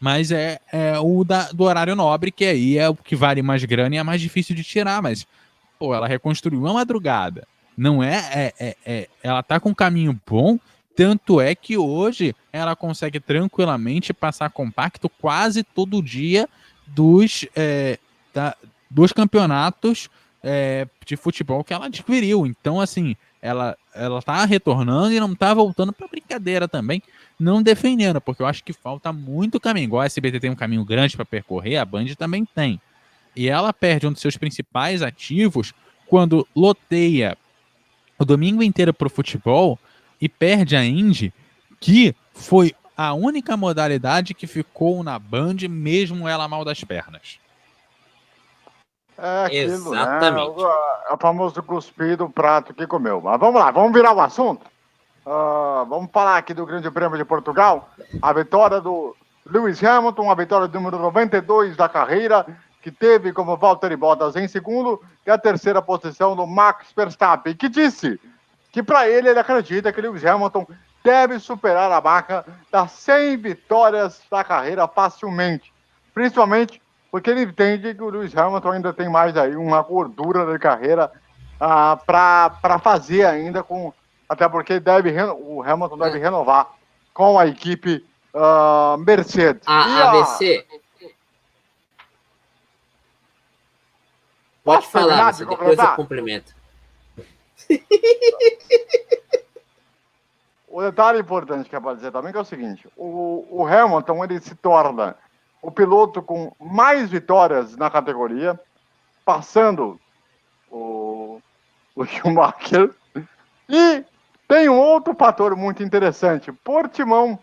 Mas 0.00 0.30
é, 0.30 0.58
é 0.72 0.98
o 0.98 1.24
da, 1.24 1.50
do 1.50 1.64
horário 1.64 1.94
nobre, 1.94 2.30
que 2.30 2.44
aí 2.44 2.78
é 2.78 2.88
o 2.88 2.94
que 2.94 3.16
vale 3.16 3.42
mais 3.42 3.64
grana 3.64 3.94
e 3.94 3.98
é 3.98 4.02
mais 4.02 4.20
difícil 4.20 4.54
de 4.54 4.62
tirar, 4.62 5.02
mas 5.02 5.26
pô, 5.78 5.94
ela 5.94 6.06
reconstruiu 6.06 6.66
a 6.66 6.72
madrugada. 6.72 7.46
Não 7.76 8.02
é, 8.02 8.16
é, 8.32 8.54
é, 8.58 8.76
é, 8.86 9.08
Ela 9.22 9.42
tá 9.42 9.58
com 9.58 9.70
um 9.70 9.74
caminho 9.74 10.18
bom, 10.26 10.58
tanto 10.96 11.40
é 11.40 11.54
que 11.54 11.76
hoje 11.76 12.34
ela 12.52 12.76
consegue 12.76 13.18
tranquilamente 13.18 14.14
passar 14.14 14.50
compacto 14.50 15.08
quase 15.08 15.64
todo 15.64 16.02
dia 16.02 16.48
dos, 16.86 17.46
é, 17.56 17.98
da, 18.32 18.56
dos 18.88 19.12
campeonatos 19.12 20.08
é, 20.42 20.86
de 21.04 21.16
futebol 21.16 21.64
que 21.64 21.74
ela 21.74 21.86
adquiriu. 21.86 22.46
Então, 22.46 22.80
assim, 22.80 23.16
ela, 23.42 23.76
ela 23.94 24.22
tá 24.22 24.44
retornando 24.44 25.12
e 25.12 25.18
não 25.18 25.34
tá 25.34 25.52
voltando 25.52 25.92
para 25.92 26.06
brincadeira 26.06 26.68
também, 26.68 27.02
não 27.38 27.62
defendendo, 27.62 28.20
porque 28.20 28.40
eu 28.40 28.46
acho 28.46 28.62
que 28.62 28.72
falta 28.72 29.12
muito 29.12 29.58
caminho. 29.58 29.84
Igual 29.84 30.02
a 30.02 30.06
SBT 30.06 30.40
tem 30.40 30.50
um 30.50 30.56
caminho 30.56 30.84
grande 30.84 31.16
para 31.16 31.24
percorrer, 31.24 31.76
a 31.76 31.84
Band 31.84 32.06
também 32.16 32.44
tem. 32.44 32.80
E 33.36 33.48
ela 33.48 33.72
perde 33.72 34.06
um 34.06 34.12
dos 34.12 34.20
seus 34.20 34.36
principais 34.36 35.02
ativos 35.02 35.72
quando 36.06 36.46
loteia 36.54 37.36
o 38.18 38.24
domingo 38.24 38.62
inteiro 38.62 38.94
pro 38.94 39.10
futebol 39.10 39.78
e 40.20 40.28
perde 40.28 40.76
a 40.76 40.84
Indy, 40.84 41.32
que 41.80 42.14
foi 42.32 42.74
a 42.96 43.12
única 43.12 43.56
modalidade 43.56 44.34
que 44.34 44.46
ficou 44.46 45.02
na 45.02 45.18
Band, 45.18 45.56
mesmo 45.68 46.28
ela 46.28 46.46
mal 46.46 46.64
das 46.64 46.82
pernas. 46.84 47.38
É 49.16 49.44
aquilo, 49.44 49.94
Exatamente. 49.94 50.34
né? 50.34 50.42
O, 50.42 51.10
é 51.10 51.14
o 51.14 51.18
famoso 51.18 51.62
cuspir 51.62 52.16
do 52.16 52.28
prato 52.28 52.74
que 52.74 52.86
comeu. 52.86 53.20
Mas 53.20 53.38
vamos 53.38 53.60
lá, 53.60 53.70
vamos 53.70 53.92
virar 53.92 54.12
o 54.12 54.20
assunto. 54.20 54.66
Ah, 55.26 55.84
vamos 55.88 56.10
falar 56.12 56.38
aqui 56.38 56.52
do 56.52 56.66
Grande 56.66 56.90
Prêmio 56.90 57.16
de 57.16 57.24
Portugal. 57.24 57.88
A 58.20 58.32
vitória 58.32 58.80
do 58.80 59.16
Lewis 59.46 59.82
Hamilton, 59.82 60.30
a 60.30 60.34
vitória 60.34 60.68
número 60.68 60.98
92 60.98 61.76
da 61.76 61.88
carreira, 61.88 62.46
que 62.84 62.92
teve 62.92 63.32
como 63.32 63.56
Valtteri 63.56 63.96
Bottas 63.96 64.36
em 64.36 64.46
segundo, 64.46 65.02
e 65.26 65.30
a 65.30 65.38
terceira 65.38 65.80
posição 65.80 66.36
do 66.36 66.46
Max 66.46 66.88
Verstappen, 66.94 67.54
que 67.54 67.66
disse 67.66 68.20
que 68.70 68.82
para 68.82 69.08
ele 69.08 69.26
ele 69.26 69.38
acredita 69.38 69.90
que 69.90 70.02
Lewis 70.02 70.22
Hamilton 70.22 70.66
deve 71.02 71.38
superar 71.38 71.90
a 71.90 71.98
marca 71.98 72.44
das 72.70 72.90
100 72.92 73.38
vitórias 73.38 74.20
da 74.30 74.44
carreira 74.44 74.86
facilmente, 74.86 75.72
principalmente 76.12 76.82
porque 77.10 77.30
ele 77.30 77.44
entende 77.44 77.94
que 77.94 78.02
o 78.02 78.10
Lewis 78.10 78.36
Hamilton 78.36 78.72
ainda 78.72 78.92
tem 78.92 79.08
mais 79.08 79.34
aí 79.34 79.56
uma 79.56 79.80
gordura 79.80 80.44
de 80.52 80.58
carreira 80.58 81.10
ah, 81.58 81.98
para 82.04 82.78
fazer 82.80 83.24
ainda 83.24 83.62
com 83.62 83.94
até 84.28 84.46
porque 84.46 84.78
deve 84.78 85.10
o 85.38 85.62
Hamilton 85.62 85.96
deve 85.96 86.18
renovar 86.18 86.68
com 87.14 87.38
a 87.38 87.46
equipe 87.46 88.04
ah, 88.34 88.96
Mercedes. 88.98 89.66
E 89.66 89.70
A 89.70 90.10
AVC. 90.10 90.66
Pode 94.64 94.80
Posso 94.80 94.90
falar, 94.90 95.32
você, 95.32 95.44
de 95.44 95.50
depois 95.50 95.78
eu 95.78 95.94
complemento. 95.94 96.54
O 100.74 100.82
detalhe 100.82 101.20
importante 101.20 101.70
que 101.70 101.76
é 101.76 101.78
para 101.78 101.94
dizer 101.94 102.10
também 102.10 102.32
que 102.32 102.38
é 102.38 102.40
o 102.40 102.44
seguinte: 102.44 102.88
o, 102.96 103.46
o 103.48 103.64
Hamilton 103.64 104.24
ele 104.24 104.40
se 104.40 104.56
torna 104.56 105.14
o 105.62 105.70
piloto 105.70 106.20
com 106.20 106.50
mais 106.58 107.08
vitórias 107.08 107.76
na 107.76 107.88
categoria, 107.88 108.58
passando 109.24 110.00
o, 110.68 111.40
o 111.94 112.02
Schumacher. 112.04 112.90
E 113.68 114.04
tem 114.48 114.68
um 114.68 114.76
outro 114.76 115.14
fator 115.14 115.54
muito 115.54 115.80
interessante: 115.80 116.50
Portimão, 116.50 117.38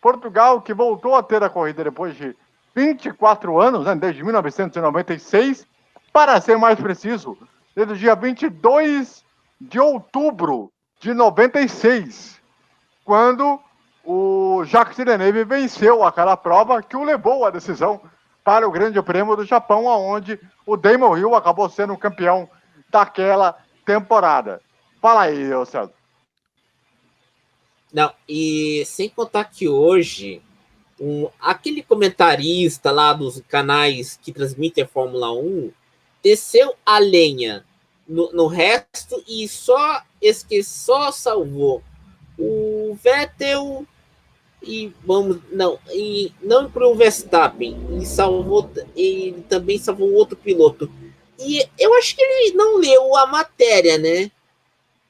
Portugal, 0.00 0.62
que 0.62 0.72
voltou 0.72 1.16
a 1.16 1.22
ter 1.24 1.42
a 1.42 1.50
corrida 1.50 1.82
depois 1.82 2.14
de 2.14 2.32
24 2.76 3.60
anos, 3.60 3.86
né, 3.86 3.96
desde 3.96 4.22
1996, 4.22 5.66
para 6.12 6.40
ser 6.40 6.58
mais 6.58 6.78
preciso, 6.78 7.36
desde 7.74 7.94
o 7.94 7.96
dia 7.96 8.14
22 8.14 9.24
de 9.60 9.80
outubro 9.80 10.70
de 11.00 11.14
96 11.14 12.40
quando 13.04 13.60
o 14.04 14.64
Jacques 14.64 14.96
Villeneuve 14.96 15.44
venceu 15.44 16.04
aquela 16.04 16.36
prova 16.36 16.82
que 16.82 16.96
o 16.96 17.04
levou 17.04 17.44
à 17.44 17.50
decisão 17.50 18.00
para 18.44 18.66
o 18.66 18.70
Grande 18.72 19.00
Prêmio 19.02 19.36
do 19.36 19.44
Japão, 19.44 19.86
onde 19.86 20.38
o 20.66 20.76
Damon 20.76 21.16
Hill 21.16 21.34
acabou 21.34 21.68
sendo 21.68 21.92
o 21.92 21.98
campeão 21.98 22.48
daquela 22.90 23.56
temporada. 23.84 24.60
Fala 25.00 25.22
aí, 25.22 25.48
César. 25.66 25.92
Não, 27.92 28.12
e 28.28 28.84
sem 28.86 29.08
contar 29.08 29.44
que 29.44 29.68
hoje, 29.68 30.42
um, 30.98 31.28
aquele 31.40 31.82
comentarista 31.82 32.90
lá 32.90 33.12
dos 33.12 33.40
canais 33.48 34.18
que 34.20 34.32
transmitem 34.32 34.84
a 34.84 34.88
Fórmula 34.88 35.30
1 35.32 35.70
desceu 36.22 36.74
a 36.84 36.98
lenha 36.98 37.64
no, 38.06 38.32
no 38.32 38.46
resto 38.46 39.22
e 39.26 39.48
só 39.48 40.02
esque, 40.20 40.62
só 40.62 41.10
salvou 41.10 41.82
o 42.38 42.96
Vettel 43.02 43.86
e 44.62 44.92
vamos 45.04 45.38
não 45.50 45.78
e 45.90 46.32
não 46.40 46.70
para 46.70 46.86
o 46.86 46.94
Verstappen 46.94 47.76
e 48.00 48.06
salvou 48.06 48.70
ele 48.94 49.42
também 49.48 49.78
salvou 49.78 50.12
outro 50.12 50.36
piloto. 50.36 50.90
E 51.38 51.66
eu 51.78 51.92
acho 51.94 52.14
que 52.14 52.22
ele 52.22 52.54
não 52.54 52.76
leu 52.76 53.16
a 53.16 53.26
matéria 53.26 53.98
né 53.98 54.30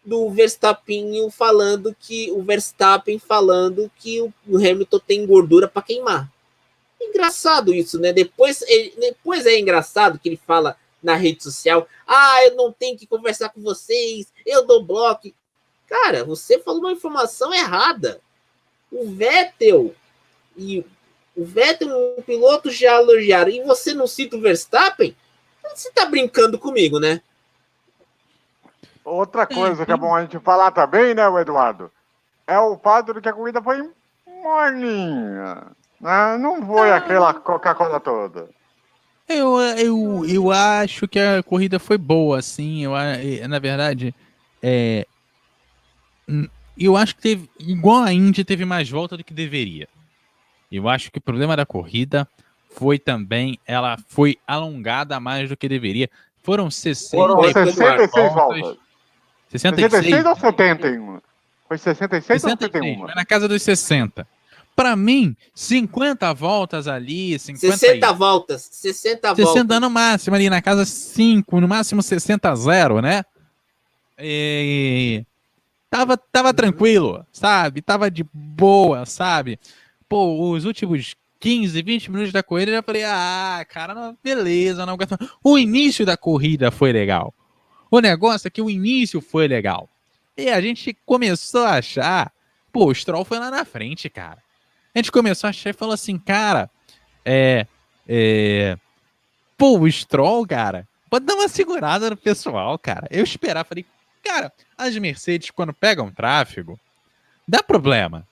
do 0.05 0.31
Verstappen 0.31 1.31
falando 1.31 1.95
que 2.01 2.31
o 2.33 2.43
Verstappen 2.43 3.19
falando 3.19 3.91
que 3.99 4.21
o 4.21 4.33
Hamilton 4.57 4.99
tem 5.01 5.27
gordura 5.27 5.69
para 5.69 5.83
queimar. 5.83 6.33
Engraçado 7.01 7.75
isso 7.75 7.99
né 7.99 8.13
depois 8.13 8.63
ele, 8.63 8.95
depois 8.99 9.45
é 9.45 9.59
engraçado 9.59 10.19
que 10.19 10.29
ele 10.29 10.41
fala 10.47 10.77
na 11.03 11.15
rede 11.15 11.43
social 11.43 11.89
ah 12.07 12.45
eu 12.45 12.55
não 12.55 12.73
tenho 12.73 12.97
que 12.97 13.07
conversar 13.07 13.49
com 13.49 13.61
vocês 13.61 14.33
eu 14.47 14.67
dou 14.67 14.85
bloco 14.85 15.33
Cara, 15.93 16.25
você 16.25 16.59
falou 16.59 16.81
uma 16.81 16.93
informação 16.93 17.53
errada. 17.53 18.19
O 18.91 19.11
Vettel 19.11 19.95
e 20.57 20.85
o 21.37 21.45
Vettel 21.45 21.91
e 21.91 22.21
o 22.21 22.23
piloto 22.23 22.71
já 22.71 22.95
elogiaram 22.95 23.51
e 23.51 23.63
você 23.63 23.93
não 23.93 24.07
cita 24.07 24.37
o 24.37 24.41
Verstappen? 24.41 25.15
Você 25.75 25.91
tá 25.93 26.07
brincando 26.07 26.59
comigo, 26.59 26.99
né? 26.99 27.21
Outra 29.05 29.47
coisa 29.47 29.85
que 29.85 29.93
é 29.93 29.97
bom 29.97 30.15
a 30.15 30.23
gente 30.23 30.39
falar 30.39 30.71
também, 30.71 31.15
né, 31.15 31.29
o 31.29 31.39
Eduardo? 31.39 31.91
É 32.47 32.59
o 32.59 32.79
fato 32.79 33.13
de 33.13 33.21
que 33.21 33.29
a 33.29 33.33
corrida 33.33 33.61
foi 33.61 33.91
morninha. 34.27 35.67
Né? 36.01 36.39
Não 36.39 36.67
foi 36.67 36.91
aquela 36.91 37.35
Coca-Cola 37.35 38.01
toda. 38.01 38.49
Eu, 39.37 39.61
eu, 39.61 40.25
eu 40.27 40.53
acho 40.53 41.09
que 41.09 41.19
a 41.19 41.43
corrida 41.43 41.79
foi 41.79 41.99
boa, 41.99 42.39
assim. 42.39 42.85
Eu, 42.85 42.93
na 43.49 43.59
verdade, 43.59 44.15
é, 44.63 45.07
eu 46.79 46.97
acho 46.97 47.17
que 47.17 47.23
teve, 47.23 47.51
igual 47.59 48.03
a 48.03 48.13
Indy, 48.13 48.45
teve 48.45 48.65
mais 48.65 48.89
volta 48.89 49.17
do 49.17 49.25
que 49.25 49.35
deveria. 49.35 49.89
Eu 50.71 50.89
acho 50.89 51.11
que 51.11 51.19
o 51.19 51.23
problema 51.23 51.57
da 51.57 51.67
corrida 51.67 52.27
foi 52.71 52.99
também, 52.99 53.59
ela 53.67 53.99
foi 54.09 54.39
alongada 54.47 55.21
mais 55.21 55.49
do 55.49 55.57
que 55.57 55.69
deveria. 55.69 56.09
Foram 56.43 56.71
60 56.71 57.17
Foram 57.17 57.35
e 57.41 57.53
poucas 57.53 57.75
66 57.75 58.35
voltas. 58.35 58.61
voltas. 58.61 58.83
66? 59.51 59.93
66 59.93 60.27
ou 60.27 60.37
71? 60.37 61.21
Foi 61.69 61.79
66 61.79 62.45
ou 62.45 62.51
66, 62.51 62.73
71? 62.73 63.07
foi 63.07 63.15
na 63.15 63.25
casa 63.25 63.47
dos 63.47 63.63
60. 63.63 64.27
Pra 64.75 64.97
mim, 64.97 65.37
50 65.55 66.33
voltas 66.33 66.89
ali, 66.89 67.39
50 67.39 67.77
60 67.77 68.07
e- 68.07 68.13
voltas, 68.15 68.69
60 68.73 69.35
60 69.35 69.45
voltas. 69.45 69.81
no 69.81 69.91
máximo 69.91 70.35
ali, 70.35 70.49
na 70.49 70.63
casa 70.63 70.85
5, 70.85 71.61
no 71.61 71.69
máximo 71.69 72.03
60 72.03 72.51
a 72.51 72.55
0, 72.57 73.01
né? 73.03 73.23
E, 74.19 75.25
tava, 75.91 76.17
tava 76.17 76.55
tranquilo, 76.55 77.27
sabe? 77.33 77.83
Tava 77.83 78.11
de 78.11 78.25
boa, 78.33 79.05
sabe? 79.05 79.59
Pô, 80.09 80.51
os 80.51 80.65
últimos 80.65 81.15
15, 81.39 81.83
20 81.83 82.11
minutos 82.11 82.33
da 82.33 82.43
corrida, 82.43 82.71
eu 82.71 82.77
já 82.77 82.83
falei, 82.83 83.05
ah, 83.05 83.67
cara, 83.69 83.95
não, 83.95 84.17
beleza, 84.23 84.87
não 84.87 84.97
O 85.43 85.59
início 85.59 86.07
da 86.07 86.17
corrida 86.17 86.71
foi 86.71 86.93
legal. 86.93 87.35
O 87.91 88.01
negócio 88.01 88.47
é 88.49 88.51
que 88.51 88.63
o 88.63 88.71
início 88.71 89.21
foi 89.21 89.47
legal. 89.47 89.89
E 90.37 90.49
a 90.49 90.61
gente 90.61 90.97
começou 91.05 91.65
a 91.65 91.75
achar, 91.77 92.33
pô, 92.73 92.87
o 92.87 92.95
Stroll 92.95 93.25
foi 93.25 93.39
lá 93.39 93.51
na 93.51 93.65
frente, 93.65 94.09
cara. 94.09 94.39
A 94.95 94.99
gente 94.99 95.13
começou 95.13 95.49
a 95.49 95.51
achar 95.51 95.71
e 95.71 95.75
falou 95.75 95.95
assim, 95.95 96.19
cara, 96.19 96.71
é, 97.25 97.67
é, 98.07 98.77
pô, 99.57 99.79
o 99.79 99.91
Stroll, 99.91 100.47
cara, 100.47 100.87
pode 101.09 101.25
dar 101.25 101.35
uma 101.35 101.49
segurada 101.49 102.11
no 102.11 102.17
pessoal, 102.17 102.79
cara. 102.79 103.07
Eu 103.11 103.25
esperava, 103.25 103.69
falei, 103.69 103.87
cara, 104.23 104.53
as 104.77 104.97
Mercedes, 104.97 105.51
quando 105.51 105.73
pegam 105.73 106.11
tráfego, 106.11 106.79
dá 107.49 107.63
problema. 107.63 108.27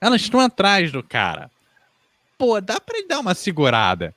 Elas 0.00 0.22
estão 0.22 0.40
atrás 0.40 0.92
do 0.92 1.02
cara. 1.02 1.50
Pô, 2.38 2.60
dá 2.60 2.78
pra 2.78 2.98
ele 2.98 3.08
dar 3.08 3.20
uma 3.20 3.34
segurada. 3.34 4.14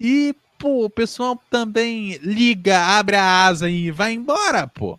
E, 0.00 0.34
pô, 0.58 0.86
o 0.86 0.90
pessoal 0.90 1.40
também 1.50 2.16
liga, 2.22 2.78
abre 2.80 3.16
a 3.16 3.46
asa 3.46 3.68
e 3.68 3.90
vai 3.90 4.12
embora, 4.12 4.66
pô. 4.66 4.98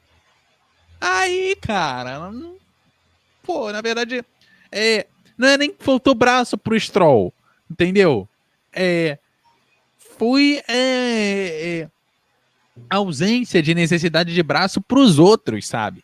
Aí, 1.02 1.56
cara, 1.58 2.32
pô, 3.42 3.72
na 3.72 3.82
verdade, 3.82 4.24
é, 4.72 5.08
não 5.38 5.48
é 5.48 5.58
nem 5.58 5.72
que 5.72 5.84
faltou 5.84 6.14
braço 6.14 6.58
pro 6.58 6.80
Stroll, 6.80 7.34
entendeu? 7.70 8.28
É, 8.72 9.18
foi 10.18 10.62
é, 10.68 11.82
é, 11.82 11.90
ausência 12.90 13.62
de 13.62 13.74
necessidade 13.74 14.34
de 14.34 14.44
braço 14.44 14.82
pros 14.82 15.20
outros, 15.20 15.68
sabe? 15.68 16.04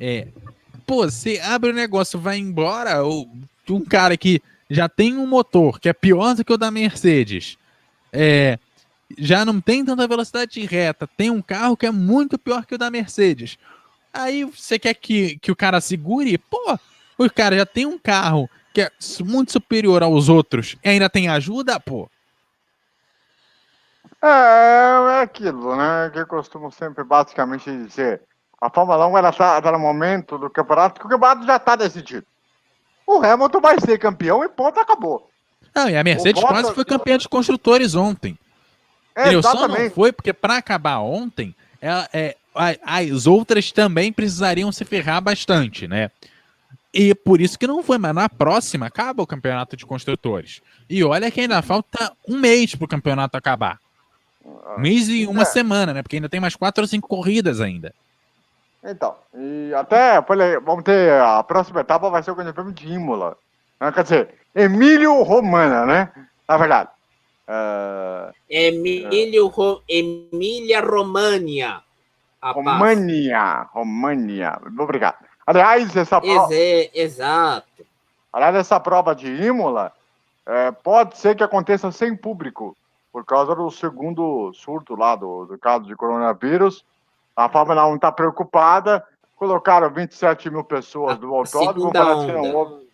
É, 0.00 0.28
pô, 0.86 1.04
você 1.04 1.38
abre 1.40 1.70
o 1.70 1.74
negócio, 1.74 2.18
vai 2.18 2.38
embora, 2.38 3.02
ou 3.02 3.28
um 3.68 3.84
cara 3.84 4.16
que 4.16 4.40
já 4.70 4.88
tem 4.88 5.16
um 5.16 5.26
motor 5.26 5.78
que 5.80 5.88
é 5.88 5.92
pior 5.92 6.34
do 6.34 6.44
que 6.44 6.52
o 6.52 6.58
da 6.58 6.70
Mercedes, 6.70 7.58
é, 8.12 8.58
já 9.16 9.44
não 9.44 9.60
tem 9.60 9.84
tanta 9.84 10.06
velocidade 10.06 10.60
reta, 10.64 11.06
tem 11.06 11.30
um 11.30 11.42
carro 11.42 11.76
que 11.76 11.86
é 11.86 11.90
muito 11.90 12.38
pior 12.38 12.66
que 12.66 12.74
o 12.74 12.78
da 12.78 12.90
Mercedes. 12.90 13.58
Aí 14.12 14.44
você 14.44 14.78
quer 14.78 14.94
que, 14.94 15.38
que 15.38 15.50
o 15.50 15.56
cara 15.56 15.80
segure? 15.80 16.38
Pô, 16.38 16.78
o 17.18 17.30
cara 17.30 17.56
já 17.56 17.66
tem 17.66 17.86
um 17.86 17.98
carro 17.98 18.48
que 18.72 18.82
é 18.82 18.90
muito 19.24 19.52
superior 19.52 20.02
aos 20.02 20.28
outros 20.28 20.76
e 20.84 20.88
ainda 20.88 21.08
tem 21.08 21.28
ajuda, 21.28 21.78
pô. 21.80 22.08
É, 24.22 25.18
é 25.18 25.20
aquilo, 25.22 25.76
né? 25.76 26.10
Que 26.12 26.20
eu 26.20 26.26
costumo 26.26 26.70
sempre 26.72 27.04
basicamente 27.04 27.70
dizer. 27.70 28.22
A 28.60 28.68
Fórmula 28.68 29.06
1 29.06 29.18
ela 29.18 29.32
tá, 29.32 29.62
tá 29.62 29.70
no 29.70 29.78
momento 29.78 30.36
do 30.36 30.50
campeonato 30.50 31.00
que 31.00 31.06
o 31.06 31.08
campeonato 31.08 31.46
já 31.46 31.56
está 31.56 31.76
decidido. 31.76 32.26
O 33.06 33.24
Hamilton 33.24 33.60
vai 33.60 33.80
ser 33.80 33.98
campeão 33.98 34.44
e 34.44 34.48
ponto, 34.48 34.78
acabou. 34.78 35.30
Não, 35.74 35.88
e 35.88 35.96
a 35.96 36.02
Mercedes 36.02 36.42
Bottas... 36.42 36.62
quase 36.62 36.74
foi 36.74 36.84
campeã 36.84 37.16
de 37.16 37.28
construtores 37.28 37.94
ontem. 37.94 38.36
É, 39.14 39.40
Só 39.42 39.66
não 39.66 39.90
foi 39.90 40.12
porque 40.12 40.32
para 40.32 40.56
acabar 40.56 40.98
ontem, 40.98 41.54
ela, 41.80 42.08
é, 42.12 42.36
as 42.84 43.26
outras 43.26 43.72
também 43.72 44.12
precisariam 44.12 44.70
se 44.72 44.84
ferrar 44.84 45.20
bastante, 45.20 45.86
né? 45.86 46.10
E 46.92 47.14
por 47.14 47.40
isso 47.40 47.58
que 47.58 47.66
não 47.66 47.82
foi, 47.82 47.98
mas 47.98 48.14
na 48.14 48.28
próxima 48.28 48.86
acaba 48.86 49.22
o 49.22 49.26
campeonato 49.26 49.76
de 49.76 49.84
construtores. 49.84 50.62
E 50.88 51.04
olha 51.04 51.30
que 51.30 51.40
ainda 51.40 51.60
falta 51.60 52.12
um 52.26 52.38
mês 52.38 52.74
para 52.74 52.84
o 52.84 52.88
campeonato 52.88 53.36
acabar. 53.36 53.78
Um 54.76 54.80
mês 54.80 55.08
e 55.08 55.26
uma 55.26 55.42
é. 55.42 55.44
semana, 55.44 55.92
né? 55.92 56.02
Porque 56.02 56.16
ainda 56.16 56.28
tem 56.28 56.40
mais 56.40 56.56
quatro 56.56 56.82
ou 56.82 56.88
cinco 56.88 57.08
corridas 57.08 57.60
ainda. 57.60 57.94
Então, 58.82 59.16
e 59.34 59.74
até, 59.74 60.20
vamos 60.60 60.84
ter, 60.84 61.12
a 61.20 61.42
próxima 61.42 61.80
etapa 61.80 62.08
vai 62.08 62.22
ser 62.22 62.30
o 62.30 62.34
Grande 62.34 62.52
Prêmio 62.52 62.72
de 62.72 62.86
Imola. 62.88 63.36
Né? 63.80 63.92
Quer 63.92 64.02
dizer, 64.04 64.34
Emílio 64.54 65.22
Romana, 65.22 65.84
né? 65.84 66.10
Na 66.48 66.56
verdade. 66.56 66.88
Uh, 67.48 68.32
Emílio, 68.48 69.46
uh, 69.46 69.48
Ro, 69.48 69.82
Emília 69.88 70.80
România. 70.80 71.80
România, 72.42 73.66
România. 73.72 74.60
Obrigado. 74.78 75.27
Aliás, 75.48 75.96
essa 75.96 76.20
prova. 76.20 76.54
exato. 76.92 77.86
Aliás, 78.30 78.54
essa 78.54 78.78
prova 78.78 79.14
de 79.14 79.28
Imola 79.28 79.90
é, 80.44 80.70
pode 80.70 81.16
ser 81.16 81.34
que 81.34 81.42
aconteça 81.42 81.90
sem 81.90 82.14
público, 82.14 82.76
por 83.10 83.24
causa 83.24 83.54
do 83.54 83.70
segundo 83.70 84.52
surto 84.52 84.94
lá 84.94 85.16
do, 85.16 85.46
do 85.46 85.56
caso 85.56 85.86
de 85.86 85.96
coronavírus. 85.96 86.84
A 87.34 87.48
Fórmula 87.48 87.86
1 87.86 87.94
está 87.94 88.12
preocupada, 88.12 89.02
colocaram 89.36 89.88
27 89.88 90.50
mil 90.50 90.64
pessoas 90.64 91.18
no 91.18 91.34
autódromo, 91.34 91.92
parece 91.94 92.26
que 92.26 92.32
não 92.32 92.54
houve. 92.54 92.88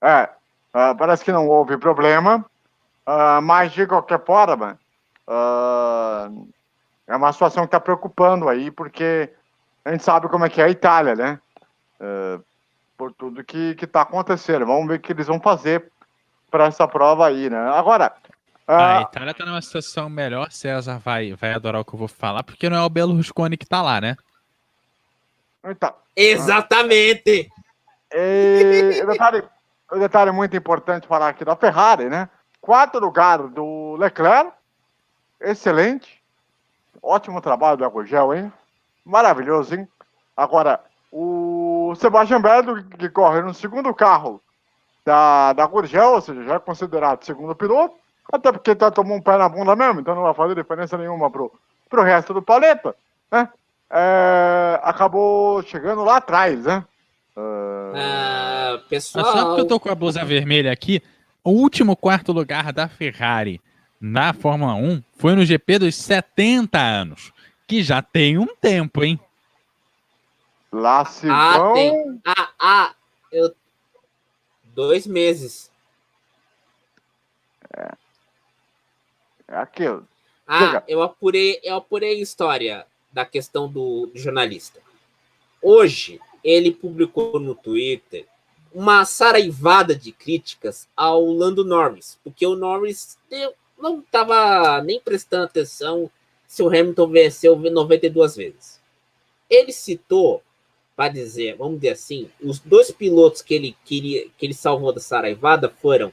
É, 0.00 0.30
uh, 0.74 0.96
parece 0.96 1.22
que 1.22 1.30
não 1.30 1.46
houve 1.46 1.76
problema, 1.76 2.42
uh, 3.06 3.42
mas 3.42 3.70
de 3.70 3.86
qualquer 3.86 4.24
forma, 4.24 4.78
uh, 5.28 6.48
é 7.06 7.14
uma 7.14 7.34
situação 7.34 7.64
que 7.64 7.68
está 7.68 7.78
preocupando 7.78 8.48
aí, 8.48 8.70
porque 8.70 9.28
a 9.84 9.90
gente 9.90 10.02
sabe 10.02 10.26
como 10.30 10.46
é 10.46 10.48
que 10.48 10.62
é 10.62 10.64
a 10.64 10.70
Itália, 10.70 11.14
né? 11.14 11.38
Por 12.96 13.12
tudo 13.12 13.44
que 13.44 13.76
está 13.80 14.02
acontecendo. 14.02 14.66
Vamos 14.66 14.86
ver 14.86 14.98
o 14.98 15.00
que 15.00 15.12
eles 15.12 15.26
vão 15.26 15.40
fazer 15.40 15.90
para 16.50 16.66
essa 16.66 16.86
prova 16.86 17.26
aí, 17.26 17.48
né? 17.48 17.58
Agora, 17.70 18.14
a 18.66 18.98
ah, 18.98 19.02
Itália 19.02 19.34
tá 19.34 19.44
numa 19.44 19.60
situação 19.60 20.08
melhor, 20.08 20.50
César 20.52 20.98
vai, 20.98 21.34
vai 21.34 21.52
adorar 21.52 21.80
o 21.80 21.84
que 21.84 21.94
eu 21.94 21.98
vou 21.98 22.08
falar, 22.08 22.42
porque 22.42 22.70
não 22.70 22.76
é 22.76 22.82
o 22.82 22.88
Berlusconi 22.88 23.56
que 23.56 23.66
tá 23.66 23.82
lá, 23.82 24.00
né? 24.00 24.16
Então, 25.64 25.92
Exatamente! 26.14 27.50
E, 28.12 29.04
detalhe, 29.06 29.42
um 29.92 29.98
detalhe 29.98 30.30
muito 30.30 30.56
importante 30.56 31.06
falar 31.06 31.28
aqui 31.28 31.44
da 31.44 31.56
Ferrari, 31.56 32.08
né? 32.08 32.28
Quarto 32.60 32.98
lugar 32.98 33.38
do 33.48 33.96
Leclerc, 33.96 34.52
excelente, 35.40 36.22
ótimo 37.02 37.40
trabalho 37.40 37.78
do 37.78 37.84
Agogel, 37.84 38.34
hein? 38.34 38.52
Maravilhoso, 39.04 39.74
hein? 39.74 39.88
Agora, 40.36 40.80
o 41.10 41.41
Sebastian 41.94 42.40
Vettel, 42.40 42.84
que 42.84 43.08
corre 43.08 43.42
no 43.42 43.54
segundo 43.54 43.92
carro 43.94 44.40
da, 45.04 45.52
da 45.52 45.66
Gurgel, 45.66 46.12
ou 46.12 46.20
seja, 46.20 46.42
já 46.44 46.54
é 46.54 46.58
considerado 46.58 47.24
segundo 47.24 47.54
piloto, 47.54 47.94
até 48.32 48.52
porque 48.52 48.74
tá 48.74 48.90
tomando 48.90 49.18
um 49.18 49.20
pé 49.20 49.36
na 49.36 49.48
bunda 49.48 49.74
mesmo, 49.74 50.00
então 50.00 50.14
não 50.14 50.22
vai 50.22 50.34
fazer 50.34 50.54
diferença 50.54 50.96
nenhuma 50.96 51.30
pro, 51.30 51.52
pro 51.90 52.02
resto 52.02 52.32
do 52.32 52.42
paleta, 52.42 52.94
né? 53.30 53.48
É, 53.90 54.80
acabou 54.82 55.62
chegando 55.62 56.02
lá 56.02 56.16
atrás, 56.16 56.64
né? 56.64 56.84
Uh, 57.36 58.78
pessoal. 58.88 59.24
Só 59.24 59.44
porque 59.46 59.60
eu 59.62 59.68
tô 59.68 59.80
com 59.80 59.90
a 59.90 59.94
blusa 59.94 60.24
vermelha 60.24 60.72
aqui, 60.72 61.02
o 61.44 61.50
último 61.50 61.96
quarto 61.96 62.32
lugar 62.32 62.72
da 62.72 62.88
Ferrari 62.88 63.60
na 64.00 64.32
Fórmula 64.32 64.74
1 64.74 65.02
foi 65.16 65.34
no 65.34 65.44
GP 65.44 65.80
dos 65.80 65.94
70 65.94 66.78
anos, 66.78 67.32
que 67.66 67.82
já 67.82 68.00
tem 68.00 68.38
um 68.38 68.48
tempo, 68.60 69.04
hein? 69.04 69.20
Lá 70.72 71.04
se 71.04 71.28
ah, 71.28 71.58
vão... 71.58 71.74
Tem. 71.74 72.20
Ah, 72.24 72.50
ah, 72.58 72.94
eu... 73.30 73.54
Dois 74.64 75.06
meses. 75.06 75.70
É. 77.76 77.92
É 79.48 79.56
aquilo. 79.56 80.08
Ah, 80.46 80.82
eu 80.88 81.02
apurei, 81.02 81.60
eu 81.62 81.76
apurei 81.76 82.18
a 82.18 82.22
história 82.22 82.86
da 83.12 83.24
questão 83.24 83.68
do, 83.68 84.06
do 84.06 84.18
jornalista. 84.18 84.80
Hoje, 85.60 86.20
ele 86.42 86.72
publicou 86.72 87.38
no 87.38 87.54
Twitter 87.54 88.26
uma 88.74 89.04
saraivada 89.04 89.94
de 89.94 90.10
críticas 90.10 90.88
ao 90.96 91.24
Lando 91.26 91.64
Norris, 91.64 92.18
porque 92.24 92.46
o 92.46 92.56
Norris 92.56 93.18
não 93.78 94.00
estava 94.00 94.80
nem 94.82 94.98
prestando 94.98 95.44
atenção 95.44 96.10
se 96.46 96.62
o 96.62 96.68
Hamilton 96.68 97.08
venceu 97.08 97.56
92 97.56 98.36
vezes. 98.36 98.80
Ele 99.48 99.72
citou, 99.72 100.42
para 101.02 101.12
dizer, 101.12 101.56
vamos 101.56 101.80
dizer 101.80 101.94
assim, 101.94 102.30
os 102.40 102.60
dois 102.60 102.92
pilotos 102.92 103.42
que 103.42 103.52
ele 103.54 103.76
queria, 103.84 104.28
que 104.38 104.46
ele 104.46 104.54
salvou 104.54 104.92
da 104.92 105.00
saraivada 105.00 105.68
foram 105.68 106.12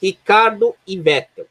Ricardo 0.00 0.76
e 0.86 0.96
Vettel. 0.96 1.44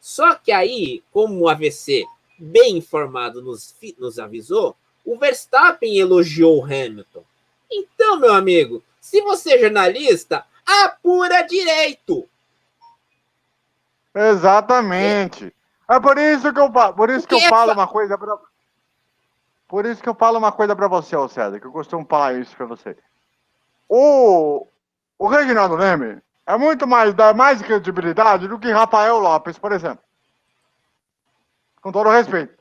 Só 0.00 0.36
que 0.36 0.52
aí, 0.52 1.02
como 1.10 1.40
o 1.40 1.48
AVC, 1.48 2.04
bem 2.38 2.76
informado, 2.76 3.42
nos, 3.42 3.74
nos 3.98 4.20
avisou, 4.20 4.76
o 5.04 5.18
Verstappen 5.18 5.98
elogiou 5.98 6.60
o 6.60 6.64
Hamilton. 6.64 7.24
Então, 7.68 8.20
meu 8.20 8.32
amigo, 8.32 8.84
se 9.00 9.20
você 9.22 9.54
é 9.54 9.58
jornalista, 9.58 10.46
apura 10.64 11.42
direito. 11.42 12.28
Exatamente. 14.14 15.52
É 15.90 15.98
por 15.98 16.16
isso 16.18 16.52
que 16.52 16.60
eu, 16.60 16.70
por 16.70 17.10
isso 17.10 17.26
que 17.26 17.34
eu 17.34 17.40
falo 17.48 17.72
uma 17.72 17.88
coisa 17.88 18.16
pra... 18.16 18.38
Por 19.72 19.86
isso 19.86 20.02
que 20.02 20.08
eu 20.10 20.14
falo 20.14 20.36
uma 20.36 20.52
coisa 20.52 20.76
para 20.76 20.86
você, 20.86 21.16
César, 21.30 21.58
que 21.58 21.66
eu 21.66 21.72
costumo 21.72 22.04
falar 22.04 22.34
isso 22.34 22.54
para 22.54 22.66
você. 22.66 22.94
O, 23.88 24.66
o 25.18 25.26
Reginaldo 25.26 25.76
Leme 25.76 26.20
é 26.46 26.58
muito 26.58 26.86
mais, 26.86 27.14
dá 27.14 27.32
mais 27.32 27.62
credibilidade 27.62 28.46
do 28.48 28.58
que 28.58 28.70
Rafael 28.70 29.18
Lopes, 29.18 29.56
por 29.56 29.72
exemplo. 29.72 30.04
Com 31.80 31.90
todo 31.90 32.10
respeito. 32.10 32.52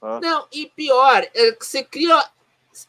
Não, 0.00 0.46
e 0.50 0.64
pior, 0.64 1.26
é 1.34 1.52
que 1.52 1.66
você 1.66 1.84
cria, 1.84 2.24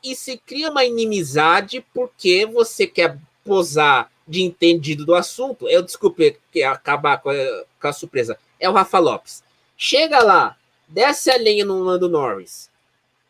e 0.02 0.16
se 0.16 0.38
cria 0.38 0.72
uma 0.72 0.86
inimizade 0.86 1.86
porque 1.94 2.46
você 2.46 2.88
quer 2.88 3.18
posar 3.44 4.10
de 4.26 4.44
entendido 4.44 5.06
do 5.06 5.14
assunto. 5.14 5.68
Eu 5.68 5.84
desculpe 5.84 6.40
que 6.54 6.64
acabar 6.64 7.18
com 7.18 7.32
a, 7.32 7.36
com 7.82 7.88
a 7.90 7.92
surpresa. 7.92 8.40
É 8.58 8.70
o 8.70 8.74
Rafa 8.74 8.98
Lopes. 8.98 9.44
Chega 9.76 10.24
lá, 10.24 10.56
desce 10.88 11.30
a 11.30 11.36
lenha 11.36 11.66
no 11.66 11.84
Lando 11.84 12.08
Norris. 12.08 12.70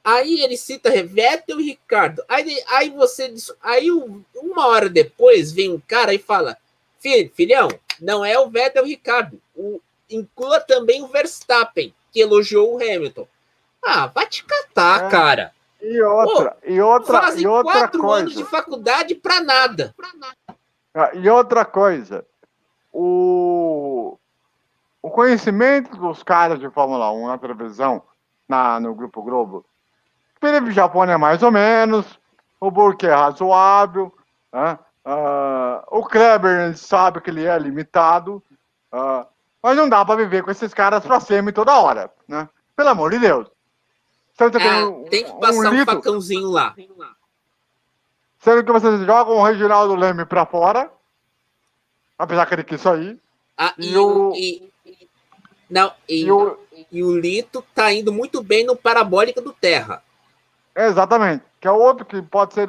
Aí 0.08 0.40
ele 0.40 0.56
cita 0.56 0.90
Vettel 1.04 1.60
e 1.60 1.66
Ricardo. 1.66 2.24
Aí, 2.30 2.64
aí 2.70 2.90
você. 2.92 3.34
Aí 3.62 3.92
uma 3.92 4.68
hora 4.68 4.88
depois 4.88 5.52
vem 5.52 5.70
um 5.70 5.82
cara 5.86 6.14
e 6.14 6.18
fala: 6.18 6.56
Filho, 6.98 7.30
filhão, 7.36 7.68
não 8.00 8.24
é 8.24 8.40
o 8.40 8.50
Vettel 8.50 8.84
e 8.84 8.86
o 8.86 8.90
Ricardo. 8.90 9.42
O, 9.54 9.82
inclua 10.10 10.62
também 10.62 11.04
o 11.04 11.08
Verstappen, 11.08 11.94
que 12.10 12.22
elogiou 12.22 12.74
o 12.74 12.78
Hamilton. 12.78 13.28
Ah, 13.84 14.08
vai 14.08 14.26
te 14.28 14.46
catar, 14.46 15.08
é. 15.08 15.10
cara. 15.10 15.54
E 15.82 16.02
outra, 16.02 16.52
Pô, 16.52 16.58
e 16.72 16.82
outra, 16.82 17.22
fazem 17.22 17.44
e 17.44 17.48
outra 17.48 17.74
quatro 17.74 18.00
coisa. 18.00 18.22
anos 18.22 18.34
de 18.34 18.46
faculdade 18.46 19.14
para 19.14 19.42
nada. 19.42 19.94
Ah, 20.94 21.12
e 21.16 21.30
outra 21.30 21.66
coisa, 21.66 22.26
o, 22.94 24.18
o 25.02 25.10
conhecimento 25.10 25.98
dos 25.98 26.24
caras 26.24 26.62
de 26.62 26.70
Fórmula 26.70 27.12
1 27.12 27.28
na 27.28 27.38
televisão, 27.38 28.02
na, 28.48 28.80
no 28.80 28.96
Grupo 28.96 29.22
Globo, 29.22 29.66
Felipe 30.40 30.72
Japone 30.72 31.12
é 31.12 31.18
mais 31.18 31.42
ou 31.42 31.52
menos, 31.52 32.06
o 32.60 32.70
Burke 32.70 33.08
é 33.08 33.14
razoável, 33.14 34.14
né? 34.54 34.78
uh, 35.06 35.98
o 35.98 36.04
Kleber 36.04 36.78
sabe 36.78 37.22
que 37.22 37.30
ele 37.30 37.46
é 37.46 37.58
limitado, 37.58 38.44
uh, 38.94 39.26
mas 39.62 39.76
não 39.76 39.90
dá 39.90 40.04
para 40.06 40.16
viver 40.16 40.44
com 40.44 40.52
esses 40.52 40.74
caras 40.74 41.06
para 41.06 41.20
sempre 41.20 41.52
toda 41.52 41.80
hora, 41.80 42.12
né? 42.28 42.48
Pelo 42.76 42.90
amor 42.90 43.12
de 43.12 43.20
Deus. 43.20 43.48
Sendo 44.38 44.60
que 44.60 44.68
ah, 44.68 45.10
tem 45.10 45.24
que 45.24 45.34
passar 45.40 45.74
um, 45.74 45.82
um 45.82 45.86
facãozinho 45.86 46.50
lá. 46.50 46.76
Sendo 48.38 48.64
que 48.64 48.72
vocês 48.72 49.00
jogam 49.02 49.36
o 49.36 49.44
Reginaldo 49.44 49.96
Leme 49.96 50.26
pra 50.26 50.46
fora. 50.46 50.92
Apesar 52.20 52.46
que 52.46 52.54
ele 52.54 52.64
quis 52.64 52.80
sair. 52.80 53.20
Ah, 53.58 53.74
e, 53.78 53.92
e 53.92 53.98
o. 53.98 54.32
E, 54.36 54.72
não, 55.70 55.92
e, 56.08 56.22
e, 56.22 56.32
o, 56.32 56.58
e 56.92 57.04
o 57.04 57.18
Lito 57.18 57.64
tá 57.74 57.92
indo 57.92 58.14
muito 58.14 58.44
bem 58.44 58.64
no 58.64 58.76
Parabólica 58.76 59.42
do 59.42 59.52
Terra. 59.52 60.04
Exatamente. 60.78 61.44
Que 61.60 61.68
é 61.68 61.72
outro 61.72 62.06
que 62.06 62.22
pode 62.22 62.54
ser 62.54 62.68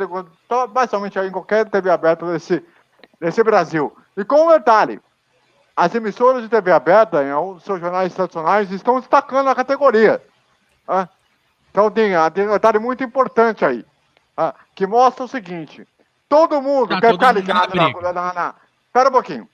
basicamente 0.70 1.18
em 1.18 1.30
qualquer 1.30 1.68
TV 1.68 1.90
aberta 1.90 2.24
desse, 2.32 2.64
desse 3.20 3.44
Brasil. 3.44 3.94
E 4.16 4.24
com 4.24 4.46
um 4.46 4.48
detalhe, 4.48 4.98
as 5.76 5.94
emissoras 5.94 6.42
de 6.42 6.48
TV 6.48 6.72
aberta, 6.72 7.22
em 7.22 7.30
alguns 7.30 7.62
seus 7.62 7.78
jornais 7.78 8.14
tradicionais, 8.14 8.72
estão 8.72 8.98
destacando 8.98 9.50
a 9.50 9.54
categoria. 9.54 10.22
Né? 10.88 11.08
Então 11.70 11.90
tem, 11.90 12.16
ah, 12.16 12.30
tem 12.30 12.48
um 12.48 12.52
detalhe 12.52 12.78
muito 12.78 13.04
importante 13.04 13.64
aí, 13.64 13.84
ah, 14.36 14.54
que 14.74 14.86
mostra 14.86 15.24
o 15.24 15.28
seguinte: 15.28 15.86
todo 16.28 16.62
mundo 16.62 16.88
tá, 16.88 17.00
quer 17.00 17.10
todo 17.10 17.20
ficar 17.20 17.32
ligado 17.32 17.74
na, 17.74 18.12
na, 18.12 18.32
na, 18.32 18.54
Espera 18.86 19.10
um 19.10 19.12
pouquinho. 19.12 19.48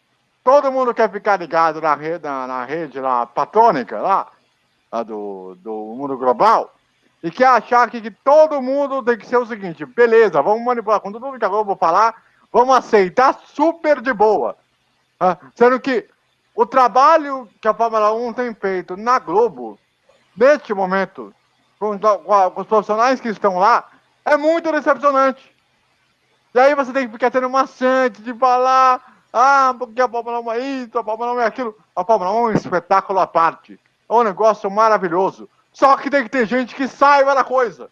Todo 0.44 0.70
mundo 0.70 0.94
quer 0.94 1.10
ficar 1.10 1.38
ligado 1.38 1.80
na 1.80 1.94
rede, 1.94 2.22
na, 2.24 2.46
na 2.46 2.64
rede 2.64 3.00
lá, 3.00 3.26
patrônica, 3.26 4.00
lá, 4.00 4.28
lá 4.92 5.02
do, 5.02 5.56
do 5.56 5.72
mundo 5.96 6.16
global, 6.16 6.73
e 7.24 7.30
quer 7.30 7.46
achar 7.46 7.90
que, 7.90 8.02
que, 8.02 8.10
todo 8.10 8.60
mundo 8.60 9.02
tem 9.02 9.16
que 9.16 9.26
ser 9.26 9.38
o 9.38 9.46
seguinte: 9.46 9.86
beleza, 9.86 10.42
vamos 10.42 10.62
manipular. 10.62 11.00
Quando 11.00 11.18
tudo 11.18 11.38
que 11.38 11.44
eu 11.44 11.64
vou 11.64 11.74
falar, 11.74 12.22
vamos 12.52 12.76
aceitar 12.76 13.40
super 13.46 14.02
de 14.02 14.12
boa. 14.12 14.58
Ah, 15.18 15.38
sendo 15.54 15.80
que 15.80 16.06
o 16.54 16.66
trabalho 16.66 17.48
que 17.62 17.66
a 17.66 17.72
Fórmula 17.72 18.12
1 18.12 18.32
tem 18.34 18.54
feito 18.54 18.94
na 18.94 19.18
Globo, 19.18 19.78
neste 20.36 20.74
momento, 20.74 21.34
com, 21.78 21.98
com, 21.98 22.60
os 22.60 22.66
profissionais 22.66 23.22
que 23.22 23.28
estão 23.28 23.58
lá, 23.58 23.88
é 24.22 24.36
muito 24.36 24.70
decepcionante. 24.70 25.50
E 26.54 26.58
aí 26.58 26.74
você 26.74 26.92
tem 26.92 27.06
que 27.06 27.12
ficar 27.14 27.30
tendo 27.30 27.48
maçante 27.48 28.20
de 28.20 28.34
falar, 28.34 29.02
ah, 29.32 29.74
porque 29.78 30.02
a 30.02 30.08
Fórmula 30.10 30.40
1 30.40 30.52
é 30.52 30.58
isso, 30.58 30.98
a 30.98 31.02
Fórmula 31.02 31.32
1 31.32 31.40
é 31.40 31.46
aquilo. 31.46 31.74
A 31.96 32.04
Fórmula 32.04 32.32
1 32.32 32.34
é 32.34 32.40
um 32.40 32.52
espetáculo 32.52 33.18
à 33.18 33.26
parte. 33.26 33.80
É 34.10 34.12
um 34.12 34.22
negócio 34.22 34.70
maravilhoso. 34.70 35.48
Só 35.74 35.96
que 35.98 36.08
tem 36.08 36.22
que 36.22 36.30
ter 36.30 36.46
gente 36.46 36.74
que 36.74 36.88
saiba 36.88 37.34
da 37.34 37.44
coisa. 37.44 37.90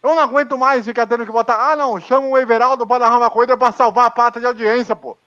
Eu 0.00 0.14
não 0.14 0.20
aguento 0.20 0.56
mais 0.56 0.84
ficar 0.84 1.08
tendo 1.08 1.26
que 1.26 1.32
botar, 1.32 1.72
ah 1.72 1.74
não, 1.74 1.98
chama 1.98 2.28
o 2.28 2.38
Everaldo 2.38 2.86
para 2.86 3.00
narrar 3.00 3.18
uma 3.18 3.30
coisa 3.30 3.56
para 3.56 3.72
salvar 3.72 4.06
a 4.06 4.10
pata 4.10 4.38
de 4.38 4.46
audiência, 4.46 4.94
pô. 4.94 5.18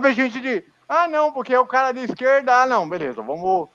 Ver 0.00 0.14
gente 0.14 0.40
de, 0.40 0.64
ah 0.88 1.06
não, 1.06 1.32
porque 1.32 1.52
é 1.52 1.60
o 1.60 1.66
cara 1.66 1.92
de 1.92 2.00
esquerda, 2.00 2.62
ah 2.62 2.66
não, 2.66 2.88
beleza, 2.88 3.20
vamos 3.20 3.68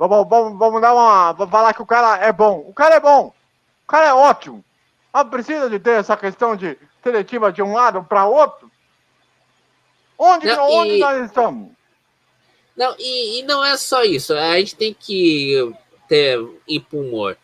Vamos, 0.00 0.26
vamos, 0.30 0.58
vamos 0.58 0.80
dar 0.80 0.94
uma. 0.94 1.32
Vamos 1.32 1.52
falar 1.52 1.74
que 1.74 1.82
o 1.82 1.86
cara 1.86 2.16
é 2.24 2.32
bom. 2.32 2.64
O 2.66 2.72
cara 2.72 2.94
é 2.94 3.00
bom. 3.00 3.34
O 3.84 3.86
cara 3.86 4.06
é 4.06 4.14
ótimo. 4.14 4.64
Mas 5.12 5.28
precisa 5.28 5.68
de 5.68 5.78
ter 5.78 6.00
essa 6.00 6.16
questão 6.16 6.56
de 6.56 6.78
seletiva 7.02 7.52
de 7.52 7.62
um 7.62 7.74
lado 7.74 8.02
para 8.04 8.24
outro? 8.24 8.70
Onde, 10.16 10.46
não, 10.46 10.70
onde 10.70 10.92
e... 10.92 10.98
nós 10.98 11.26
estamos? 11.26 11.70
Não, 12.74 12.94
e, 12.98 13.40
e, 13.40 13.42
não 13.42 13.62
é 13.62 13.76
só 13.76 14.02
isso. 14.02 14.32
A 14.32 14.58
gente 14.58 14.74
tem 14.74 14.96
que 14.98 15.70
ter, 16.10 16.38
ir 16.68 16.80
para 16.80 16.98
o 16.98 17.02
humor. 17.02 17.38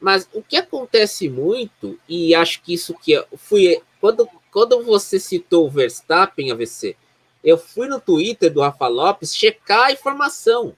Mas 0.00 0.28
o 0.32 0.42
que 0.42 0.56
acontece 0.56 1.28
muito, 1.28 1.98
e 2.08 2.34
acho 2.34 2.62
que 2.62 2.72
isso 2.72 2.94
que 2.94 3.12
eu 3.12 3.26
fui. 3.36 3.82
Quando, 4.00 4.28
quando 4.50 4.82
você 4.82 5.18
citou 5.18 5.66
o 5.66 5.70
Verstappen, 5.70 6.50
AVC, 6.50 6.96
eu 7.42 7.58
fui 7.58 7.88
no 7.88 8.00
Twitter 8.00 8.52
do 8.52 8.60
Rafa 8.60 8.86
Lopes 8.88 9.34
checar 9.34 9.86
a 9.86 9.92
informação 9.92 10.74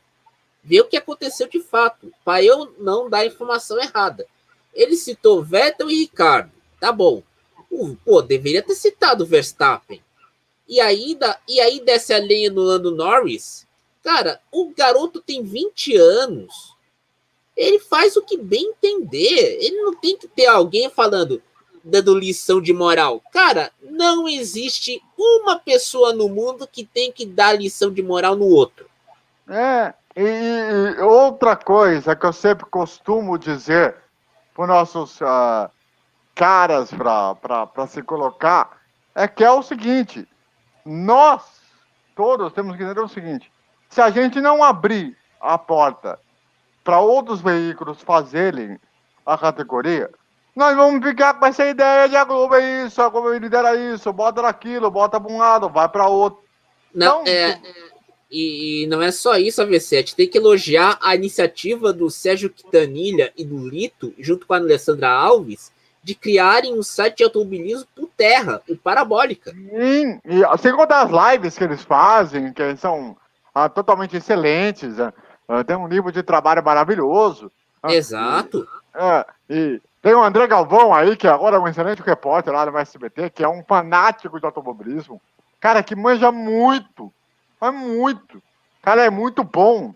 ver 0.65 0.81
o 0.81 0.87
que 0.87 0.97
aconteceu 0.97 1.47
de 1.47 1.61
fato, 1.61 2.11
para 2.25 2.43
eu 2.43 2.75
não 2.79 3.11
dar 3.11 3.27
informação 3.27 3.79
errada. 3.79 4.27
Ele 4.73 4.97
citou 4.97 5.43
Vettel 5.43 5.91
e 5.91 6.01
Ricardo, 6.01 6.51
tá 6.81 6.91
bom. 6.91 7.23
Pô, 8.05 8.23
deveria 8.23 8.63
ter 8.63 8.75
citado 8.75 9.27
Verstappen. 9.27 10.03
E 10.67 10.81
aí, 10.81 11.19
e 11.47 11.61
aí 11.61 11.81
desce 11.81 12.15
a 12.15 12.19
lenha 12.19 12.51
no 12.51 12.63
Lando 12.63 12.91
Norris. 12.91 13.67
Cara, 14.03 14.41
o 14.51 14.73
garoto 14.75 15.21
tem 15.21 15.43
20 15.43 15.97
anos. 15.97 16.74
Ele 17.57 17.79
faz 17.79 18.17
o 18.17 18.23
que 18.23 18.37
bem 18.37 18.71
entender. 18.71 19.59
Ele 19.61 19.83
não 19.83 19.95
tem 19.95 20.17
que 20.17 20.27
ter 20.27 20.47
alguém 20.47 20.91
falando, 20.91 21.43
dando 21.83 22.19
lição 22.19 22.61
de 22.61 22.73
moral. 22.73 23.23
Cara, 23.33 23.71
não 23.83 24.29
existe 24.29 25.03
uma 25.17 25.59
pessoa 25.59 26.13
no 26.13 26.29
mundo 26.29 26.69
que 26.71 26.85
tem 26.85 27.13
que 27.13 27.25
dar 27.25 27.53
lição 27.53 27.93
de 27.93 28.03
moral 28.03 28.35
no 28.35 28.47
outro. 28.47 28.87
É, 29.49 29.93
e, 30.17 30.23
e, 30.23 31.01
outra 31.03 31.55
coisa 31.55 32.17
que 32.17 32.25
eu 32.25 32.33
sempre 32.33 32.65
costumo 32.67 33.39
dizer 33.39 33.97
para 34.55 34.67
nossos 34.67 35.21
uh, 35.21 35.69
caras 36.35 36.91
para 36.93 37.87
se 37.87 38.03
colocar 38.03 38.81
é 39.15 39.29
que 39.29 39.45
é 39.45 39.51
o 39.51 39.63
seguinte: 39.63 40.27
nós 40.85 41.43
todos 42.17 42.53
temos 42.53 42.77
que 42.77 42.83
entender 42.83 43.01
o 43.01 43.09
seguinte: 43.09 43.53
se 43.89 44.01
a 44.01 44.11
gente 44.11 44.41
não 44.41 44.63
abrir 44.63 45.17
a 45.41 45.59
porta 45.59 46.19
para 46.85 47.01
outros 47.01 47.41
veículos 47.41 48.03
fazerem 48.03 48.79
a 49.25 49.39
categoria, 49.39 50.11
nós 50.55 50.77
vamos 50.77 51.05
ficar 51.05 51.35
com 51.35 51.47
essa 51.47 51.67
ideia 51.67 52.09
de 52.09 52.15
a 52.15 52.25
Globo 52.25 52.55
é 52.55 52.85
isso, 52.85 53.03
a 53.03 53.09
Globo 53.09 53.33
lidera 53.33 53.75
isso, 53.75 54.13
bota 54.13 54.43
naquilo, 54.43 54.91
bota 54.91 55.21
para 55.21 55.33
um 55.33 55.39
lado, 55.39 55.69
vai 55.69 55.89
para 55.89 56.07
outro. 56.07 56.45
Não, 56.95 57.23
então, 57.23 57.33
é, 57.33 57.61
e, 58.31 58.83
e, 58.83 58.87
não 58.87 59.03
é 59.03 59.11
só 59.11 59.37
isso, 59.37 59.61
AVC. 59.61 59.97
A 59.97 60.01
gente 60.01 60.15
tem 60.15 60.29
que 60.29 60.39
elogiar 60.39 60.99
a 61.03 61.15
iniciativa 61.15 61.93
do 61.93 62.09
Sérgio 62.09 62.51
Quintanilha 62.51 63.33
e 63.37 63.45
do 63.45 63.69
Lito, 63.69 64.15
junto 64.19 64.47
com 64.47 64.55
a 64.55 64.59
Alessandra 64.59 65.09
Alves, 65.09 65.73
de 66.03 66.15
criarem 66.15 66.79
um 66.79 66.83
site 66.83 67.19
de 67.19 67.25
automobilismo 67.25 67.87
por 67.97 68.09
terra, 68.17 68.63
o 68.69 68.77
Parabólica. 68.77 69.53
Sim, 69.53 70.21
e 70.25 70.59
sem 70.59 70.73
contar 70.73 71.03
as 71.03 71.33
lives 71.33 71.57
que 71.57 71.65
eles 71.65 71.83
fazem, 71.83 72.53
que 72.53 72.77
são 72.77 73.17
ah, 73.55 73.69
totalmente 73.69 74.17
excelentes. 74.17 75.01
Ah, 75.01 75.13
tem 75.67 75.77
um 75.77 75.89
livro 75.89 76.11
de 76.11 76.23
trabalho 76.23 76.65
maravilhoso. 76.65 77.51
Ah, 77.83 77.95
Exato. 77.95 78.67
E, 78.95 78.99
é, 78.99 79.27
e 79.51 79.83
tem 80.01 80.15
o 80.15 80.23
André 80.23 80.47
Galvão 80.47 80.93
aí, 80.93 81.17
que 81.17 81.27
agora 81.27 81.57
é 81.57 81.59
um 81.59 81.69
excelente 81.69 82.03
repórter 82.03 82.53
lá 82.53 82.67
no 82.67 82.79
SBT, 82.79 83.31
que 83.31 83.45
é 83.45 83.49
um 83.49 83.63
fanático 83.65 84.39
de 84.39 84.47
automobilismo. 84.47 85.21
Cara, 85.61 85.83
que 85.83 85.97
manja 85.97 86.31
muito 86.31 87.13
mas 87.61 87.75
muito. 87.75 88.43
Cara, 88.83 89.05
é 89.05 89.11
muito 89.11 89.43
bom 89.43 89.95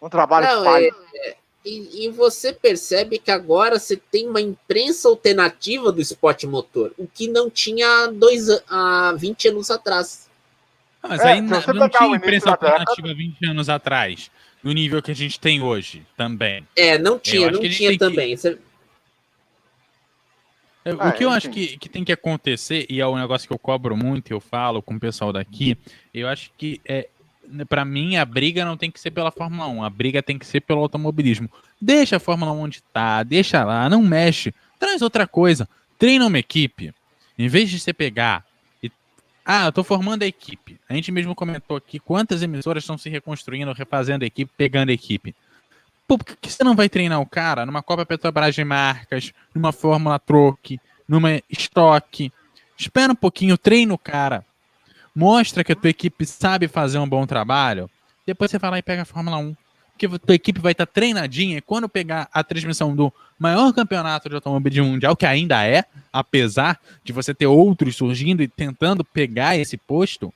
o 0.00 0.08
trabalho 0.08 0.46
Não, 0.46 0.58
que 0.58 0.64
faz. 0.64 0.84
É, 0.84 1.30
é, 1.30 1.36
e, 1.64 2.06
e, 2.06 2.10
você 2.10 2.52
percebe 2.52 3.18
que 3.18 3.30
agora 3.30 3.78
você 3.78 3.96
tem 3.96 4.28
uma 4.28 4.40
imprensa 4.40 5.08
alternativa 5.08 5.90
do 5.90 6.00
esporte 6.00 6.46
motor, 6.46 6.92
o 6.96 7.06
que 7.06 7.28
não 7.28 7.50
tinha 7.50 8.06
dois, 8.06 8.48
há 8.68 9.12
20 9.16 9.48
anos 9.48 9.70
atrás. 9.70 10.28
Ah, 11.02 11.08
mas 11.08 11.20
é, 11.20 11.32
aí 11.32 11.40
não, 11.40 11.60
não 11.74 11.88
tinha 11.88 12.16
imprensa 12.16 12.50
alternativa 12.50 13.08
20 13.12 13.46
anos 13.46 13.68
atrás, 13.68 14.30
no 14.62 14.72
nível 14.72 15.02
que 15.02 15.10
a 15.10 15.14
gente 15.14 15.38
tem 15.38 15.62
hoje 15.62 16.04
também. 16.16 16.66
É, 16.76 16.98
não 16.98 17.18
tinha, 17.18 17.50
não 17.50 17.60
tinha 17.60 17.96
também. 17.96 18.36
Que... 18.36 18.58
É, 20.84 20.94
o 20.94 21.00
ah, 21.00 21.12
que 21.12 21.24
eu 21.24 21.30
acho 21.30 21.50
que, 21.50 21.76
que 21.76 21.88
tem 21.88 22.04
que 22.04 22.12
acontecer, 22.12 22.86
e 22.88 23.00
é 23.00 23.06
um 23.06 23.16
negócio 23.18 23.46
que 23.46 23.52
eu 23.52 23.58
cobro 23.58 23.96
muito, 23.96 24.30
eu 24.30 24.40
falo 24.40 24.80
com 24.80 24.94
o 24.94 25.00
pessoal 25.00 25.32
daqui, 25.32 25.76
eu 26.14 26.28
acho 26.28 26.50
que 26.56 26.80
é, 26.86 27.08
para 27.68 27.84
mim 27.84 28.16
a 28.16 28.24
briga 28.24 28.64
não 28.64 28.76
tem 28.76 28.90
que 28.90 29.00
ser 29.00 29.10
pela 29.10 29.30
Fórmula 29.30 29.68
1, 29.68 29.84
a 29.84 29.90
briga 29.90 30.22
tem 30.22 30.38
que 30.38 30.46
ser 30.46 30.60
pelo 30.60 30.80
automobilismo. 30.80 31.50
Deixa 31.80 32.16
a 32.16 32.20
Fórmula 32.20 32.52
1 32.52 32.60
onde 32.60 32.82
tá, 32.82 33.22
deixa 33.22 33.64
lá, 33.64 33.88
não 33.88 34.02
mexe, 34.02 34.54
traz 34.78 35.02
outra 35.02 35.26
coisa. 35.26 35.68
treina 35.98 36.26
uma 36.26 36.38
equipe, 36.38 36.92
em 37.38 37.48
vez 37.48 37.68
de 37.70 37.78
você 37.78 37.92
pegar. 37.92 38.47
Ah, 39.50 39.64
eu 39.64 39.72
tô 39.72 39.82
formando 39.82 40.24
a 40.24 40.26
equipe. 40.26 40.78
A 40.86 40.92
gente 40.92 41.10
mesmo 41.10 41.34
comentou 41.34 41.78
aqui 41.78 41.98
quantas 41.98 42.42
emissoras 42.42 42.82
estão 42.82 42.98
se 42.98 43.08
reconstruindo, 43.08 43.72
refazendo 43.72 44.22
a 44.22 44.26
equipe, 44.26 44.52
pegando 44.54 44.90
a 44.90 44.92
equipe. 44.92 45.34
Pô, 46.06 46.18
por 46.18 46.36
que 46.36 46.50
você 46.50 46.62
não 46.62 46.76
vai 46.76 46.86
treinar 46.86 47.18
o 47.18 47.24
cara 47.24 47.64
numa 47.64 47.82
Copa 47.82 48.04
Petrobras 48.04 48.54
de 48.54 48.62
Marcas, 48.62 49.32
numa 49.54 49.72
Fórmula 49.72 50.18
Troque, 50.18 50.78
numa 51.08 51.40
Stock? 51.48 52.30
Espera 52.76 53.10
um 53.10 53.16
pouquinho, 53.16 53.56
treina 53.56 53.94
o 53.94 53.96
cara. 53.96 54.44
Mostra 55.16 55.64
que 55.64 55.72
a 55.72 55.76
tua 55.76 55.88
equipe 55.88 56.26
sabe 56.26 56.68
fazer 56.68 56.98
um 56.98 57.08
bom 57.08 57.26
trabalho. 57.26 57.88
Depois 58.26 58.50
você 58.50 58.58
vai 58.58 58.70
lá 58.70 58.78
e 58.78 58.82
pega 58.82 59.00
a 59.00 59.06
Fórmula 59.06 59.38
1 59.38 59.56
que 59.98 60.06
a 60.06 60.18
tua 60.18 60.34
equipe 60.34 60.60
vai 60.60 60.72
estar 60.72 60.86
tá 60.86 60.92
treinadinha 60.92 61.58
e 61.58 61.60
quando 61.60 61.88
pegar 61.88 62.28
a 62.32 62.42
transmissão 62.44 62.94
do 62.94 63.12
maior 63.38 63.72
campeonato 63.72 64.28
de 64.28 64.34
automobilismo 64.36 64.86
mundial, 64.86 65.16
que 65.16 65.26
ainda 65.26 65.64
é, 65.66 65.84
apesar 66.12 66.80
de 67.04 67.12
você 67.12 67.34
ter 67.34 67.46
outros 67.46 67.96
surgindo 67.96 68.42
e 68.42 68.48
tentando 68.48 69.04
pegar 69.04 69.56
esse 69.56 69.76
posto, 69.76 70.32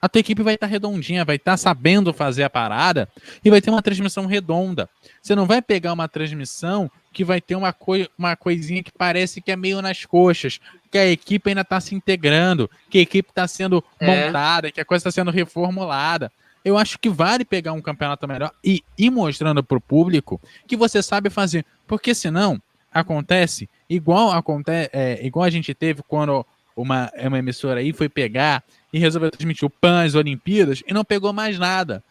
a 0.00 0.08
tua 0.08 0.20
equipe 0.20 0.42
vai 0.42 0.54
estar 0.54 0.66
tá 0.66 0.70
redondinha, 0.70 1.24
vai 1.24 1.36
estar 1.36 1.52
tá 1.52 1.56
sabendo 1.56 2.12
fazer 2.12 2.44
a 2.44 2.50
parada 2.50 3.08
e 3.44 3.50
vai 3.50 3.60
ter 3.60 3.70
uma 3.70 3.82
transmissão 3.82 4.26
redonda. 4.26 4.88
Você 5.20 5.34
não 5.34 5.46
vai 5.46 5.60
pegar 5.60 5.92
uma 5.92 6.08
transmissão 6.08 6.90
que 7.12 7.24
vai 7.24 7.40
ter 7.40 7.56
uma, 7.56 7.72
coi 7.72 8.08
uma 8.16 8.36
coisinha 8.36 8.82
que 8.82 8.92
parece 8.92 9.40
que 9.40 9.50
é 9.50 9.56
meio 9.56 9.82
nas 9.82 10.04
coxas, 10.04 10.60
que 10.90 10.98
a 10.98 11.06
equipe 11.06 11.48
ainda 11.48 11.62
está 11.62 11.80
se 11.80 11.94
integrando, 11.94 12.70
que 12.88 12.98
a 12.98 13.00
equipe 13.00 13.30
está 13.30 13.48
sendo 13.48 13.82
é. 13.98 14.26
montada, 14.26 14.70
que 14.70 14.80
a 14.80 14.84
coisa 14.84 15.08
está 15.08 15.10
sendo 15.10 15.30
reformulada 15.30 16.30
eu 16.64 16.76
acho 16.76 16.98
que 16.98 17.08
vale 17.08 17.44
pegar 17.44 17.72
um 17.72 17.80
campeonato 17.80 18.26
melhor 18.26 18.52
e 18.62 18.82
ir 18.96 19.10
mostrando 19.10 19.62
para 19.62 19.78
o 19.78 19.80
público 19.80 20.40
que 20.66 20.76
você 20.76 21.02
sabe 21.02 21.30
fazer. 21.30 21.64
Porque 21.86 22.14
senão 22.14 22.60
acontece 22.92 23.68
igual 23.88 24.30
acontece 24.30 24.90
é, 24.92 25.24
igual 25.24 25.44
a 25.44 25.50
gente 25.50 25.74
teve 25.74 26.02
quando 26.06 26.44
uma, 26.74 27.10
uma 27.18 27.38
emissora 27.38 27.80
aí 27.80 27.92
foi 27.92 28.08
pegar 28.08 28.62
e 28.92 28.98
resolveu 28.98 29.30
transmitir 29.30 29.66
o 29.66 29.70
PAN 29.70 30.04
as 30.04 30.14
Olimpíadas 30.14 30.82
e 30.86 30.92
não 30.92 31.04
pegou 31.04 31.32
mais 31.32 31.58
nada. 31.58 32.02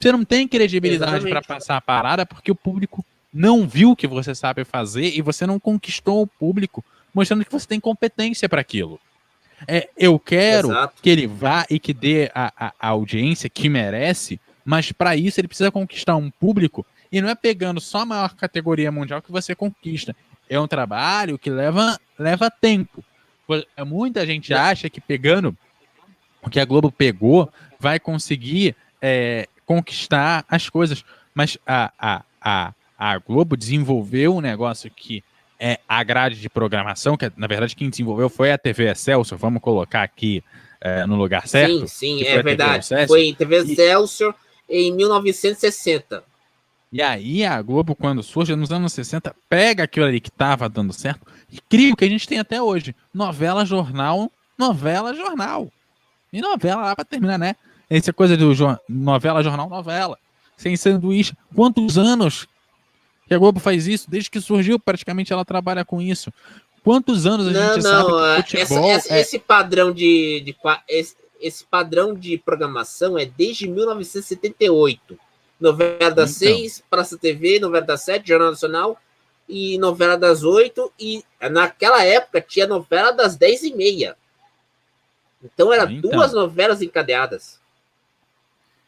Você 0.00 0.12
não 0.12 0.24
tem 0.24 0.46
credibilidade 0.46 1.28
para 1.28 1.42
passar 1.42 1.76
a 1.76 1.80
parada 1.80 2.26
porque 2.26 2.50
o 2.50 2.54
público 2.54 3.04
não 3.32 3.66
viu 3.66 3.92
o 3.92 3.96
que 3.96 4.06
você 4.06 4.34
sabe 4.34 4.64
fazer 4.64 5.16
e 5.16 5.20
você 5.20 5.46
não 5.46 5.58
conquistou 5.58 6.22
o 6.22 6.26
público, 6.26 6.84
mostrando 7.12 7.44
que 7.44 7.50
você 7.50 7.66
tem 7.66 7.80
competência 7.80 8.48
para 8.48 8.60
aquilo. 8.60 9.00
É, 9.66 9.88
eu 9.96 10.18
quero 10.18 10.68
Exato. 10.68 11.02
que 11.02 11.10
ele 11.10 11.26
vá 11.26 11.64
e 11.70 11.78
que 11.78 11.94
dê 11.94 12.30
a, 12.34 12.52
a, 12.56 12.72
a 12.78 12.88
audiência 12.88 13.48
que 13.48 13.68
merece, 13.68 14.40
mas 14.64 14.92
para 14.92 15.16
isso 15.16 15.40
ele 15.40 15.48
precisa 15.48 15.70
conquistar 15.70 16.16
um 16.16 16.30
público 16.30 16.84
e 17.10 17.20
não 17.20 17.28
é 17.28 17.34
pegando 17.34 17.80
só 17.80 18.00
a 18.00 18.06
maior 18.06 18.34
categoria 18.34 18.90
mundial 18.90 19.22
que 19.22 19.30
você 19.30 19.54
conquista. 19.54 20.14
É 20.48 20.58
um 20.58 20.66
trabalho 20.66 21.38
que 21.38 21.48
leva, 21.48 21.98
leva 22.18 22.50
tempo. 22.50 23.04
Muita 23.86 24.26
gente 24.26 24.52
acha 24.52 24.90
que 24.90 25.00
pegando 25.00 25.56
o 26.42 26.50
que 26.50 26.60
a 26.60 26.64
Globo 26.64 26.90
pegou 26.90 27.50
vai 27.78 27.98
conseguir 27.98 28.74
é, 29.00 29.48
conquistar 29.64 30.44
as 30.48 30.68
coisas, 30.68 31.04
mas 31.34 31.56
a, 31.66 31.92
a, 31.98 32.22
a, 32.40 32.74
a 32.98 33.18
Globo 33.18 33.56
desenvolveu 33.56 34.36
um 34.36 34.40
negócio 34.40 34.90
que 34.90 35.22
é 35.66 35.80
a 35.88 36.04
grade 36.04 36.38
de 36.38 36.50
programação, 36.50 37.16
que 37.16 37.32
na 37.38 37.46
verdade 37.46 37.74
quem 37.74 37.88
desenvolveu 37.88 38.28
foi 38.28 38.52
a 38.52 38.58
TV 38.58 38.90
Excelsior, 38.90 39.38
vamos 39.38 39.62
colocar 39.62 40.02
aqui 40.02 40.44
é, 40.78 41.06
no 41.06 41.16
lugar 41.16 41.48
certo? 41.48 41.88
Sim, 41.88 42.18
sim, 42.18 42.22
é 42.22 42.42
verdade. 42.42 42.86
Foi 43.08 43.24
em 43.24 43.34
TV 43.34 43.56
Excelsior 43.56 44.34
e... 44.68 44.88
em 44.88 44.92
1960. 44.92 46.22
E 46.92 47.00
aí 47.00 47.46
a 47.46 47.62
Globo, 47.62 47.94
quando 47.94 48.22
surge 48.22 48.54
nos 48.54 48.70
anos 48.70 48.92
60, 48.92 49.34
pega 49.48 49.84
aquilo 49.84 50.04
ali 50.04 50.20
que 50.20 50.28
estava 50.28 50.68
dando 50.68 50.92
certo 50.92 51.26
e 51.50 51.58
cria 51.62 51.94
o 51.94 51.96
que 51.96 52.04
a 52.04 52.10
gente 52.10 52.28
tem 52.28 52.38
até 52.38 52.60
hoje. 52.60 52.94
Novela, 53.12 53.64
jornal, 53.64 54.30
novela, 54.58 55.14
jornal. 55.14 55.72
E 56.30 56.42
novela 56.42 56.82
lá 56.82 56.94
para 56.94 57.06
terminar, 57.06 57.38
né? 57.38 57.56
Essa 57.88 58.12
coisa 58.12 58.36
do 58.36 58.52
novela, 58.86 59.42
jornal, 59.42 59.70
novela. 59.70 60.18
Sem 60.58 60.76
sanduíche. 60.76 61.32
Quantos 61.54 61.96
anos 61.96 62.46
que 63.26 63.34
a 63.34 63.38
Globo 63.38 63.60
faz 63.60 63.86
isso 63.86 64.10
desde 64.10 64.30
que 64.30 64.40
surgiu, 64.40 64.78
praticamente 64.78 65.32
ela 65.32 65.44
trabalha 65.44 65.84
com 65.84 66.00
isso. 66.00 66.32
Quantos 66.82 67.24
anos 67.24 67.48
a 67.48 67.50
não, 67.50 67.74
gente 67.74 67.82
não, 67.82 67.90
sabe 67.90 68.42
que 68.42 68.58
futebol 68.58 68.90
essa, 68.90 69.06
essa, 69.06 69.14
é... 69.14 69.20
esse 69.20 69.38
padrão 69.38 69.92
de, 69.92 70.40
de 70.40 70.56
esse, 70.86 71.16
esse, 71.40 71.64
padrão 71.64 72.14
de 72.14 72.36
programação 72.36 73.18
é 73.18 73.24
desde 73.24 73.66
1978. 73.66 75.18
Novela 75.58 76.10
das 76.10 76.42
então. 76.42 76.56
seis, 76.56 76.82
Praça 76.90 77.16
TV, 77.16 77.58
novela 77.58 77.86
das 77.86 78.02
sete, 78.02 78.28
Jornal 78.28 78.50
Nacional 78.50 78.98
e 79.48 79.78
novela 79.78 80.16
das 80.16 80.42
oito 80.42 80.92
e 80.98 81.24
naquela 81.50 82.02
época 82.04 82.40
tinha 82.40 82.66
novela 82.66 83.12
das 83.12 83.36
dez 83.36 83.62
e 83.62 83.74
meia. 83.74 84.16
Então 85.42 85.72
era 85.72 85.90
então. 85.90 86.10
duas 86.10 86.32
novelas 86.32 86.82
encadeadas. 86.82 87.60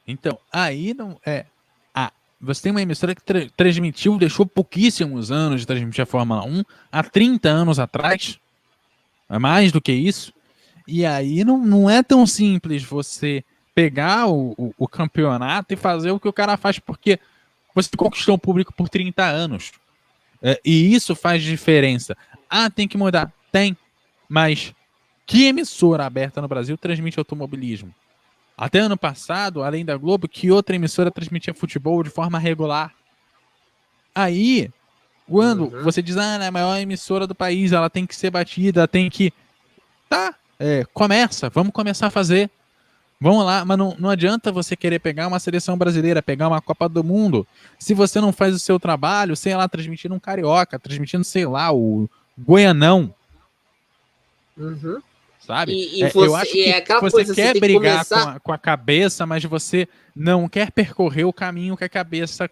Então, 0.07 0.39
aí 0.53 0.95
não 0.95 1.19
é 1.25 1.47
você 2.41 2.63
tem 2.63 2.73
uma 2.73 2.83
emissora 2.83 3.15
que 3.15 3.23
tra 3.23 3.47
transmitiu, 3.57 4.19
deixou 4.19 4.47
pouquíssimos 4.47 5.31
anos 5.31 5.61
de 5.61 5.67
transmitir 5.67 6.03
a 6.03 6.07
Fórmula 6.07 6.45
1 6.45 6.63
há 6.93 7.03
30 7.03 7.49
anos 7.49 7.79
atrás. 7.79 8.39
É 9.29 9.39
mais 9.39 9.73
do 9.73 9.81
que 9.81 9.93
isso. 9.93 10.33
E 10.87 11.05
aí 11.05 11.45
não, 11.45 11.59
não 11.59 11.91
é 11.91 12.03
tão 12.03 12.27
simples 12.27 12.83
você 12.85 13.43
pegar 13.75 14.27
o, 14.27 14.55
o, 14.57 14.75
o 14.79 14.89
campeonato 14.89 15.75
e 15.75 15.77
fazer 15.77 16.11
o 16.11 16.21
que 16.21 16.29
o 16.29 16.33
cara 16.33 16.57
faz, 16.57 16.79
porque 16.79 17.19
você 17.75 17.91
conquistou 17.97 18.37
o 18.37 18.39
público 18.39 18.73
por 18.73 18.89
30 18.89 19.25
anos. 19.25 19.73
É, 20.43 20.61
e 20.65 20.95
isso 20.95 21.15
faz 21.17 21.43
diferença. 21.43 22.17
Ah, 22.49 22.71
tem 22.71 22.87
que 22.87 22.97
mudar. 22.97 23.33
Tem. 23.51 23.77
Mas 24.29 24.73
que 25.27 25.47
emissora 25.47 26.07
aberta 26.07 26.41
no 26.41 26.49
Brasil 26.49 26.77
transmite 26.79 27.19
automobilismo? 27.19 27.93
Até 28.57 28.79
ano 28.79 28.97
passado, 28.97 29.63
além 29.63 29.85
da 29.85 29.97
Globo, 29.97 30.27
que 30.27 30.51
outra 30.51 30.75
emissora 30.75 31.11
transmitia 31.11 31.53
futebol 31.53 32.03
de 32.03 32.09
forma 32.09 32.39
regular. 32.39 32.95
Aí, 34.15 34.71
quando 35.29 35.65
uhum. 35.65 35.83
você 35.83 36.01
diz, 36.01 36.17
ah, 36.17 36.43
é 36.43 36.47
a 36.47 36.51
maior 36.51 36.79
emissora 36.79 37.27
do 37.27 37.35
país, 37.35 37.73
ela 37.73 37.91
tem 37.91 38.07
que 38.07 38.17
ser 38.17 38.31
batida, 38.31 38.89
tem 38.89 39.11
que. 39.11 39.31
Tá, 40.09 40.35
é, 40.59 40.87
começa, 40.95 41.51
vamos 41.51 41.73
começar 41.73 42.07
a 42.07 42.11
fazer. 42.11 42.51
Vamos 43.21 43.45
lá, 43.45 43.65
mas 43.65 43.79
não, 43.79 43.97
não 43.99 44.11
adianta 44.11 44.53
você 44.53 44.77
querer 44.77 44.99
pegar 45.01 45.27
uma 45.27 45.39
seleção 45.39 45.77
brasileira, 45.77 46.23
pegar 46.23 46.49
uma 46.49 46.61
Copa 46.61 46.87
do 46.87 47.03
Mundo, 47.03 47.47
se 47.79 47.95
você 47.95 48.21
não 48.21 48.31
faz 48.31 48.55
o 48.55 48.59
seu 48.59 48.79
trabalho, 48.79 49.35
sei 49.35 49.57
lá, 49.57 49.67
transmitindo 49.67 50.15
um 50.15 50.19
carioca, 50.19 50.79
transmitindo, 50.79 51.25
sei 51.25 51.47
lá, 51.47 51.73
o 51.73 52.09
Goianão. 52.39 53.15
Uhum 54.57 55.01
sabe? 55.47 55.73
E, 55.73 56.01
e 56.01 56.03
é, 56.03 56.11
você, 56.11 56.27
eu 56.27 56.37
acho 56.37 56.53
que 56.53 56.65
é 56.65 56.85
você 56.85 57.11
coisa, 57.11 57.35
quer 57.35 57.53
você 57.53 57.61
brigar 57.61 58.05
começar... 58.05 58.23
com, 58.25 58.31
a, 58.31 58.41
com, 58.41 58.53
a, 58.53 58.59
cabeça, 58.59 59.25
mas 59.25 59.45
você 59.45 59.89
não 60.15 60.49
quer 60.49 60.73
percorrer 60.73 61.25
o 61.25 61.33
caminho 61.33 61.77
que 61.77 61.85
a 61.85 61.89
cabeça 61.89 62.51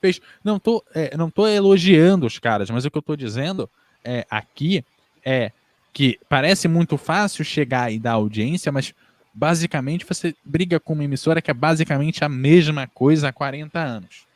fez. 0.00 0.20
Não 0.42 0.58
tô, 0.58 0.84
é, 0.94 1.16
não 1.16 1.30
tô 1.30 1.46
elogiando 1.46 2.26
os 2.26 2.38
caras, 2.38 2.68
mas 2.70 2.84
o 2.84 2.90
que 2.90 2.98
eu 2.98 3.02
tô 3.02 3.14
dizendo 3.14 3.70
é, 4.04 4.26
aqui 4.28 4.84
é 5.24 5.52
que 5.92 6.18
parece 6.28 6.68
muito 6.68 6.98
fácil 6.98 7.44
chegar 7.44 7.90
e 7.90 7.98
dar 7.98 8.12
audiência, 8.12 8.70
mas 8.70 8.92
basicamente 9.32 10.04
você 10.04 10.34
briga 10.44 10.80
com 10.80 10.92
uma 10.92 11.04
emissora 11.04 11.40
que 11.40 11.50
é 11.50 11.54
basicamente 11.54 12.24
a 12.24 12.28
mesma 12.28 12.86
coisa 12.86 13.28
há 13.28 13.32
40 13.32 13.78
anos. 13.78 14.26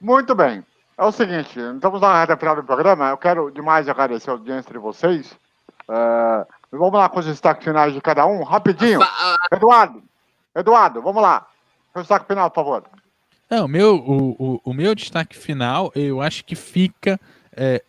Muito 0.00 0.34
bem. 0.34 0.62
É 0.96 1.04
o 1.04 1.10
seguinte, 1.10 1.58
estamos 1.58 2.00
na 2.00 2.20
reta 2.20 2.36
final 2.36 2.54
do 2.54 2.62
programa. 2.62 3.08
Eu 3.08 3.16
quero 3.16 3.50
demais 3.50 3.88
agradecer 3.88 4.30
a 4.30 4.34
audiência 4.34 4.72
de 4.72 4.78
vocês. 4.78 5.34
Uh, 5.88 6.46
vamos 6.70 6.94
lá 6.94 7.08
com 7.08 7.20
os 7.20 7.26
destaques 7.26 7.64
finais 7.64 7.92
de 7.92 8.00
cada 8.00 8.26
um, 8.26 8.42
rapidinho. 8.42 9.00
Eduardo, 9.52 10.02
Eduardo, 10.54 11.02
vamos 11.02 11.22
lá. 11.22 11.46
O 11.94 12.00
destaque 12.00 12.26
final, 12.26 12.50
por 12.50 12.56
favor. 12.56 12.84
É, 13.50 13.60
o, 13.60 13.68
meu, 13.68 13.96
o, 13.96 14.30
o, 14.38 14.60
o 14.64 14.74
meu 14.74 14.94
destaque 14.94 15.36
final, 15.36 15.92
eu 15.94 16.20
acho 16.20 16.44
que 16.44 16.56
fica 16.56 17.20
é, 17.52 17.82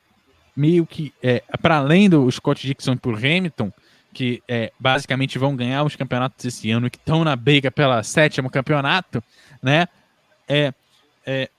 meio 0.56 0.86
que 0.86 1.14
é, 1.24 1.43
para 1.62 1.78
além 1.78 2.10
do 2.10 2.30
Scott 2.32 2.66
Dixon 2.66 2.98
por 2.98 3.16
Hamilton, 3.16 3.72
que 4.14 4.41
é, 4.48 4.72
basicamente 4.80 5.38
vão 5.38 5.56
ganhar 5.56 5.84
os 5.84 5.96
campeonatos 5.96 6.46
esse 6.46 6.72
ano, 6.72 6.89
que 6.89 6.98
estão 6.98 7.24
na 7.24 7.36
briga 7.36 7.70
pela 7.70 8.02
sétimo 8.04 8.50
campeonato, 8.50 9.24
né? 9.62 9.88
É, 10.48 10.74
é, 11.26 11.50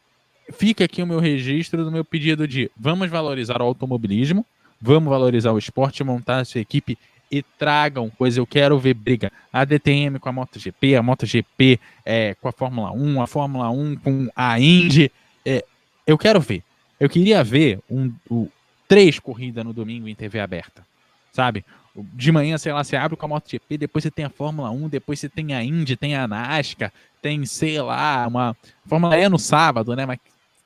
fica 0.52 0.84
aqui 0.84 1.02
o 1.02 1.06
meu 1.06 1.18
registro 1.18 1.84
do 1.84 1.92
meu 1.92 2.04
pedido 2.04 2.46
de 2.48 2.70
vamos 2.76 3.10
valorizar 3.10 3.60
o 3.60 3.64
automobilismo, 3.64 4.46
Vamos 4.80 5.08
valorizar 5.08 5.52
o 5.52 5.58
esporte, 5.58 6.04
montar 6.04 6.40
a 6.40 6.44
sua 6.44 6.60
equipe 6.60 6.98
e 7.30 7.42
tragam 7.42 8.10
coisa. 8.10 8.40
Eu 8.40 8.46
quero 8.46 8.78
ver 8.78 8.94
briga. 8.94 9.32
A 9.52 9.64
DTM 9.64 10.18
com 10.18 10.28
a 10.28 10.32
MotoGP, 10.32 10.96
a 10.96 11.02
MotoGP 11.02 11.80
é, 12.04 12.34
com 12.34 12.48
a 12.48 12.52
Fórmula 12.52 12.92
1, 12.92 13.22
a 13.22 13.26
Fórmula 13.26 13.70
1 13.70 13.96
com 13.96 14.28
a 14.34 14.58
Indy. 14.60 15.10
É, 15.44 15.64
eu 16.06 16.16
quero 16.16 16.40
ver. 16.40 16.62
Eu 16.98 17.08
queria 17.08 17.42
ver 17.42 17.80
um, 17.90 18.12
um, 18.30 18.48
três 18.88 19.18
corridas 19.18 19.64
no 19.64 19.72
domingo 19.72 20.08
em 20.08 20.14
TV 20.14 20.40
aberta. 20.40 20.86
Sabe? 21.32 21.64
De 21.94 22.30
manhã, 22.30 22.58
sei 22.58 22.72
lá, 22.72 22.84
você 22.84 22.96
abre 22.96 23.16
com 23.16 23.26
a 23.26 23.28
MotoGP, 23.28 23.78
depois 23.78 24.02
você 24.02 24.10
tem 24.10 24.24
a 24.24 24.30
Fórmula 24.30 24.70
1, 24.70 24.88
depois 24.88 25.18
você 25.18 25.28
tem 25.28 25.54
a 25.54 25.64
Indy, 25.64 25.96
tem 25.96 26.14
a 26.14 26.28
NASCAR, 26.28 26.92
tem, 27.22 27.44
sei 27.46 27.80
lá, 27.80 28.26
uma. 28.26 28.56
Fórmula 28.86 29.18
E 29.18 29.28
no 29.28 29.38
sábado, 29.38 29.96
né? 29.96 30.04
Mas 30.04 30.18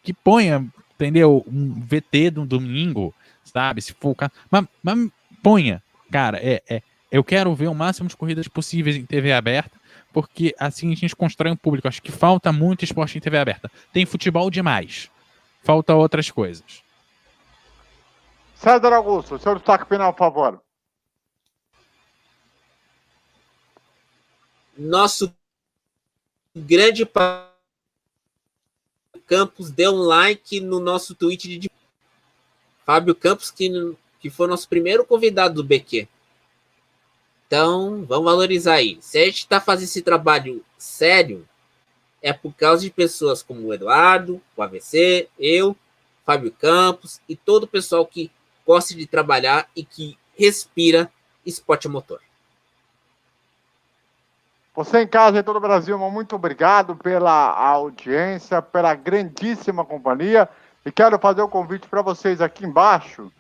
que 0.03 0.13
ponha, 0.13 0.67
entendeu? 0.95 1.45
Um 1.47 1.81
VT 1.81 2.33
no 2.35 2.47
domingo 2.47 3.15
sabe? 3.45 3.81
Se 3.81 3.93
for 3.93 4.11
o 4.11 4.15
caso. 4.15 4.33
Mas, 4.51 4.67
mas 4.83 5.11
ponha, 5.43 5.83
cara, 6.11 6.39
é, 6.39 6.63
é, 6.69 6.83
eu 7.11 7.25
quero 7.25 7.55
ver 7.55 7.69
o 7.69 7.75
máximo 7.75 8.09
de 8.09 8.17
corridas 8.17 8.49
possíveis 8.49 8.97
em 8.97 9.05
TV 9.05 9.33
aberta, 9.33 9.79
porque 10.13 10.55
assim 10.59 10.93
a 10.93 10.97
gente 10.97 11.17
constrói 11.17 11.53
um 11.53 11.57
público. 11.57 11.89
Acho 11.89 12.03
que 12.03 12.13
falta 12.13 12.53
muito 12.53 12.85
esporte 12.85 13.19
em 13.19 13.21
TV 13.21 13.39
aberta. 13.39 13.71
Tem 13.93 14.07
futebol 14.07 14.51
demais. 14.51 15.11
Falta 15.63 15.95
outras 15.95 16.31
coisas. 16.31 16.83
César 18.55 18.93
Augusto, 18.93 19.39
seu 19.39 19.55
destaque 19.55 19.89
final, 19.89 20.13
por 20.13 20.19
favor. 20.19 20.63
Nosso 24.77 25.35
grande 26.55 27.07
Campos 29.27 29.71
deu 29.71 29.93
um 29.93 30.03
like 30.03 30.59
no 30.61 30.81
nosso 30.81 31.15
tweet 31.15 31.57
de 31.57 31.71
Fábio 32.91 33.15
Campos, 33.15 33.53
que, 33.53 33.71
que 34.19 34.29
foi 34.29 34.49
nosso 34.49 34.69
primeiro 34.69 35.05
convidado 35.05 35.55
do 35.55 35.63
BQ. 35.63 36.09
Então, 37.47 38.05
vamos 38.05 38.25
valorizar 38.25 38.75
aí. 38.75 38.99
Se 39.01 39.17
a 39.17 39.27
gente 39.27 39.37
está 39.37 39.61
fazendo 39.61 39.85
esse 39.85 40.03
trabalho 40.03 40.65
sério, 40.77 41.47
é 42.21 42.33
por 42.33 42.53
causa 42.53 42.83
de 42.83 42.91
pessoas 42.91 43.45
como 43.45 43.69
o 43.69 43.73
Eduardo, 43.73 44.43
o 44.57 44.63
AVC, 44.63 45.29
eu, 45.39 45.77
Fábio 46.27 46.51
Campos 46.51 47.21
e 47.29 47.37
todo 47.37 47.63
o 47.63 47.69
pessoal 47.69 48.05
que 48.05 48.29
gosta 48.67 48.93
de 48.93 49.07
trabalhar 49.07 49.71
e 49.77 49.85
que 49.85 50.19
respira 50.37 51.09
esporte 51.47 51.87
motor. 51.87 52.21
Você 54.75 55.03
em 55.03 55.07
casa 55.07 55.39
em 55.39 55.45
todo 55.45 55.59
o 55.59 55.61
Brasil, 55.61 55.97
muito 55.97 56.35
obrigado 56.35 56.97
pela 56.97 57.53
audiência, 57.53 58.61
pela 58.61 58.97
grandíssima 58.97 59.85
companhia. 59.85 60.49
E 60.85 60.91
quero 60.91 61.19
fazer 61.19 61.43
o 61.43 61.47
um 61.47 61.51
convite 61.51 61.87
para 61.87 62.01
vocês 62.01 62.41
aqui 62.41 62.65
embaixo. 62.65 63.31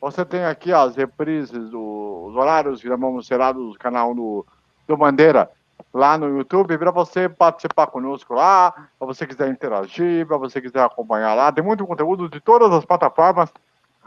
Você 0.00 0.24
tem 0.24 0.44
aqui 0.44 0.72
as 0.72 0.96
reprises, 0.96 1.70
do, 1.70 2.26
os 2.28 2.36
horários 2.36 2.80
que 2.80 2.88
vamos 2.88 3.28
lá 3.28 3.52
do 3.52 3.74
canal 3.78 4.14
do, 4.14 4.46
do 4.86 4.96
Bandeira, 4.96 5.50
lá 5.92 6.16
no 6.16 6.38
YouTube, 6.38 6.78
para 6.78 6.90
você 6.90 7.28
participar 7.28 7.88
conosco 7.88 8.32
lá, 8.32 8.72
para 8.98 9.06
você 9.06 9.26
quiser 9.26 9.48
interagir, 9.48 10.26
para 10.26 10.38
você 10.38 10.60
quiser 10.60 10.82
acompanhar 10.82 11.34
lá. 11.34 11.52
Tem 11.52 11.62
muito 11.62 11.86
conteúdo 11.86 12.28
de 12.28 12.40
todas 12.40 12.72
as 12.72 12.84
plataformas 12.84 13.50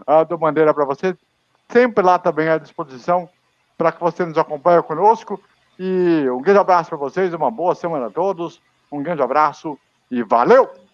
uh, 0.07 0.25
do 0.27 0.37
Bandeira 0.37 0.73
para 0.73 0.85
você. 0.85 1.15
Sempre 1.69 2.03
lá 2.03 2.17
também 2.17 2.49
à 2.49 2.57
disposição 2.57 3.29
para 3.77 3.91
que 3.91 3.99
você 3.99 4.25
nos 4.25 4.37
acompanhe 4.37 4.81
conosco. 4.83 5.39
E 5.77 6.27
um 6.29 6.41
grande 6.41 6.59
abraço 6.59 6.89
para 6.89 6.97
vocês, 6.97 7.33
uma 7.33 7.51
boa 7.51 7.75
semana 7.75 8.07
a 8.07 8.11
todos. 8.11 8.61
Um 8.91 9.03
grande 9.03 9.21
abraço 9.21 9.77
e 10.09 10.23
valeu! 10.23 10.90